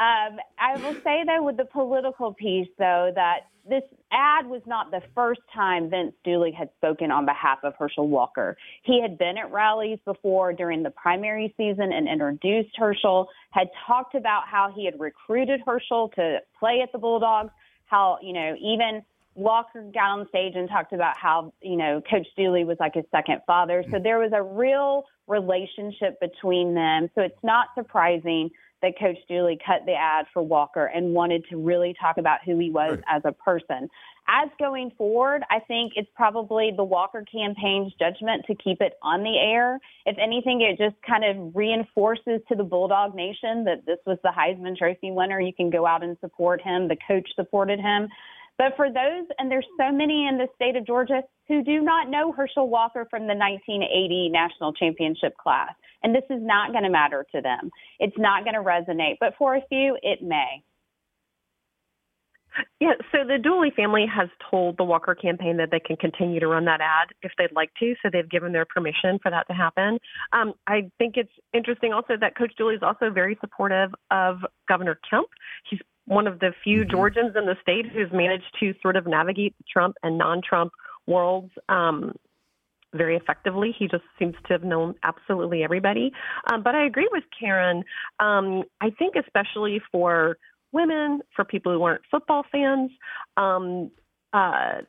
Um, 0.00 0.38
I 0.58 0.76
will 0.76 0.94
say 1.04 1.24
though, 1.26 1.42
with 1.42 1.58
the 1.58 1.66
political 1.66 2.32
piece, 2.32 2.68
though, 2.78 3.12
that 3.14 3.40
this 3.68 3.82
ad 4.10 4.46
was 4.46 4.62
not 4.66 4.90
the 4.90 5.02
first 5.14 5.42
time 5.54 5.90
Vince 5.90 6.14
Dooley 6.24 6.52
had 6.52 6.70
spoken 6.78 7.10
on 7.10 7.26
behalf 7.26 7.58
of 7.64 7.74
Herschel 7.78 8.08
Walker. 8.08 8.56
He 8.82 9.02
had 9.02 9.18
been 9.18 9.36
at 9.36 9.52
rallies 9.52 9.98
before 10.06 10.54
during 10.54 10.82
the 10.82 10.90
primary 10.90 11.52
season 11.58 11.92
and 11.92 12.08
introduced 12.08 12.70
Herschel, 12.78 13.28
had 13.50 13.68
talked 13.86 14.14
about 14.14 14.44
how 14.50 14.72
he 14.74 14.86
had 14.86 14.98
recruited 14.98 15.60
Herschel 15.66 16.08
to 16.16 16.38
play 16.58 16.80
at 16.82 16.90
the 16.92 16.98
Bulldogs, 16.98 17.50
how, 17.84 18.16
you 18.22 18.32
know, 18.32 18.56
even 18.58 19.02
Walker 19.34 19.82
got 19.92 20.18
on 20.18 20.28
stage 20.30 20.54
and 20.56 20.66
talked 20.66 20.94
about 20.94 21.18
how, 21.18 21.52
you 21.60 21.76
know, 21.76 22.02
Coach 22.10 22.26
Dooley 22.38 22.64
was 22.64 22.78
like 22.80 22.94
his 22.94 23.04
second 23.10 23.42
father. 23.46 23.84
So 23.90 23.98
there 24.02 24.18
was 24.18 24.32
a 24.34 24.42
real 24.42 25.04
relationship 25.26 26.18
between 26.20 26.74
them. 26.74 27.10
So 27.14 27.20
it's 27.20 27.44
not 27.44 27.68
surprising 27.74 28.50
that 28.82 28.98
Coach 28.98 29.18
Dooley 29.28 29.58
cut 29.64 29.84
the 29.86 29.94
ad 29.94 30.26
for 30.32 30.42
Walker 30.42 30.86
and 30.86 31.14
wanted 31.14 31.44
to 31.50 31.56
really 31.56 31.94
talk 32.00 32.16
about 32.18 32.38
who 32.44 32.58
he 32.58 32.70
was 32.70 32.92
Right. 32.92 33.04
as 33.08 33.22
a 33.24 33.32
person. 33.32 33.88
As 34.28 34.48
going 34.58 34.90
forward, 34.92 35.42
I 35.50 35.58
think 35.58 35.94
it's 35.96 36.08
probably 36.14 36.70
the 36.70 36.84
Walker 36.84 37.24
campaign's 37.30 37.92
judgment 37.94 38.44
to 38.46 38.54
keep 38.54 38.80
it 38.80 38.96
on 39.02 39.22
the 39.22 39.36
air. 39.38 39.80
If 40.06 40.16
anything, 40.18 40.60
it 40.60 40.78
just 40.78 41.00
kind 41.02 41.24
of 41.24 41.54
reinforces 41.56 42.40
to 42.48 42.54
the 42.54 42.62
Bulldog 42.62 43.14
Nation 43.14 43.64
that 43.64 43.84
this 43.86 43.98
was 44.06 44.18
the 44.22 44.30
Heisman 44.30 44.76
Trophy 44.76 45.10
winner. 45.10 45.40
You 45.40 45.52
can 45.52 45.68
go 45.68 45.84
out 45.84 46.04
and 46.04 46.16
support 46.20 46.60
him. 46.60 46.86
The 46.86 46.96
coach 47.08 47.28
supported 47.34 47.80
him. 47.80 48.08
But 48.56 48.76
for 48.76 48.92
those, 48.92 49.26
and 49.38 49.50
there's 49.50 49.66
so 49.78 49.90
many 49.90 50.26
in 50.28 50.36
the 50.36 50.46
state 50.54 50.76
of 50.76 50.86
Georgia 50.86 51.22
who 51.48 51.64
do 51.64 51.80
not 51.80 52.10
know 52.10 52.30
Herschel 52.30 52.68
Walker 52.68 53.06
from 53.08 53.22
the 53.26 53.34
1980 53.34 54.28
national 54.28 54.74
championship 54.74 55.34
class, 55.38 55.72
and 56.02 56.14
this 56.14 56.24
is 56.30 56.40
not 56.40 56.72
going 56.72 56.84
to 56.84 56.90
matter 56.90 57.26
to 57.34 57.40
them. 57.40 57.70
It's 57.98 58.16
not 58.18 58.44
going 58.44 58.54
to 58.54 58.60
resonate. 58.60 59.16
But 59.20 59.34
for 59.38 59.56
a 59.56 59.62
few, 59.68 59.96
it 60.02 60.22
may. 60.22 60.62
Yeah, 62.80 62.94
so 63.12 63.18
the 63.26 63.38
Dooley 63.38 63.70
family 63.74 64.06
has 64.12 64.28
told 64.50 64.76
the 64.76 64.84
Walker 64.84 65.14
campaign 65.14 65.56
that 65.58 65.70
they 65.70 65.78
can 65.78 65.96
continue 65.96 66.40
to 66.40 66.48
run 66.48 66.64
that 66.64 66.80
ad 66.80 67.08
if 67.22 67.30
they'd 67.38 67.52
like 67.54 67.70
to. 67.78 67.94
So 68.02 68.10
they've 68.12 68.28
given 68.28 68.52
their 68.52 68.64
permission 68.64 69.18
for 69.22 69.30
that 69.30 69.46
to 69.48 69.54
happen. 69.54 69.98
Um, 70.32 70.54
I 70.66 70.90
think 70.98 71.16
it's 71.16 71.32
interesting 71.54 71.92
also 71.92 72.14
that 72.20 72.36
Coach 72.36 72.52
Dooley 72.56 72.74
is 72.74 72.82
also 72.82 73.10
very 73.10 73.38
supportive 73.40 73.94
of 74.10 74.38
Governor 74.68 74.98
Kemp. 75.08 75.28
He's 75.68 75.80
one 76.06 76.26
of 76.26 76.40
the 76.40 76.52
few 76.64 76.84
Georgians 76.84 77.36
in 77.36 77.46
the 77.46 77.56
state 77.62 77.86
who's 77.86 78.10
managed 78.12 78.52
to 78.58 78.74
sort 78.82 78.96
of 78.96 79.06
navigate 79.06 79.54
the 79.58 79.64
Trump 79.72 79.96
and 80.02 80.18
non-Trump 80.18 80.72
worlds 81.06 81.52
um, 81.68 82.14
very 82.94 83.16
effectively. 83.16 83.74
He 83.76 83.86
just 83.88 84.04
seems 84.18 84.34
to 84.46 84.52
have 84.52 84.64
known 84.64 84.94
absolutely 85.02 85.62
everybody. 85.62 86.12
Um, 86.52 86.62
but 86.62 86.74
I 86.74 86.86
agree 86.86 87.08
with 87.12 87.24
Karen. 87.38 87.84
Um, 88.18 88.64
I 88.80 88.90
think 88.90 89.14
especially 89.16 89.80
for 89.92 90.36
women, 90.72 91.20
for 91.34 91.44
people 91.44 91.72
who 91.72 91.82
aren't 91.82 92.02
football 92.10 92.44
fans, 92.50 92.90
um, 93.36 93.90
uh, 94.32 94.82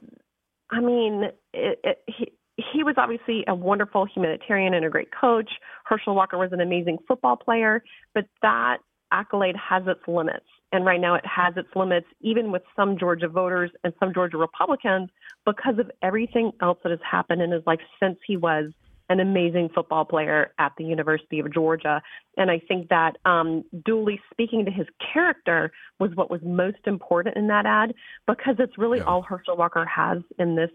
I 0.72 0.80
mean, 0.80 1.26
it, 1.54 1.80
it, 1.84 1.98
he 2.08 2.32
he 2.74 2.84
was 2.84 2.96
obviously 2.98 3.44
a 3.48 3.56
wonderful 3.56 4.06
humanitarian 4.06 4.74
and 4.74 4.86
a 4.86 4.90
great 4.90 5.10
coach. 5.20 5.50
Herschel 5.86 6.16
Walker 6.16 6.38
was 6.38 6.52
an 6.52 6.62
amazing 6.62 6.98
football 7.08 7.36
player, 7.36 7.84
but 8.14 8.26
that 8.42 8.78
accolade 9.12 9.56
has 9.56 9.84
its 9.88 10.02
limits. 10.08 10.46
And 10.72 10.86
right 10.86 11.02
now 11.02 11.16
it 11.16 11.26
has 11.26 11.56
its 11.58 11.70
limits, 11.76 12.08
even 12.22 12.52
with 12.52 12.64
some 12.76 12.98
Georgia 12.98 13.28
voters 13.28 13.72
and 13.84 13.94
some 14.00 14.14
Georgia 14.14 14.38
Republicans, 14.38 15.10
because 15.46 15.78
of 15.80 15.92
everything 16.02 16.52
else 16.62 16.78
that 16.84 16.92
has 16.92 17.00
happened 17.10 17.42
in 17.42 17.52
his 17.52 17.64
life 17.66 17.82
since 18.02 18.18
he 18.26 18.38
was 18.38 18.72
an 19.10 19.20
amazing 19.20 19.68
football 19.76 20.06
player 20.06 20.54
at 20.58 20.72
the 20.78 20.86
University 20.86 21.40
of 21.40 21.54
Georgia. 21.54 22.02
And 22.38 22.50
I 22.50 22.62
think 22.66 22.88
that 22.88 23.18
um, 23.26 23.66
Dooley 23.86 24.22
speaking 24.32 24.64
to 24.64 24.72
his 24.72 24.88
character 25.14 25.74
was 26.00 26.12
what 26.16 26.32
was 26.32 26.40
most 26.44 26.78
important 26.86 27.36
in 27.36 27.48
that 27.48 27.66
ad 27.66 27.94
because 28.26 28.56
it's 28.58 28.78
really 28.78 29.00
Yeah. 29.00 29.06
all 29.06 29.22
Herschel 29.22 29.58
Walker 29.58 29.86
has 29.86 30.20
in 30.40 30.56
this 30.56 30.72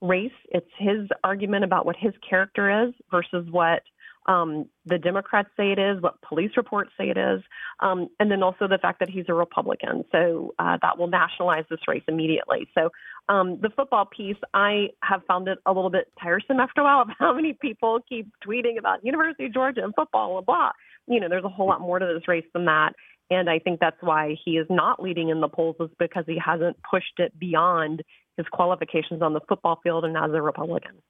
race. 0.00 0.32
It's 0.50 0.70
his 0.78 1.08
argument 1.22 1.64
about 1.64 1.84
what 1.84 1.96
his 1.96 2.14
character 2.28 2.88
is 2.88 2.94
versus 3.10 3.46
what 3.50 3.82
um, 4.26 4.66
the 4.84 4.98
Democrats 4.98 5.48
say 5.56 5.72
it 5.72 5.78
is, 5.78 6.02
what 6.02 6.20
police 6.22 6.50
reports 6.56 6.90
say 6.98 7.08
it 7.10 7.16
is, 7.16 7.42
um, 7.80 8.08
and 8.18 8.30
then 8.30 8.42
also 8.42 8.68
the 8.68 8.78
fact 8.78 9.00
that 9.00 9.08
he's 9.08 9.24
a 9.28 9.34
Republican. 9.34 10.04
So 10.12 10.54
uh, 10.58 10.78
that 10.82 10.98
will 10.98 11.06
nationalize 11.06 11.64
this 11.70 11.80
race 11.86 12.02
immediately. 12.08 12.68
So 12.76 12.90
um, 13.28 13.58
the 13.60 13.70
football 13.70 14.06
piece, 14.06 14.36
I 14.54 14.88
have 15.02 15.22
found 15.26 15.48
it 15.48 15.58
a 15.66 15.72
little 15.72 15.90
bit 15.90 16.10
tiresome 16.20 16.60
after 16.60 16.80
a 16.80 16.84
while 16.84 17.02
of 17.02 17.08
how 17.18 17.34
many 17.34 17.52
people 17.52 18.00
keep 18.08 18.28
tweeting 18.46 18.78
about 18.78 19.04
University 19.04 19.46
of 19.46 19.54
Georgia 19.54 19.84
and 19.84 19.94
football 19.94 20.36
and 20.38 20.46
blah. 20.46 20.70
You 21.06 21.20
know, 21.20 21.28
there's 21.28 21.44
a 21.44 21.48
whole 21.48 21.68
lot 21.68 21.80
more 21.80 21.98
to 21.98 22.06
this 22.06 22.26
race 22.26 22.46
than 22.52 22.64
that. 22.64 22.92
And 23.30 23.50
I 23.50 23.58
think 23.58 23.80
that's 23.80 24.00
why 24.00 24.36
he 24.44 24.52
is 24.52 24.66
not 24.70 25.02
leading 25.02 25.30
in 25.30 25.40
the 25.40 25.48
polls 25.48 25.76
is 25.80 25.90
because 25.98 26.24
he 26.26 26.38
hasn't 26.44 26.76
pushed 26.88 27.18
it 27.18 27.36
beyond 27.38 28.02
his 28.36 28.46
qualifications 28.52 29.22
on 29.22 29.32
the 29.32 29.40
football 29.48 29.80
field 29.82 30.04
and 30.04 30.16
as 30.16 30.30
a 30.32 30.42
Republican. 30.42 31.02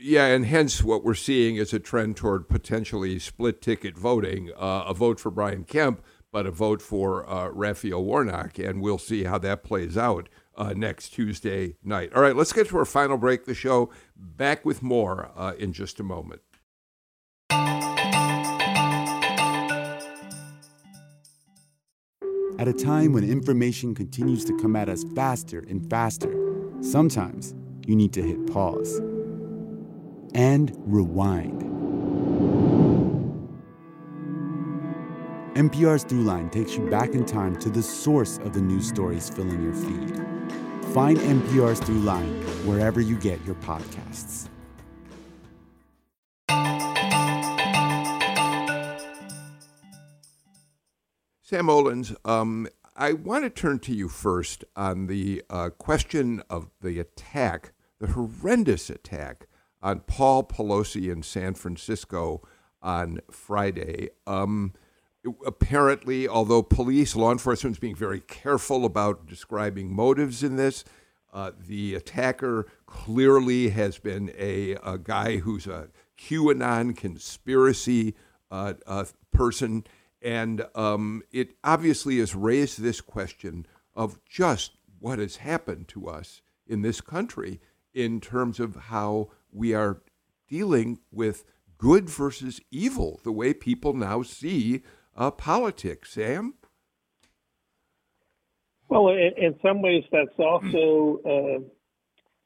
Yeah, 0.00 0.26
and 0.26 0.46
hence 0.46 0.82
what 0.82 1.02
we're 1.02 1.14
seeing 1.14 1.56
is 1.56 1.72
a 1.72 1.80
trend 1.80 2.16
toward 2.16 2.48
potentially 2.48 3.18
split 3.18 3.60
ticket 3.60 3.98
voting, 3.98 4.50
uh, 4.56 4.84
a 4.86 4.94
vote 4.94 5.18
for 5.18 5.32
Brian 5.32 5.64
Kemp, 5.64 6.04
but 6.30 6.46
a 6.46 6.52
vote 6.52 6.80
for 6.80 7.28
uh, 7.28 7.48
Raphael 7.48 8.04
Warnock, 8.04 8.60
and 8.60 8.80
we'll 8.80 8.98
see 8.98 9.24
how 9.24 9.38
that 9.38 9.64
plays 9.64 9.98
out 9.98 10.28
uh, 10.56 10.72
next 10.76 11.08
Tuesday 11.10 11.74
night. 11.82 12.12
All 12.14 12.22
right, 12.22 12.36
let's 12.36 12.52
get 12.52 12.68
to 12.68 12.78
our 12.78 12.84
final 12.84 13.16
break. 13.16 13.44
The 13.44 13.54
show 13.54 13.90
back 14.14 14.64
with 14.64 14.84
more 14.84 15.32
uh, 15.36 15.54
in 15.58 15.72
just 15.72 15.98
a 15.98 16.04
moment. 16.04 16.42
At 22.60 22.68
a 22.68 22.72
time 22.72 23.12
when 23.12 23.24
information 23.24 23.96
continues 23.96 24.44
to 24.44 24.56
come 24.58 24.76
at 24.76 24.88
us 24.88 25.04
faster 25.16 25.64
and 25.68 25.88
faster, 25.90 26.32
sometimes 26.82 27.54
you 27.86 27.96
need 27.96 28.12
to 28.12 28.22
hit 28.22 28.52
pause 28.52 29.00
and 30.34 30.72
rewind. 30.86 31.62
NPR's 35.58 36.04
Throughline 36.04 36.52
takes 36.52 36.76
you 36.76 36.88
back 36.88 37.10
in 37.14 37.26
time 37.26 37.58
to 37.58 37.68
the 37.68 37.82
source 37.82 38.38
of 38.38 38.52
the 38.52 38.60
news 38.60 38.86
stories 38.86 39.28
filling 39.28 39.60
your 39.60 39.74
feed. 39.74 40.16
Find 40.94 41.18
NPR's 41.18 41.80
Throughline 41.80 42.44
wherever 42.64 43.00
you 43.00 43.18
get 43.18 43.44
your 43.44 43.56
podcasts. 43.56 44.48
Sam 51.42 51.66
Olens, 51.66 52.14
um, 52.24 52.68
I 52.94 53.14
want 53.14 53.42
to 53.42 53.50
turn 53.50 53.80
to 53.80 53.92
you 53.92 54.08
first 54.08 54.64
on 54.76 55.08
the 55.08 55.42
uh, 55.50 55.70
question 55.70 56.40
of 56.48 56.70
the 56.80 57.00
attack, 57.00 57.72
the 57.98 58.08
horrendous 58.08 58.90
attack 58.90 59.47
on 59.82 60.00
Paul 60.00 60.44
Pelosi 60.44 61.12
in 61.12 61.22
San 61.22 61.54
Francisco 61.54 62.42
on 62.82 63.20
Friday. 63.30 64.10
Um, 64.26 64.72
apparently, 65.44 66.28
although 66.28 66.62
police, 66.62 67.16
law 67.16 67.32
enforcement 67.32 67.76
is 67.76 67.80
being 67.80 67.94
very 67.94 68.20
careful 68.20 68.84
about 68.84 69.26
describing 69.26 69.94
motives 69.94 70.42
in 70.42 70.56
this, 70.56 70.84
uh, 71.32 71.52
the 71.58 71.94
attacker 71.94 72.66
clearly 72.86 73.68
has 73.70 73.98
been 73.98 74.32
a, 74.38 74.72
a 74.84 74.98
guy 74.98 75.36
who's 75.38 75.66
a 75.66 75.88
QAnon 76.18 76.96
conspiracy 76.96 78.14
uh, 78.50 78.74
uh, 78.86 79.04
person. 79.32 79.84
And 80.22 80.66
um, 80.74 81.22
it 81.30 81.54
obviously 81.62 82.18
has 82.18 82.34
raised 82.34 82.80
this 82.80 83.00
question 83.00 83.66
of 83.94 84.18
just 84.24 84.72
what 84.98 85.18
has 85.18 85.36
happened 85.36 85.88
to 85.88 86.08
us 86.08 86.42
in 86.66 86.82
this 86.82 87.00
country 87.00 87.60
in 87.94 88.20
terms 88.20 88.58
of 88.58 88.76
how 88.76 89.28
we 89.52 89.74
are 89.74 90.02
dealing 90.48 90.98
with 91.10 91.44
good 91.78 92.08
versus 92.08 92.60
evil, 92.70 93.20
the 93.24 93.32
way 93.32 93.54
people 93.54 93.92
now 93.94 94.22
see 94.22 94.82
uh, 95.16 95.30
politics. 95.30 96.12
Sam? 96.12 96.54
Well, 98.88 99.08
in, 99.08 99.32
in 99.36 99.58
some 99.62 99.82
ways, 99.82 100.04
that's 100.10 100.38
also 100.38 101.20
uh, 101.24 101.62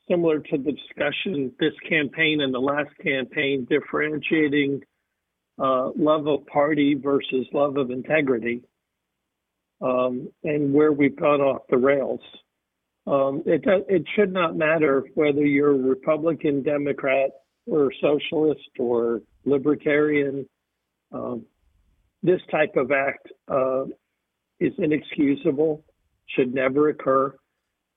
similar 0.09 0.40
to 0.40 0.59
the 0.59 0.72
discussion 0.72 1.53
this 1.61 1.74
campaign 1.88 2.40
and 2.40 2.53
the 2.53 2.59
last 2.59 2.90
campaign, 3.03 3.66
differentiating 3.70 4.82
uh, 5.59 5.90
love 5.96 6.26
of 6.26 6.46
party 6.46 6.94
versus 6.94 7.46
love 7.53 7.76
of 7.76 7.90
integrity, 7.90 8.62
um, 9.80 10.28
and 10.42 10.72
where 10.72 10.92
we've 10.92 11.16
gone 11.16 11.40
off 11.40 11.62
the 11.70 11.76
rails. 11.76 12.20
Um, 13.07 13.42
it 13.46 13.62
it 13.88 14.05
should 14.14 14.32
not 14.32 14.57
matter 14.57 15.05
whether 15.14 15.44
you're 15.44 15.76
Republican, 15.76 16.62
Democrat, 16.62 17.30
or 17.66 17.90
socialist 18.00 18.61
or 18.78 19.22
libertarian. 19.44 20.48
Um, 21.12 21.44
this 22.22 22.40
type 22.50 22.76
of 22.76 22.92
act 22.92 23.28
uh, 23.48 23.84
is 24.61 24.72
inexcusable, 24.78 25.84
should 26.28 26.55
never 26.55 26.88
occur. 26.90 27.34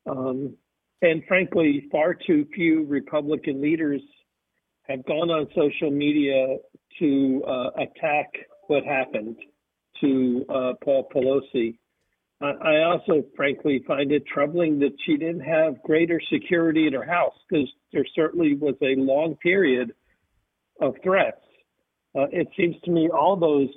Um, 0.10 0.56
and 1.02 1.24
frankly, 1.28 1.88
far 1.92 2.16
too 2.16 2.48
few 2.54 2.86
Republican 2.86 3.62
leaders 3.62 4.02
have 4.84 5.06
gone 5.06 5.30
on 5.30 5.48
social 5.56 5.92
media 5.92 6.58
to 7.00 7.44
uh, 7.48 7.70
attack 7.78 8.28
what 8.68 8.84
happened 8.84 9.36
to 10.02 10.46
uh, 10.50 10.74
Paul 10.84 11.08
Pelosi. 11.14 11.78
I 12.42 12.84
also, 12.84 13.24
frankly, 13.36 13.84
find 13.88 14.12
it 14.12 14.26
troubling 14.28 14.80
that 14.80 14.92
she 15.06 15.16
didn't 15.16 15.42
have 15.42 15.82
greater 15.84 16.20
security 16.32 16.86
in 16.86 16.94
her 16.94 17.06
house 17.06 17.34
because 17.48 17.70
there 17.94 18.06
certainly 18.14 18.56
was 18.56 18.76
a 18.82 18.96
long 19.00 19.36
period 19.36 19.94
of 20.82 20.96
threats. 21.02 21.42
Uh, 22.14 22.28
it 22.32 22.48
seems 22.58 22.76
to 22.84 22.92
me 22.92 23.10
all 23.10 23.38
those 23.38 23.70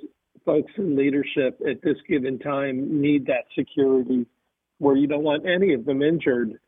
folks 0.45 0.71
in 0.77 0.97
leadership 0.97 1.59
at 1.69 1.81
this 1.81 1.95
given 2.07 2.37
time 2.39 3.01
need 3.01 3.25
that 3.27 3.45
security 3.57 4.25
where 4.79 4.95
you 4.95 5.07
don't 5.07 5.23
want 5.23 5.45
any 5.47 5.73
of 5.73 5.85
them 5.85 6.01
injured. 6.01 6.59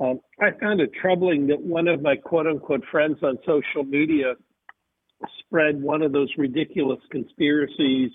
Um, 0.00 0.20
I 0.40 0.50
found 0.58 0.80
it 0.80 0.90
troubling 1.00 1.46
that 1.48 1.60
one 1.60 1.88
of 1.88 2.00
my 2.02 2.16
quote 2.16 2.46
unquote 2.46 2.84
friends 2.90 3.18
on 3.22 3.38
social 3.46 3.84
media 3.84 4.34
spread 5.40 5.80
one 5.80 6.02
of 6.02 6.12
those 6.12 6.28
ridiculous 6.36 7.00
conspiracies 7.10 8.10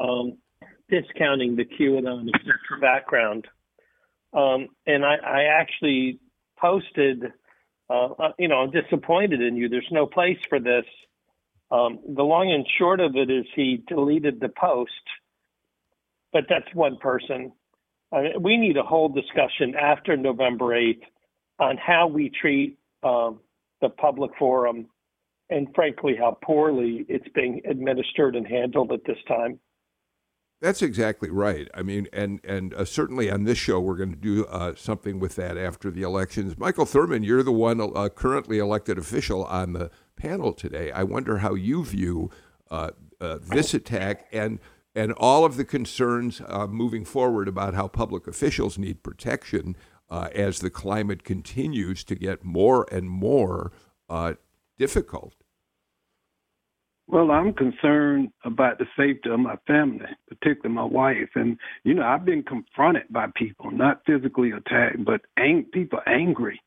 um, 0.00 0.38
discounting 0.88 1.56
the 1.56 1.64
QAnon 1.64 2.28
etc. 2.28 2.54
background. 2.80 3.46
Um, 4.32 4.68
and 4.86 5.04
I, 5.04 5.16
I, 5.16 5.42
actually 5.60 6.18
posted, 6.58 7.24
uh, 7.90 8.06
uh, 8.06 8.32
you 8.38 8.48
know, 8.48 8.56
I'm 8.56 8.70
disappointed 8.70 9.42
in 9.42 9.56
you. 9.56 9.68
There's 9.68 9.86
no 9.90 10.06
place 10.06 10.38
for 10.48 10.58
this. 10.58 10.86
Um, 11.70 11.98
the 12.16 12.22
long 12.22 12.50
and 12.50 12.66
short 12.78 13.00
of 13.00 13.14
it 13.16 13.30
is 13.30 13.44
he 13.54 13.82
deleted 13.86 14.40
the 14.40 14.48
post, 14.48 14.90
but 16.32 16.44
that's 16.48 16.74
one 16.74 16.96
person. 16.96 17.52
Uh, 18.10 18.38
we 18.40 18.56
need 18.56 18.76
a 18.76 18.82
whole 18.82 19.08
discussion 19.08 19.74
after 19.74 20.16
November 20.16 20.66
8th 20.66 21.02
on 21.58 21.76
how 21.76 22.06
we 22.06 22.30
treat 22.30 22.78
um, 23.02 23.40
the 23.80 23.88
public 23.88 24.30
forum 24.38 24.86
and 25.50 25.68
frankly 25.74 26.14
how 26.18 26.36
poorly 26.42 27.04
it's 27.08 27.28
being 27.34 27.60
administered 27.68 28.36
and 28.36 28.46
handled 28.46 28.92
at 28.92 29.04
this 29.04 29.18
time. 29.28 29.58
That's 30.62 30.80
exactly 30.80 31.28
right. 31.28 31.68
I 31.74 31.82
mean, 31.82 32.06
and 32.12 32.40
and 32.44 32.72
uh, 32.72 32.84
certainly 32.84 33.28
on 33.28 33.42
this 33.42 33.58
show, 33.58 33.80
we're 33.80 33.96
going 33.96 34.12
to 34.12 34.16
do 34.16 34.46
uh, 34.46 34.74
something 34.76 35.18
with 35.18 35.34
that 35.34 35.58
after 35.58 35.90
the 35.90 36.02
elections. 36.02 36.56
Michael 36.56 36.86
Thurmond, 36.86 37.26
you're 37.26 37.42
the 37.42 37.50
one 37.50 37.80
uh, 37.80 38.08
currently 38.08 38.60
elected 38.60 38.96
official 38.96 39.44
on 39.46 39.72
the 39.72 39.90
panel 40.14 40.52
today. 40.52 40.92
I 40.92 41.02
wonder 41.02 41.38
how 41.38 41.54
you 41.54 41.84
view 41.84 42.30
uh, 42.70 42.90
uh, 43.20 43.38
this 43.42 43.74
attack 43.74 44.28
and 44.32 44.60
and 44.94 45.10
all 45.14 45.44
of 45.44 45.56
the 45.56 45.64
concerns 45.64 46.40
uh, 46.46 46.68
moving 46.68 47.04
forward 47.04 47.48
about 47.48 47.74
how 47.74 47.88
public 47.88 48.28
officials 48.28 48.78
need 48.78 49.02
protection 49.02 49.76
as 50.10 50.60
the 50.60 50.70
climate 50.70 51.24
continues 51.24 52.04
to 52.04 52.14
get 52.14 52.44
more 52.44 52.86
and 52.92 53.08
more 53.08 53.72
difficult. 54.78 55.41
Well, 57.08 57.30
I'm 57.30 57.52
concerned 57.52 58.30
about 58.44 58.78
the 58.78 58.86
safety 58.96 59.28
of 59.28 59.40
my 59.40 59.56
family, 59.66 60.06
particularly 60.28 60.74
my 60.74 60.84
wife. 60.84 61.30
And, 61.34 61.58
you 61.84 61.94
know, 61.94 62.02
I've 62.04 62.24
been 62.24 62.42
confronted 62.42 63.04
by 63.10 63.26
people, 63.34 63.70
not 63.70 64.02
physically 64.06 64.52
attacked, 64.52 65.04
but 65.04 65.20
ang- 65.36 65.66
people 65.72 66.00
angry 66.06 66.60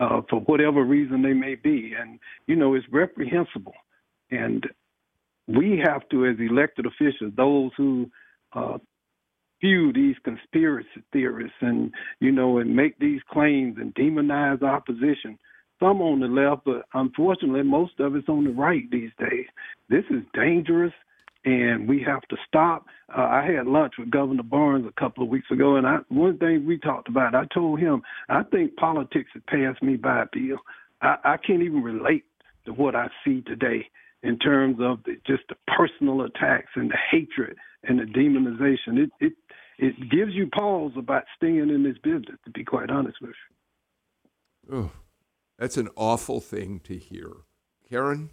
uh, 0.00 0.20
for 0.28 0.40
whatever 0.40 0.84
reason 0.84 1.22
they 1.22 1.32
may 1.32 1.54
be. 1.54 1.94
And, 1.98 2.18
you 2.46 2.56
know, 2.56 2.74
it's 2.74 2.86
reprehensible. 2.90 3.74
And 4.30 4.66
we 5.46 5.82
have 5.84 6.06
to, 6.10 6.26
as 6.26 6.36
elected 6.38 6.84
officials, 6.84 7.32
those 7.36 7.70
who 7.76 8.10
uh, 8.52 8.78
view 9.60 9.92
these 9.92 10.16
conspiracy 10.24 11.02
theorists 11.12 11.56
and, 11.60 11.92
you 12.20 12.32
know, 12.32 12.58
and 12.58 12.76
make 12.76 12.98
these 12.98 13.20
claims 13.30 13.76
and 13.78 13.94
demonize 13.94 14.62
opposition, 14.62 15.38
some 15.80 16.00
on 16.00 16.20
the 16.20 16.26
left, 16.26 16.64
but 16.64 16.86
unfortunately, 16.94 17.62
most 17.62 17.98
of 18.00 18.16
it's 18.16 18.28
on 18.28 18.44
the 18.44 18.50
right 18.50 18.90
these 18.90 19.10
days. 19.18 19.46
This 19.88 20.04
is 20.10 20.22
dangerous, 20.34 20.92
and 21.44 21.88
we 21.88 22.02
have 22.02 22.22
to 22.22 22.36
stop. 22.46 22.86
Uh, 23.16 23.22
I 23.22 23.46
had 23.50 23.66
lunch 23.66 23.94
with 23.98 24.10
Governor 24.10 24.42
Barnes 24.42 24.86
a 24.86 25.00
couple 25.00 25.22
of 25.22 25.30
weeks 25.30 25.50
ago, 25.50 25.76
and 25.76 25.86
I, 25.86 25.98
one 26.08 26.38
thing 26.38 26.66
we 26.66 26.78
talked 26.78 27.08
about, 27.08 27.34
I 27.34 27.44
told 27.52 27.80
him, 27.80 28.02
I 28.28 28.42
think 28.44 28.76
politics 28.76 29.30
has 29.34 29.42
passed 29.48 29.82
me 29.82 29.96
by, 29.96 30.24
Bill. 30.32 30.58
I, 31.00 31.16
I 31.24 31.36
can't 31.36 31.62
even 31.62 31.82
relate 31.82 32.24
to 32.66 32.72
what 32.72 32.94
I 32.94 33.08
see 33.24 33.42
today 33.42 33.88
in 34.22 34.38
terms 34.38 34.78
of 34.80 35.02
the, 35.04 35.14
just 35.26 35.44
the 35.48 35.54
personal 35.76 36.22
attacks 36.22 36.70
and 36.74 36.90
the 36.90 36.98
hatred 37.10 37.56
and 37.84 37.98
the 37.98 38.04
demonization. 38.04 38.98
It 38.98 39.10
it 39.20 39.32
it 39.78 40.10
gives 40.10 40.32
you 40.34 40.48
pause 40.48 40.92
about 40.96 41.22
staying 41.36 41.70
in 41.70 41.84
this 41.84 41.98
business. 42.02 42.36
To 42.44 42.50
be 42.50 42.64
quite 42.64 42.90
honest 42.90 43.18
with 43.20 43.34
you. 44.70 44.76
Oh. 44.76 44.90
That's 45.58 45.76
an 45.76 45.88
awful 45.96 46.40
thing 46.40 46.80
to 46.84 46.96
hear. 46.96 47.30
Karen? 47.88 48.30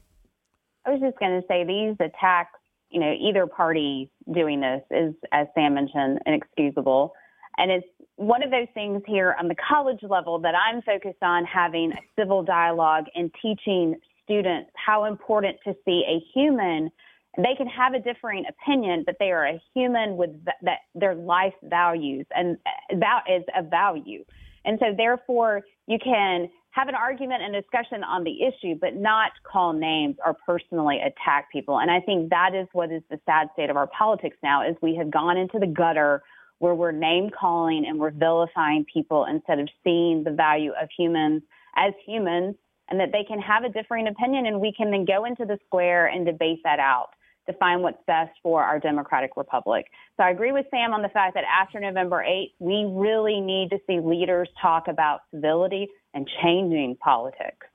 I 0.86 0.92
was 0.92 1.02
just 1.02 1.18
going 1.18 1.42
to 1.42 1.48
say 1.48 1.64
these 1.64 1.96
attacks, 2.00 2.60
you 2.92 3.00
know, 3.00 3.14
either 3.20 3.48
party 3.48 4.12
doing 4.32 4.62
this 4.62 4.82
is, 4.92 5.16
as 5.32 5.48
Sam 5.56 5.74
mentioned, 5.74 6.20
inexcusable. 6.26 7.14
And 7.58 7.72
it's 7.72 7.88
one 8.18 8.44
of 8.44 8.52
those 8.52 8.68
things 8.74 9.02
here 9.08 9.36
on 9.40 9.48
the 9.48 9.56
college 9.56 10.02
level 10.04 10.40
that 10.40 10.54
I'm 10.56 10.82
focused 10.84 11.24
on 11.24 11.46
having 11.46 11.92
a 11.94 12.02
civil 12.20 12.44
dialogue 12.44 13.06
and 13.16 13.32
teaching 13.42 13.96
students 14.24 14.70
how 14.76 15.06
important 15.06 15.58
to 15.66 15.76
see 15.86 16.04
a 16.08 16.24
human. 16.34 16.92
They 17.38 17.56
can 17.58 17.68
have 17.68 17.94
a 17.94 18.00
differing 18.00 18.46
opinion, 18.48 19.04
but 19.06 19.16
they 19.20 19.32
are 19.32 19.46
a 19.46 19.62
human 19.74 20.16
with 20.16 20.30
that 20.62 20.80
their 20.94 21.16
life 21.16 21.54
values, 21.64 22.26
and 22.34 22.58
uh, 22.66 22.96
that 23.00 23.24
is 23.30 23.44
a 23.58 23.64
value. 23.64 24.24
And 24.64 24.80
so, 24.80 24.96
therefore, 24.96 25.62
you 25.88 26.00
can 26.00 26.50
have 26.76 26.90
an 26.90 26.96
argument 26.96 27.42
and 27.42 27.54
discussion 27.54 28.04
on 28.04 28.26
the 28.26 28.44
issue, 28.44 28.76
but 28.80 28.98
not 28.98 29.32
call 29.50 29.72
names 29.72 30.18
or 30.26 30.36
personally 30.46 31.00
attack 31.00 31.50
people. 31.50 31.80
And 31.80 31.90
I 31.90 32.02
think 32.02 32.30
that 32.32 32.54
is 32.54 32.68
what 32.74 32.92
is 32.92 33.02
the 33.10 33.18
sad 33.26 33.48
state 33.54 33.70
of 33.70 33.78
our 33.78 33.88
politics 33.88 34.36
now 34.44 34.70
is 34.70 34.76
we 34.82 34.94
have 34.96 35.10
gone 35.10 35.38
into 35.38 35.58
the 35.58 35.68
gutter 35.68 36.22
where 36.60 36.76
we're 36.76 36.92
name 36.92 37.30
calling 37.30 37.86
and 37.88 37.98
we're 37.98 38.12
vilifying 38.12 38.86
people 38.94 39.26
instead 39.26 39.60
of 39.60 39.70
seeing 39.86 40.26
the 40.26 40.32
value 40.32 40.72
of 40.72 40.90
humans 40.98 41.44
as 41.78 41.94
humans 42.06 42.56
and 42.90 43.00
that 43.00 43.14
they 43.14 43.24
can 43.24 43.40
have 43.40 43.64
a 43.64 43.70
differing 43.70 44.08
opinion 44.08 44.46
and 44.46 44.60
we 44.60 44.74
can 44.74 44.92
then 44.92 45.06
go 45.06 45.24
into 45.24 45.46
the 45.46 45.58
square 45.66 46.08
and 46.08 46.26
debate 46.26 46.60
that 46.66 46.80
out 46.80 47.10
to 47.48 47.54
find 47.54 47.82
what's 47.82 48.02
best 48.08 48.32
for 48.42 48.64
our 48.64 48.80
democratic 48.80 49.38
republic. 49.38 49.86
So 50.18 50.24
I 50.24 50.30
agree 50.30 50.52
with 50.52 50.66
Sam 50.72 50.94
on 50.94 51.02
the 51.02 51.10
fact 51.10 51.36
that 51.36 51.44
after 51.44 51.80
November 51.80 52.26
8th, 52.28 52.52
we 52.60 52.86
really 52.90 53.40
need 53.40 53.70
to 53.70 53.78
see 53.88 54.00
leaders 54.00 54.50
talk 54.62 54.88
about 54.88 55.22
civility 55.32 55.88
and 56.14 56.30
changing 56.42 56.98
politics. 57.04 57.68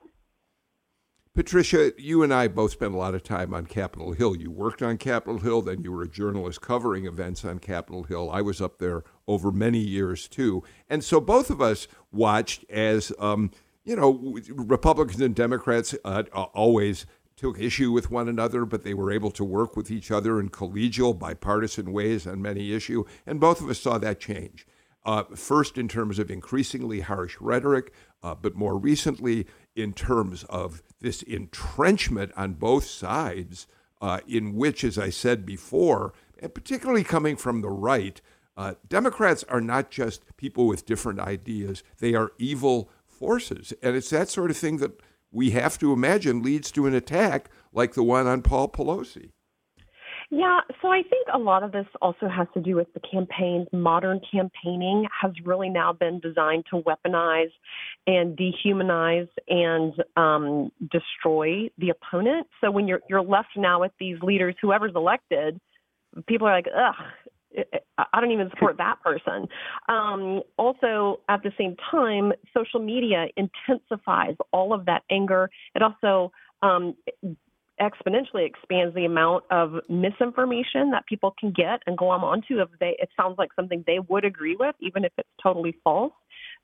Patricia, 1.32 1.92
you 1.96 2.24
and 2.24 2.34
I 2.34 2.48
both 2.48 2.72
spent 2.72 2.92
a 2.92 2.96
lot 2.96 3.14
of 3.14 3.22
time 3.22 3.54
on 3.54 3.64
Capitol 3.64 4.12
Hill. 4.12 4.36
You 4.36 4.50
worked 4.50 4.82
on 4.82 4.98
Capitol 4.98 5.38
Hill, 5.38 5.62
then 5.62 5.82
you 5.82 5.92
were 5.92 6.02
a 6.02 6.08
journalist 6.08 6.60
covering 6.60 7.06
events 7.06 7.44
on 7.44 7.60
Capitol 7.60 8.02
Hill. 8.02 8.28
I 8.32 8.42
was 8.42 8.60
up 8.60 8.78
there 8.78 9.04
over 9.28 9.52
many 9.52 9.78
years 9.78 10.26
too. 10.26 10.64
And 10.88 11.04
so 11.04 11.20
both 11.20 11.48
of 11.48 11.62
us 11.62 11.86
watched 12.10 12.68
as, 12.68 13.12
um, 13.20 13.52
you 13.84 13.94
know, 13.94 14.38
Republicans 14.50 15.20
and 15.20 15.34
Democrats 15.34 15.94
uh, 16.04 16.24
always 16.52 17.06
took 17.40 17.58
issue 17.58 17.90
with 17.90 18.10
one 18.10 18.28
another, 18.28 18.66
but 18.66 18.82
they 18.82 18.92
were 18.92 19.10
able 19.10 19.30
to 19.30 19.42
work 19.42 19.74
with 19.74 19.90
each 19.90 20.10
other 20.10 20.38
in 20.38 20.50
collegial, 20.50 21.18
bipartisan 21.18 21.90
ways 21.90 22.26
on 22.26 22.42
many 22.42 22.74
issues. 22.74 23.06
And 23.26 23.40
both 23.40 23.62
of 23.62 23.70
us 23.70 23.80
saw 23.80 23.96
that 23.96 24.20
change. 24.20 24.66
Uh, 25.06 25.22
first, 25.34 25.78
in 25.78 25.88
terms 25.88 26.18
of 26.18 26.30
increasingly 26.30 27.00
harsh 27.00 27.38
rhetoric, 27.40 27.94
uh, 28.22 28.34
but 28.34 28.54
more 28.54 28.76
recently, 28.76 29.46
in 29.74 29.94
terms 29.94 30.44
of 30.50 30.82
this 31.00 31.22
entrenchment 31.22 32.30
on 32.36 32.52
both 32.52 32.84
sides, 32.84 33.66
uh, 34.02 34.20
in 34.28 34.54
which, 34.54 34.84
as 34.84 34.98
I 34.98 35.08
said 35.08 35.46
before, 35.46 36.12
and 36.42 36.54
particularly 36.54 37.04
coming 37.04 37.36
from 37.36 37.62
the 37.62 37.70
right, 37.70 38.20
uh, 38.54 38.74
Democrats 38.86 39.44
are 39.44 39.62
not 39.62 39.90
just 39.90 40.22
people 40.36 40.66
with 40.66 40.84
different 40.84 41.20
ideas, 41.20 41.82
they 42.00 42.14
are 42.14 42.32
evil 42.36 42.90
forces. 43.06 43.72
And 43.82 43.96
it's 43.96 44.10
that 44.10 44.28
sort 44.28 44.50
of 44.50 44.58
thing 44.58 44.76
that 44.76 45.00
we 45.32 45.50
have 45.50 45.78
to 45.78 45.92
imagine 45.92 46.42
leads 46.42 46.70
to 46.72 46.86
an 46.86 46.94
attack 46.94 47.50
like 47.72 47.94
the 47.94 48.02
one 48.02 48.26
on 48.26 48.42
Paul 48.42 48.68
Pelosi. 48.68 49.30
Yeah, 50.32 50.60
so 50.80 50.88
I 50.88 51.02
think 51.02 51.26
a 51.34 51.38
lot 51.38 51.64
of 51.64 51.72
this 51.72 51.86
also 52.00 52.28
has 52.28 52.46
to 52.54 52.60
do 52.60 52.76
with 52.76 52.86
the 52.94 53.00
campaigns. 53.00 53.66
Modern 53.72 54.20
campaigning 54.30 55.08
has 55.20 55.32
really 55.44 55.68
now 55.68 55.92
been 55.92 56.20
designed 56.20 56.66
to 56.70 56.82
weaponize 56.82 57.50
and 58.06 58.38
dehumanize 58.38 59.28
and 59.48 59.92
um, 60.16 60.70
destroy 60.92 61.68
the 61.78 61.90
opponent. 61.90 62.46
So 62.60 62.70
when 62.70 62.86
you're 62.86 63.00
you're 63.08 63.22
left 63.22 63.56
now 63.56 63.80
with 63.80 63.90
these 63.98 64.18
leaders, 64.22 64.54
whoever's 64.62 64.92
elected, 64.94 65.60
people 66.28 66.46
are 66.46 66.54
like, 66.54 66.68
ugh, 66.68 66.94
I 67.98 68.20
don't 68.20 68.30
even 68.30 68.50
support 68.50 68.76
that 68.78 68.96
person. 69.02 69.48
Um, 69.88 70.42
also, 70.56 71.20
at 71.28 71.42
the 71.42 71.52
same 71.58 71.76
time, 71.90 72.32
social 72.54 72.80
media 72.80 73.26
intensifies 73.36 74.36
all 74.52 74.72
of 74.72 74.86
that 74.86 75.02
anger. 75.10 75.50
It 75.74 75.82
also 75.82 76.32
um, 76.62 76.94
exponentially 77.80 78.46
expands 78.46 78.94
the 78.94 79.04
amount 79.04 79.44
of 79.50 79.72
misinformation 79.88 80.90
that 80.90 81.06
people 81.08 81.34
can 81.38 81.50
get 81.50 81.80
and 81.86 81.96
go 81.96 82.10
on 82.10 82.42
to 82.48 82.60
if 82.60 82.68
they 82.78 82.96
it 82.98 83.08
sounds 83.16 83.36
like 83.38 83.50
something 83.56 83.82
they 83.86 83.98
would 84.08 84.24
agree 84.24 84.56
with, 84.58 84.74
even 84.80 85.04
if 85.04 85.12
it's 85.16 85.28
totally 85.42 85.74
false. 85.82 86.12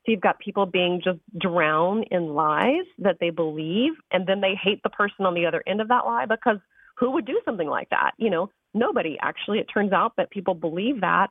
So 0.05 0.11
you've 0.11 0.21
got 0.21 0.39
people 0.39 0.65
being 0.65 1.01
just 1.03 1.19
drowned 1.37 2.05
in 2.11 2.33
lies 2.33 2.85
that 2.99 3.17
they 3.19 3.31
believe, 3.31 3.93
and 4.11 4.27
then 4.27 4.41
they 4.41 4.53
hate 4.61 4.81
the 4.83 4.89
person 4.89 5.25
on 5.25 5.33
the 5.33 5.45
other 5.45 5.63
end 5.67 5.81
of 5.81 5.87
that 5.89 6.05
lie 6.05 6.25
because 6.25 6.57
who 6.97 7.11
would 7.11 7.25
do 7.25 7.41
something 7.45 7.67
like 7.67 7.89
that? 7.89 8.11
You 8.17 8.29
know, 8.29 8.49
nobody 8.77 9.17
actually. 9.21 9.59
It 9.59 9.67
turns 9.73 9.93
out 9.93 10.13
that 10.17 10.29
people 10.31 10.53
believe 10.53 11.01
that, 11.01 11.27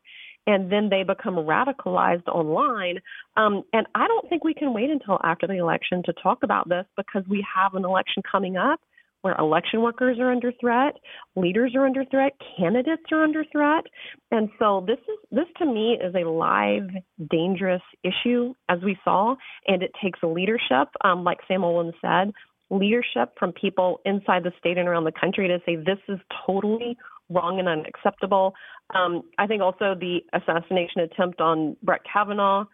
and 0.47 0.71
then 0.71 0.89
they 0.89 1.03
become 1.03 1.35
radicalized 1.35 2.29
online. 2.29 3.01
Um, 3.37 3.63
and 3.73 3.87
I 3.95 4.07
don't 4.07 4.29
think 4.29 4.45
we 4.45 4.55
can 4.55 4.73
wait 4.73 4.91
until 4.91 5.19
after 5.23 5.47
the 5.47 5.59
election 5.59 6.03
to 6.05 6.13
talk 6.23 6.39
about 6.43 6.69
this 6.69 6.85
because 6.97 7.23
we 7.29 7.45
have 7.55 7.75
an 7.75 7.85
election 7.85 8.23
coming 8.31 8.57
up 8.57 8.81
where 9.23 9.35
election 9.41 9.83
workers 9.83 10.19
are 10.21 10.31
under 10.31 10.53
threat, 10.61 10.95
leaders 11.35 11.73
are 11.75 11.85
under 11.85 12.05
threat, 12.05 12.33
candidates 12.57 13.03
are 13.11 13.25
under 13.25 13.45
threat. 13.51 13.85
And 14.31 14.49
so 14.59 14.85
this 14.87 14.99
is 14.99 15.19
this 15.33 15.47
to 15.59 15.67
me 15.67 15.99
is 16.01 16.15
a 16.15 16.29
live 16.29 16.89
dangerous 17.29 17.83
issue 18.05 18.55
as 18.69 18.79
we 18.85 18.97
saw 19.03 19.35
and 19.67 19.83
it 19.83 19.91
takes 20.01 20.21
leadership 20.23 20.89
um, 21.03 21.25
like 21.25 21.39
Sam 21.49 21.63
Olens 21.63 21.95
said 22.01 22.33
leadership 22.71 23.33
from 23.39 23.53
people 23.53 24.01
inside 24.05 24.43
the 24.43 24.53
state 24.59 24.79
and 24.79 24.89
around 24.89 25.05
the 25.05 25.13
country 25.13 25.49
to 25.49 25.59
say 25.65 25.77
this 25.77 25.99
is 26.09 26.19
totally 26.47 26.97
wrong 27.29 27.59
and 27.59 27.69
unacceptable. 27.69 28.55
Um, 28.95 29.23
I 29.39 29.47
think 29.47 29.63
also 29.63 29.95
the 29.99 30.21
assassination 30.33 31.01
attempt 31.01 31.41
on 31.41 31.77
Brett 31.83 32.03
Kavanaugh 32.11 32.65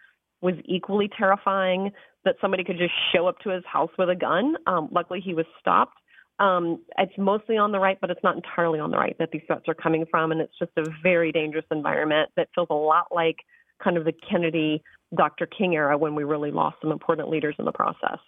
was 0.41 0.55
equally 0.65 1.09
terrifying. 1.17 1.91
That 2.25 2.37
somebody 2.41 2.63
could 2.63 2.79
just 2.79 2.93
show 3.13 3.27
up 3.27 3.41
to 3.41 3.51
his 3.51 3.65
house 3.65 3.91
with 3.99 4.09
a 4.09 4.15
gun. 4.15 4.55
Um, 4.69 4.89
luckily, 4.93 5.21
he 5.21 5.35
was 5.35 5.47
stopped. 5.59 5.97
Um, 6.39 6.81
it's 6.97 7.13
mostly 7.19 7.57
on 7.57 7.73
the 7.73 7.81
right, 7.81 7.99
but 8.01 8.11
it's 8.11 8.23
not 8.23 8.37
entirely 8.37 8.79
on 8.79 8.93
the 8.93 8.97
right 8.97 9.17
that 9.19 9.31
these 9.33 9.43
threats 9.47 9.65
are 9.69 9.75
coming 9.75 10.07
from, 10.11 10.31
and 10.31 10.41
it's 10.41 10.57
just 10.59 10.71
a 10.77 10.85
very 11.03 11.33
dangerous 11.33 11.65
environment 11.73 12.31
that 12.37 12.49
feels 12.55 12.69
a 12.71 12.75
lot 12.75 13.07
like 13.11 13.37
kind 13.83 13.97
of 13.97 14.05
the 14.05 14.13
Kennedy, 14.13 14.83
Dr. 15.17 15.47
King 15.47 15.75
era 15.75 15.99
when 15.99 16.15
we 16.15 16.25
really 16.25 16.51
lost 16.51 16.77
some 16.81 16.93
important 16.93 17.29
leaders 17.29 17.57
in 17.59 17.65
the 17.65 17.73
process. 17.73 18.19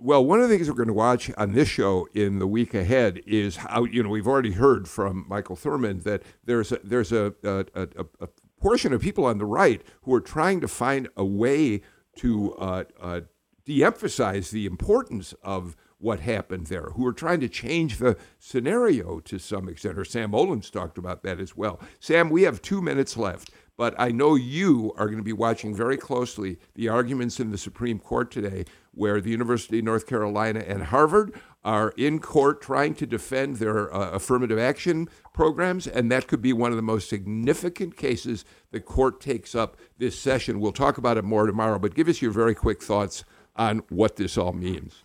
Well, 0.00 0.24
one 0.24 0.40
of 0.40 0.48
the 0.48 0.54
things 0.54 0.68
we're 0.68 0.76
going 0.76 0.86
to 0.86 0.92
watch 0.94 1.28
on 1.36 1.54
this 1.54 1.68
show 1.68 2.06
in 2.14 2.38
the 2.38 2.46
week 2.46 2.72
ahead 2.72 3.20
is 3.26 3.56
how 3.56 3.82
you 3.82 4.04
know 4.04 4.10
we've 4.10 4.28
already 4.28 4.52
heard 4.52 4.88
from 4.88 5.24
Michael 5.28 5.56
Thurmond 5.56 6.04
that 6.04 6.22
there's 6.44 6.70
a, 6.70 6.78
there's 6.84 7.10
a, 7.10 7.34
a, 7.42 7.66
a, 7.74 8.06
a 8.20 8.28
portion 8.60 8.92
of 8.92 9.00
people 9.00 9.24
on 9.24 9.38
the 9.38 9.44
right 9.44 9.82
who 10.02 10.14
are 10.14 10.20
trying 10.20 10.60
to 10.60 10.68
find 10.68 11.08
a 11.16 11.24
way 11.24 11.80
to 12.16 12.54
uh, 12.54 12.84
uh, 13.00 13.20
de-emphasize 13.64 14.52
the 14.52 14.66
importance 14.66 15.34
of 15.42 15.74
what 15.98 16.20
happened 16.20 16.68
there, 16.68 16.90
who 16.90 17.04
are 17.04 17.12
trying 17.12 17.40
to 17.40 17.48
change 17.48 17.98
the 17.98 18.16
scenario 18.38 19.18
to 19.18 19.36
some 19.36 19.68
extent. 19.68 19.98
Or 19.98 20.04
Sam 20.04 20.30
Olens 20.30 20.70
talked 20.70 20.96
about 20.96 21.24
that 21.24 21.40
as 21.40 21.56
well. 21.56 21.80
Sam, 21.98 22.30
we 22.30 22.42
have 22.42 22.62
two 22.62 22.80
minutes 22.80 23.16
left. 23.16 23.50
But 23.78 23.94
I 23.96 24.10
know 24.10 24.34
you 24.34 24.92
are 24.96 25.06
going 25.06 25.18
to 25.18 25.22
be 25.24 25.32
watching 25.32 25.72
very 25.72 25.96
closely 25.96 26.58
the 26.74 26.88
arguments 26.88 27.38
in 27.38 27.52
the 27.52 27.56
Supreme 27.56 28.00
Court 28.00 28.28
today, 28.28 28.64
where 28.92 29.20
the 29.20 29.30
University 29.30 29.78
of 29.78 29.84
North 29.84 30.06
Carolina 30.06 30.64
and 30.66 30.82
Harvard 30.82 31.32
are 31.64 31.94
in 31.96 32.18
court 32.18 32.60
trying 32.60 32.94
to 32.96 33.06
defend 33.06 33.56
their 33.56 33.94
uh, 33.94 34.10
affirmative 34.10 34.58
action 34.58 35.08
programs, 35.32 35.86
and 35.86 36.10
that 36.10 36.26
could 36.26 36.42
be 36.42 36.52
one 36.52 36.72
of 36.72 36.76
the 36.76 36.82
most 36.82 37.08
significant 37.08 37.96
cases 37.96 38.44
the 38.72 38.80
court 38.80 39.20
takes 39.20 39.54
up 39.54 39.76
this 39.96 40.18
session. 40.18 40.58
We'll 40.58 40.72
talk 40.72 40.98
about 40.98 41.16
it 41.16 41.22
more 41.22 41.46
tomorrow, 41.46 41.78
but 41.78 41.94
give 41.94 42.08
us 42.08 42.20
your 42.20 42.32
very 42.32 42.56
quick 42.56 42.82
thoughts 42.82 43.22
on 43.54 43.82
what 43.90 44.16
this 44.16 44.36
all 44.36 44.52
means. 44.52 45.04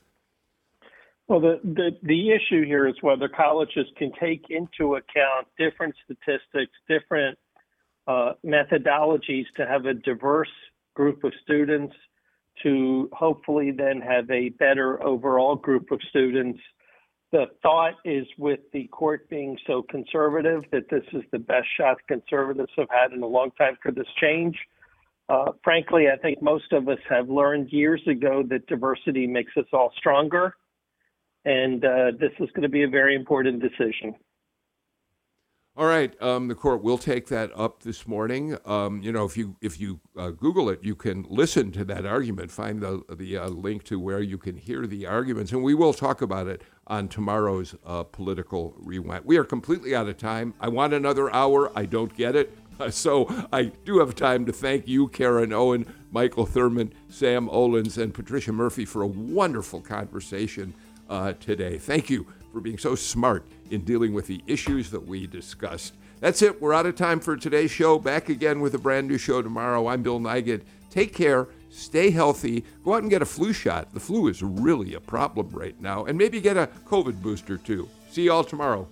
Well, 1.28 1.39
the, 1.39 1.59
the, 1.63 1.91
the 2.01 2.32
issue 2.32 2.65
here 2.65 2.88
is 2.88 2.95
whether 3.01 3.30
colleges 3.30 3.86
can 3.97 4.11
take 4.19 4.45
into 4.49 4.95
account 4.95 5.47
different 5.59 5.95
statistics, 6.03 6.74
different 6.88 7.38
uh, 8.08 8.34
methodologies 8.45 9.45
to 9.58 9.66
have 9.66 9.86
a 9.86 9.93
diverse 9.93 10.51
group 10.95 11.24
of 11.24 11.34
students 11.43 11.95
to 12.62 13.10
hopefully 13.14 13.72
then 13.72 13.99
have 14.01 14.30
a 14.30 14.49
better 14.49 15.01
overall 15.04 15.56
group 15.56 15.91
of 15.91 15.99
students. 16.10 16.60
The 17.32 17.45
thought 17.64 17.95
is 18.06 18.28
with 18.38 18.60
the 18.74 18.88
court 18.88 19.28
being 19.30 19.58
so 19.66 19.82
conservative 19.82 20.64
that 20.72 20.89
this 20.89 21.04
is 21.14 21.24
the 21.32 21.39
best 21.39 21.68
shot 21.78 21.97
conservatives 22.08 22.72
have 22.78 22.89
had 22.91 23.12
in 23.12 23.24
a 23.24 23.28
long 23.28 23.51
time 23.58 23.78
for 23.82 23.91
this 23.91 24.08
change. 24.22 24.56
Uh, 25.30 25.51
frankly, 25.64 26.06
I 26.14 26.18
think 26.18 26.41
most 26.41 26.72
of 26.74 26.88
us 26.89 26.99
have 27.10 27.30
learned 27.30 27.72
years 27.72 28.01
ago 28.08 28.43
that 28.49 28.68
diversity 28.68 29.26
makes 29.26 29.54
us 29.58 29.66
all 29.74 29.91
stronger. 29.97 30.56
And 31.45 31.84
uh, 31.84 32.12
this 32.20 32.32
is 32.39 32.49
going 32.51 32.64
to 32.64 32.70
be 32.70 32.84
a 32.84 32.89
very 32.89 33.16
important 33.16 33.62
decision. 33.62 34.16
All 35.76 35.88
right, 35.88 36.13
um, 36.21 36.49
the 36.49 36.53
court 36.53 36.84
will 36.84 36.99
take 36.99 37.30
that 37.30 37.49
up 37.55 37.82
this 37.82 38.07
morning. 38.07 38.55
Um, 38.63 39.01
you 39.01 39.11
know, 39.11 39.26
if 39.26 39.36
you 39.36 39.55
if 39.59 39.80
you 39.80 39.99
uh, 40.15 40.30
Google 40.30 40.69
it, 40.69 40.84
you 40.84 40.95
can 40.95 41.26
listen 41.28 41.71
to 41.71 41.84
that 41.86 42.05
argument. 42.05 42.51
Find 42.51 42.80
the 42.80 43.01
the 43.09 43.38
uh, 43.38 43.47
link 43.47 43.84
to 43.86 43.99
where 43.99 44.21
you 44.21 44.38
can 44.38 44.55
hear 44.55 44.86
the 44.86 45.07
arguments, 45.07 45.51
and 45.51 45.63
we 45.63 45.74
will 45.74 45.91
talk 45.91 46.21
about 46.21 46.45
it 46.45 46.61
on 46.86 47.07
tomorrow's 47.07 47.74
uh, 47.88 48.03
political 48.03 48.76
rewind. 48.78 49.26
We 49.26 49.38
are 49.38 49.43
completely 49.43 49.95
out 49.95 50.07
of 50.07 50.17
time. 50.17 50.53
I 50.59 50.67
want 50.67 50.93
another 50.93 51.34
hour. 51.34 51.71
I 51.76 51.86
don't 51.86 52.15
get 52.15 52.36
it, 52.36 52.55
so 52.91 53.28
I 53.51 53.71
do 53.84 53.97
have 53.97 54.13
time 54.13 54.45
to 54.45 54.53
thank 54.53 54.88
you, 54.88 55.07
Karen 55.07 55.51
Owen, 55.51 55.91
Michael 56.11 56.45
Thurmond, 56.45 56.91
Sam 57.09 57.49
Olens, 57.49 57.97
and 57.97 58.13
Patricia 58.13 58.51
Murphy 58.51 58.86
for 58.86 59.01
a 59.01 59.07
wonderful 59.07 59.82
conversation 59.82 60.71
uh, 61.09 61.34
today. 61.39 61.80
Thank 61.80 62.11
you 62.11 62.28
for 62.51 62.61
being 62.61 62.78
so 62.78 62.93
smart 62.93 63.47
in 63.74 63.82
dealing 63.82 64.13
with 64.13 64.28
the 64.28 64.41
issues 64.47 64.91
that 64.91 65.05
we 65.05 65.28
discussed. 65.28 65.95
That's 66.19 66.41
it. 66.41 66.61
We're 66.61 66.74
out 66.74 66.86
of 66.86 66.95
time 66.95 67.19
for 67.19 67.36
today's 67.36 67.71
show. 67.71 67.99
Back 67.99 68.30
again 68.30 68.61
with 68.61 68.76
a 68.76 68.78
brand 68.78 69.07
new 69.07 69.17
show 69.17 69.41
tomorrow. 69.41 69.88
I'm 69.88 70.03
Bill 70.03 70.19
Nigut. 70.19 70.61
Take 70.89 71.13
care. 71.13 71.47
Stay 71.69 72.11
healthy. 72.11 72.63
Go 72.84 72.93
out 72.93 73.01
and 73.01 73.09
get 73.09 73.24
a 73.24 73.26
flu 73.26 73.51
shot. 73.51 73.93
The 73.93 73.99
flu 73.99 74.28
is 74.28 74.43
really 74.43 74.93
a 74.93 74.99
problem 74.99 75.49
right 75.49 75.80
now. 75.82 76.05
And 76.05 76.17
maybe 76.17 76.39
get 76.39 76.55
a 76.55 76.69
COVID 76.86 77.21
booster 77.21 77.57
too. 77.57 77.89
See 78.09 78.24
you 78.24 78.32
all 78.32 78.43
tomorrow. 78.43 78.88